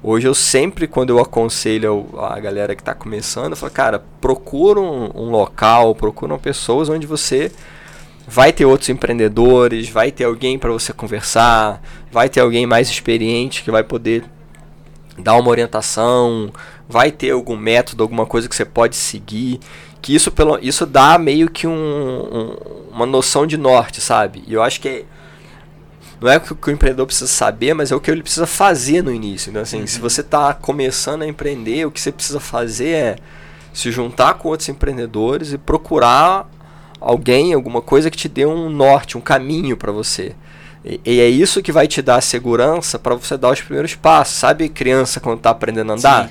hoje 0.04 0.28
eu 0.28 0.36
sempre, 0.36 0.88
quando 0.88 1.10
eu 1.10 1.20
aconselho 1.20 2.08
a 2.20 2.40
galera 2.40 2.76
que 2.76 2.84
tá 2.84 2.94
começando, 2.94 3.52
eu 3.52 3.58
falo, 3.58 3.72
cara, 3.72 4.04
procura 4.22 4.80
um, 4.80 5.10
um 5.16 5.32
local, 5.32 5.96
procuram 5.96 6.38
pessoas 6.38 6.90
onde 6.90 7.08
você 7.08 7.52
vai 8.28 8.52
ter 8.52 8.66
outros 8.66 8.90
empreendedores, 8.90 9.90
vai 9.90 10.12
ter 10.12 10.26
alguém 10.26 10.58
para 10.60 10.72
você 10.72 10.94
conversar, 10.94 11.82
vai 12.12 12.30
ter 12.30 12.40
alguém 12.40 12.66
mais 12.66 12.90
experiente 12.90 13.64
que 13.64 13.72
vai 13.72 13.84
poder 13.84 14.24
dar 15.18 15.36
uma 15.36 15.50
orientação, 15.50 16.52
vai 16.88 17.12
ter 17.12 17.32
algum 17.32 17.56
método, 17.58 18.04
alguma 18.04 18.26
coisa 18.26 18.48
que 18.48 18.56
você 18.56 18.66
pode 18.66 18.96
seguir, 18.96 19.60
que 20.02 20.14
isso 20.14 20.32
pelo 20.32 20.60
isso 20.62 20.86
dá 20.86 21.18
meio 21.18 21.50
que 21.50 21.66
um, 21.66 21.72
um- 21.74 22.58
uma 22.92 23.06
noção 23.06 23.46
de 23.48 23.58
norte, 23.58 24.00
sabe? 24.02 24.44
E 24.48 24.54
eu 24.54 24.62
acho 24.62 24.80
que 24.80 24.88
é- 24.88 25.04
não 26.22 26.30
é 26.32 26.38
o 26.38 26.42
que 26.42 26.70
o 26.70 26.72
empreendedor 26.72 27.06
precisa 27.06 27.28
saber, 27.28 27.74
mas 27.74 27.92
é 27.92 27.96
o 27.96 28.00
que 28.00 28.10
ele 28.10 28.22
precisa 28.24 28.48
fazer 28.48 29.02
no 29.04 29.12
início. 29.14 29.50
Então, 29.50 29.62
assim, 29.62 29.86
se 29.86 30.00
você 30.00 30.22
está 30.22 30.54
começando 30.54 31.24
a 31.24 31.28
empreender, 31.28 31.86
o 31.86 31.92
que 31.92 32.00
você 32.00 32.12
precisa 32.12 32.40
fazer 32.40 32.90
é 32.90 33.16
se 33.74 33.92
juntar 33.92 34.36
com 34.36 34.48
outros 34.50 34.70
empreendedores 34.70 35.52
e 35.52 35.58
procurar 35.58 36.50
alguém, 37.02 37.54
alguma 37.54 37.82
coisa 37.82 38.10
que 38.10 38.16
te 38.18 38.30
dê 38.30 38.46
um 38.46 38.70
norte, 38.70 39.18
um 39.18 39.22
caminho 39.22 39.76
para 39.76 39.92
você. 39.92 40.34
E, 40.86 41.02
e 41.04 41.20
é 41.20 41.28
isso 41.28 41.62
que 41.62 41.72
vai 41.72 41.86
te 41.88 42.02
dar 42.02 42.22
segurança 42.22 42.98
para 42.98 43.14
você 43.16 43.36
dar 43.38 43.52
os 43.52 43.62
primeiros 43.62 43.94
passos. 43.96 44.36
Sabe 44.38 44.70
criança 44.70 45.20
quando 45.20 45.40
tá 45.40 45.50
aprendendo 45.50 45.92
a 45.92 45.96
andar? 45.96 46.30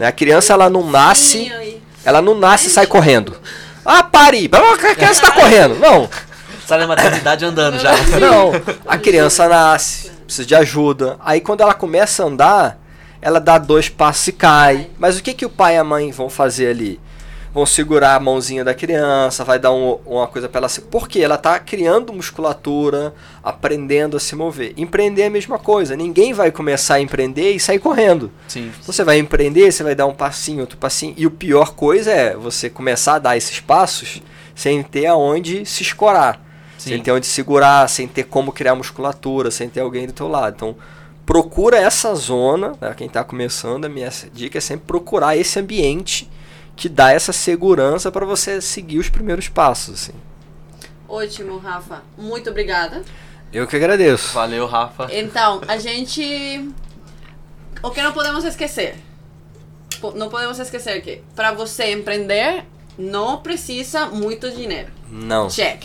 Né, 0.00 0.06
A 0.06 0.12
criança 0.12 0.54
ela 0.54 0.70
não 0.70 0.90
nasce, 0.90 1.52
ela 2.02 2.22
não 2.22 2.34
nasce 2.34 2.68
e 2.68 2.70
sai 2.70 2.86
correndo. 2.86 3.36
Ah, 3.84 4.02
pare! 4.02 4.48
A 4.50 4.94
criança 4.94 5.20
tá 5.20 5.30
correndo. 5.38 5.78
Não, 5.78 6.08
Sai 6.66 6.78
da 6.78 6.86
maternidade 6.86 7.44
andando 7.44 7.78
já. 7.78 7.92
não, 8.18 8.52
a 8.86 8.96
criança 8.96 9.46
nasce, 9.46 10.10
precisa 10.24 10.46
de 10.46 10.54
ajuda. 10.54 11.18
Aí 11.22 11.40
quando 11.40 11.60
ela 11.60 11.74
começa 11.74 12.22
a 12.22 12.26
andar, 12.26 12.78
ela 13.20 13.38
dá 13.40 13.58
dois 13.58 13.88
passos 13.90 14.28
e 14.28 14.32
cai. 14.32 14.88
Mas 14.98 15.18
o 15.18 15.22
que, 15.22 15.34
que 15.34 15.44
o 15.44 15.50
pai 15.50 15.74
e 15.74 15.78
a 15.78 15.84
mãe 15.84 16.10
vão 16.12 16.30
fazer 16.30 16.68
ali? 16.68 16.98
Vão 17.52 17.66
segurar 17.66 18.14
a 18.14 18.20
mãozinha 18.20 18.64
da 18.64 18.72
criança, 18.74 19.44
vai 19.44 19.58
dar 19.58 19.72
um- 19.72 19.98
uma 20.06 20.26
coisa 20.26 20.48
para 20.48 20.60
ela 20.60 20.68
se. 20.68 20.80
Porque 20.82 21.18
ela 21.20 21.36
tá 21.36 21.58
criando 21.58 22.12
musculatura, 22.12 23.12
aprendendo 23.42 24.16
a 24.16 24.20
se 24.20 24.36
mover. 24.36 24.72
Empreender 24.76 25.22
é 25.22 25.26
a 25.26 25.30
mesma 25.30 25.58
coisa. 25.58 25.96
Ninguém 25.96 26.32
vai 26.32 26.50
começar 26.50 26.94
a 26.94 27.00
empreender 27.00 27.52
e 27.52 27.60
sair 27.60 27.78
correndo. 27.78 28.30
Sim. 28.46 28.70
Então 28.80 28.92
você 28.92 29.02
vai 29.02 29.18
empreender, 29.18 29.72
você 29.72 29.82
vai 29.82 29.94
dar 29.94 30.06
um 30.06 30.14
passinho, 30.14 30.60
outro 30.60 30.78
passinho. 30.78 31.14
E 31.16 31.26
o 31.26 31.30
pior 31.30 31.74
coisa 31.74 32.10
é 32.12 32.36
você 32.36 32.70
começar 32.70 33.14
a 33.16 33.18
dar 33.18 33.36
esses 33.36 33.58
passos 33.60 34.22
sem 34.54 34.82
ter 34.82 35.06
aonde 35.06 35.64
se 35.66 35.82
escorar. 35.82 36.40
Sim. 36.78 36.90
Sem 36.90 37.02
ter 37.02 37.10
onde 37.12 37.26
segurar, 37.26 37.88
sem 37.88 38.06
ter 38.08 38.24
como 38.24 38.52
criar 38.52 38.74
musculatura, 38.74 39.50
sem 39.50 39.68
ter 39.68 39.80
alguém 39.80 40.06
do 40.06 40.12
teu 40.12 40.28
lado. 40.28 40.54
Então, 40.56 40.76
procura 41.26 41.76
essa 41.76 42.14
zona, 42.14 42.72
né, 42.80 42.94
quem 42.96 43.06
está 43.06 43.22
começando, 43.22 43.84
a 43.84 43.88
minha 43.88 44.10
dica 44.32 44.58
é 44.58 44.60
sempre 44.60 44.86
procurar 44.86 45.36
esse 45.36 45.58
ambiente 45.58 46.28
que 46.76 46.88
dá 46.88 47.12
essa 47.12 47.32
segurança 47.32 48.10
para 48.10 48.24
você 48.24 48.60
seguir 48.60 48.98
os 48.98 49.08
primeiros 49.08 49.48
passos. 49.48 50.02
Assim. 50.02 50.12
Ótimo, 51.08 51.58
Rafa. 51.58 52.02
Muito 52.16 52.50
obrigada. 52.50 53.02
Eu 53.52 53.66
que 53.66 53.76
agradeço. 53.76 54.32
Valeu, 54.32 54.66
Rafa. 54.66 55.08
Então, 55.12 55.60
a 55.66 55.76
gente. 55.76 56.70
O 57.82 57.90
que 57.90 58.00
não 58.02 58.12
podemos 58.12 58.44
esquecer? 58.44 58.96
Não 60.14 60.28
podemos 60.28 60.58
esquecer 60.58 61.02
que 61.02 61.22
para 61.34 61.52
você 61.52 61.92
empreender 61.92 62.64
não 62.96 63.38
precisa 63.38 64.06
muito 64.06 64.50
dinheiro. 64.50 64.90
Não. 65.10 65.48
Check. 65.48 65.84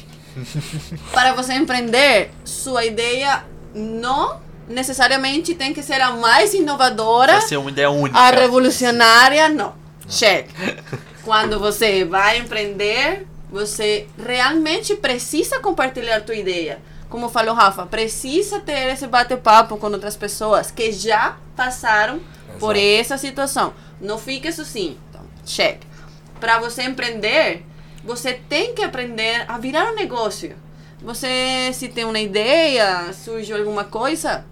Para 1.12 1.34
você 1.34 1.54
empreender, 1.54 2.32
sua 2.44 2.86
ideia 2.86 3.44
não 3.74 4.40
necessariamente 4.68 5.54
tem 5.56 5.74
que 5.74 5.82
ser 5.84 6.02
a 6.02 6.12
mais 6.12 6.54
inovadora, 6.54 7.34
Vai 7.34 7.42
ser 7.42 7.58
uma 7.58 7.70
ideia 7.70 7.90
única. 7.90 8.18
a 8.18 8.30
revolucionária, 8.32 9.48
não. 9.50 9.74
Check. 10.08 10.49
Quando 11.24 11.60
você 11.60 12.06
vai 12.06 12.38
empreender, 12.38 13.26
você 13.49 14.08
realmente 14.18 14.95
precisa 14.95 15.60
compartilhar 15.60 16.22
tua 16.22 16.36
ideia. 16.36 16.80
Como 17.10 17.30
falou 17.30 17.56
Rafa, 17.56 17.86
precisa 17.86 18.60
ter 18.60 18.91
esse 18.91 19.08
bate-papo 19.08 19.78
com 19.78 19.88
outras 19.88 20.18
pessoas 20.18 20.72
que 20.72 20.91
já 20.91 21.38
passaram 21.56 22.20
por 22.60 22.76
Exato. 22.76 23.14
essa 23.14 23.18
situação. 23.18 23.74
Não 24.01 24.18
fique 24.18 24.51
sozinho. 24.51 24.97
Então, 25.10 25.22
check. 25.45 25.82
Para 26.39 26.60
você 26.60 26.84
empreender, 26.84 27.64
você 28.03 28.34
tem 28.34 28.74
que 28.74 28.84
aprender 28.84 29.45
a 29.47 29.58
virar 29.58 29.91
um 29.91 29.95
negócio. 29.95 30.56
Você, 31.01 31.72
se 31.74 31.88
tem 31.88 32.06
uma 32.06 32.20
ideia, 32.20 33.14
surge 33.14 33.53
alguma 33.53 33.84
coisa, 33.84 34.45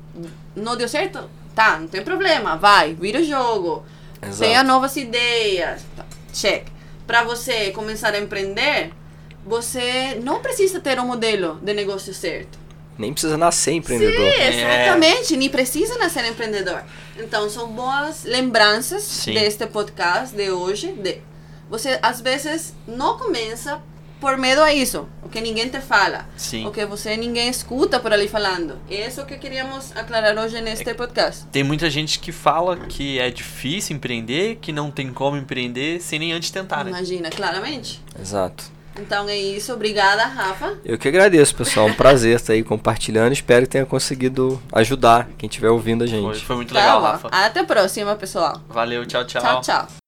não 0.56 0.76
deu 0.76 0.88
certo? 0.88 1.30
Tá, 1.56 1.78
não 1.80 1.88
tem 1.88 2.02
problema, 2.04 2.56
vai, 2.56 2.94
vira 2.94 3.20
o 3.20 3.24
jogo. 3.24 3.84
Exato. 4.28 4.40
Tenha 4.40 4.64
novas 4.64 4.96
ideias. 4.96 5.82
Tá, 5.96 6.06
check. 6.34 6.68
Para 7.06 7.24
você 7.24 7.72
começar 7.72 8.14
a 8.14 8.20
empreender, 8.20 8.92
você 9.46 10.20
não 10.24 10.42
precisa 10.42 10.80
ter 10.80 11.00
um 11.00 11.06
modelo 11.06 11.60
de 11.62 11.74
negócio 11.74 12.14
certo. 12.14 12.58
Nem 12.98 13.12
precisa 13.12 13.38
nascer 13.38 13.74
empreendedor. 13.74 14.32
Sim, 14.34 14.42
exatamente. 14.42 15.38
Nem 15.38 15.50
precisa 15.50 15.98
nascer 15.98 16.26
empreendedor. 16.26 16.84
Então, 17.18 17.50
são 17.50 17.68
boas 17.68 18.24
lembranças 18.24 19.04
Sim. 19.04 19.34
deste 19.34 19.66
podcast 19.66 20.36
de 20.36 20.52
hoje. 20.52 20.92
De 20.94 21.20
você, 21.70 21.98
às 22.02 22.22
vezes, 22.22 22.74
não 22.88 23.18
começa 23.18 23.82
por 24.24 24.38
medo 24.38 24.62
a 24.62 24.74
isso. 24.74 25.06
O 25.22 25.28
que 25.28 25.42
ninguém 25.42 25.68
te 25.68 25.82
fala. 25.82 26.26
Sim. 26.38 26.66
O 26.66 26.72
que 26.72 26.86
você 26.86 27.18
ninguém 27.18 27.50
escuta 27.50 28.00
por 28.00 28.14
ali 28.14 28.30
falando. 28.30 28.80
Isso 28.90 29.26
que 29.26 29.38
queríamos 29.38 29.92
aclarar 29.98 30.38
hoje 30.38 30.62
neste 30.62 30.94
podcast. 30.94 31.46
Tem 31.52 31.62
muita 31.62 31.90
gente 31.90 32.20
que 32.20 32.32
fala 32.32 32.78
que 32.78 33.20
é 33.20 33.30
difícil 33.30 33.98
empreender, 33.98 34.60
que 34.62 34.72
não 34.72 34.90
tem 34.90 35.12
como 35.12 35.36
empreender 35.36 36.00
sem 36.02 36.20
nem 36.20 36.32
antes 36.32 36.52
tentar, 36.52 36.86
né? 36.86 36.92
Imagina, 36.92 37.30
claramente. 37.30 38.02
Exato. 38.18 38.64
Então 38.98 39.28
é 39.28 39.36
isso. 39.38 39.74
Obrigada, 39.74 40.24
Rafa. 40.24 40.78
Eu 40.86 40.98
que 40.98 41.10
agradeço, 41.10 41.54
pessoal. 41.54 41.88
Um 41.88 41.94
prazer 41.94 42.38
estar 42.38 42.54
aí 42.54 42.64
compartilhando. 42.64 43.34
Espero 43.34 43.66
que 43.66 43.72
tenha 43.72 43.86
conseguido 43.86 44.62
ajudar 44.72 45.28
quem 45.38 45.50
estiver 45.50 45.70
ouvindo 45.70 46.06
a 46.06 46.08
gente. 46.08 46.24
Foi, 46.24 46.40
foi 46.40 46.56
muito 46.56 46.74
Tá 46.74 46.80
legal. 46.80 47.02
Rafa. 47.02 47.28
Até 47.30 47.60
a 47.60 47.66
próxima, 47.66 48.16
pessoal. 48.16 48.62
Valeu, 48.70 49.06
tchau, 49.06 49.26
tchau. 49.26 49.42
tchau. 49.42 49.62
tchau. 49.62 50.03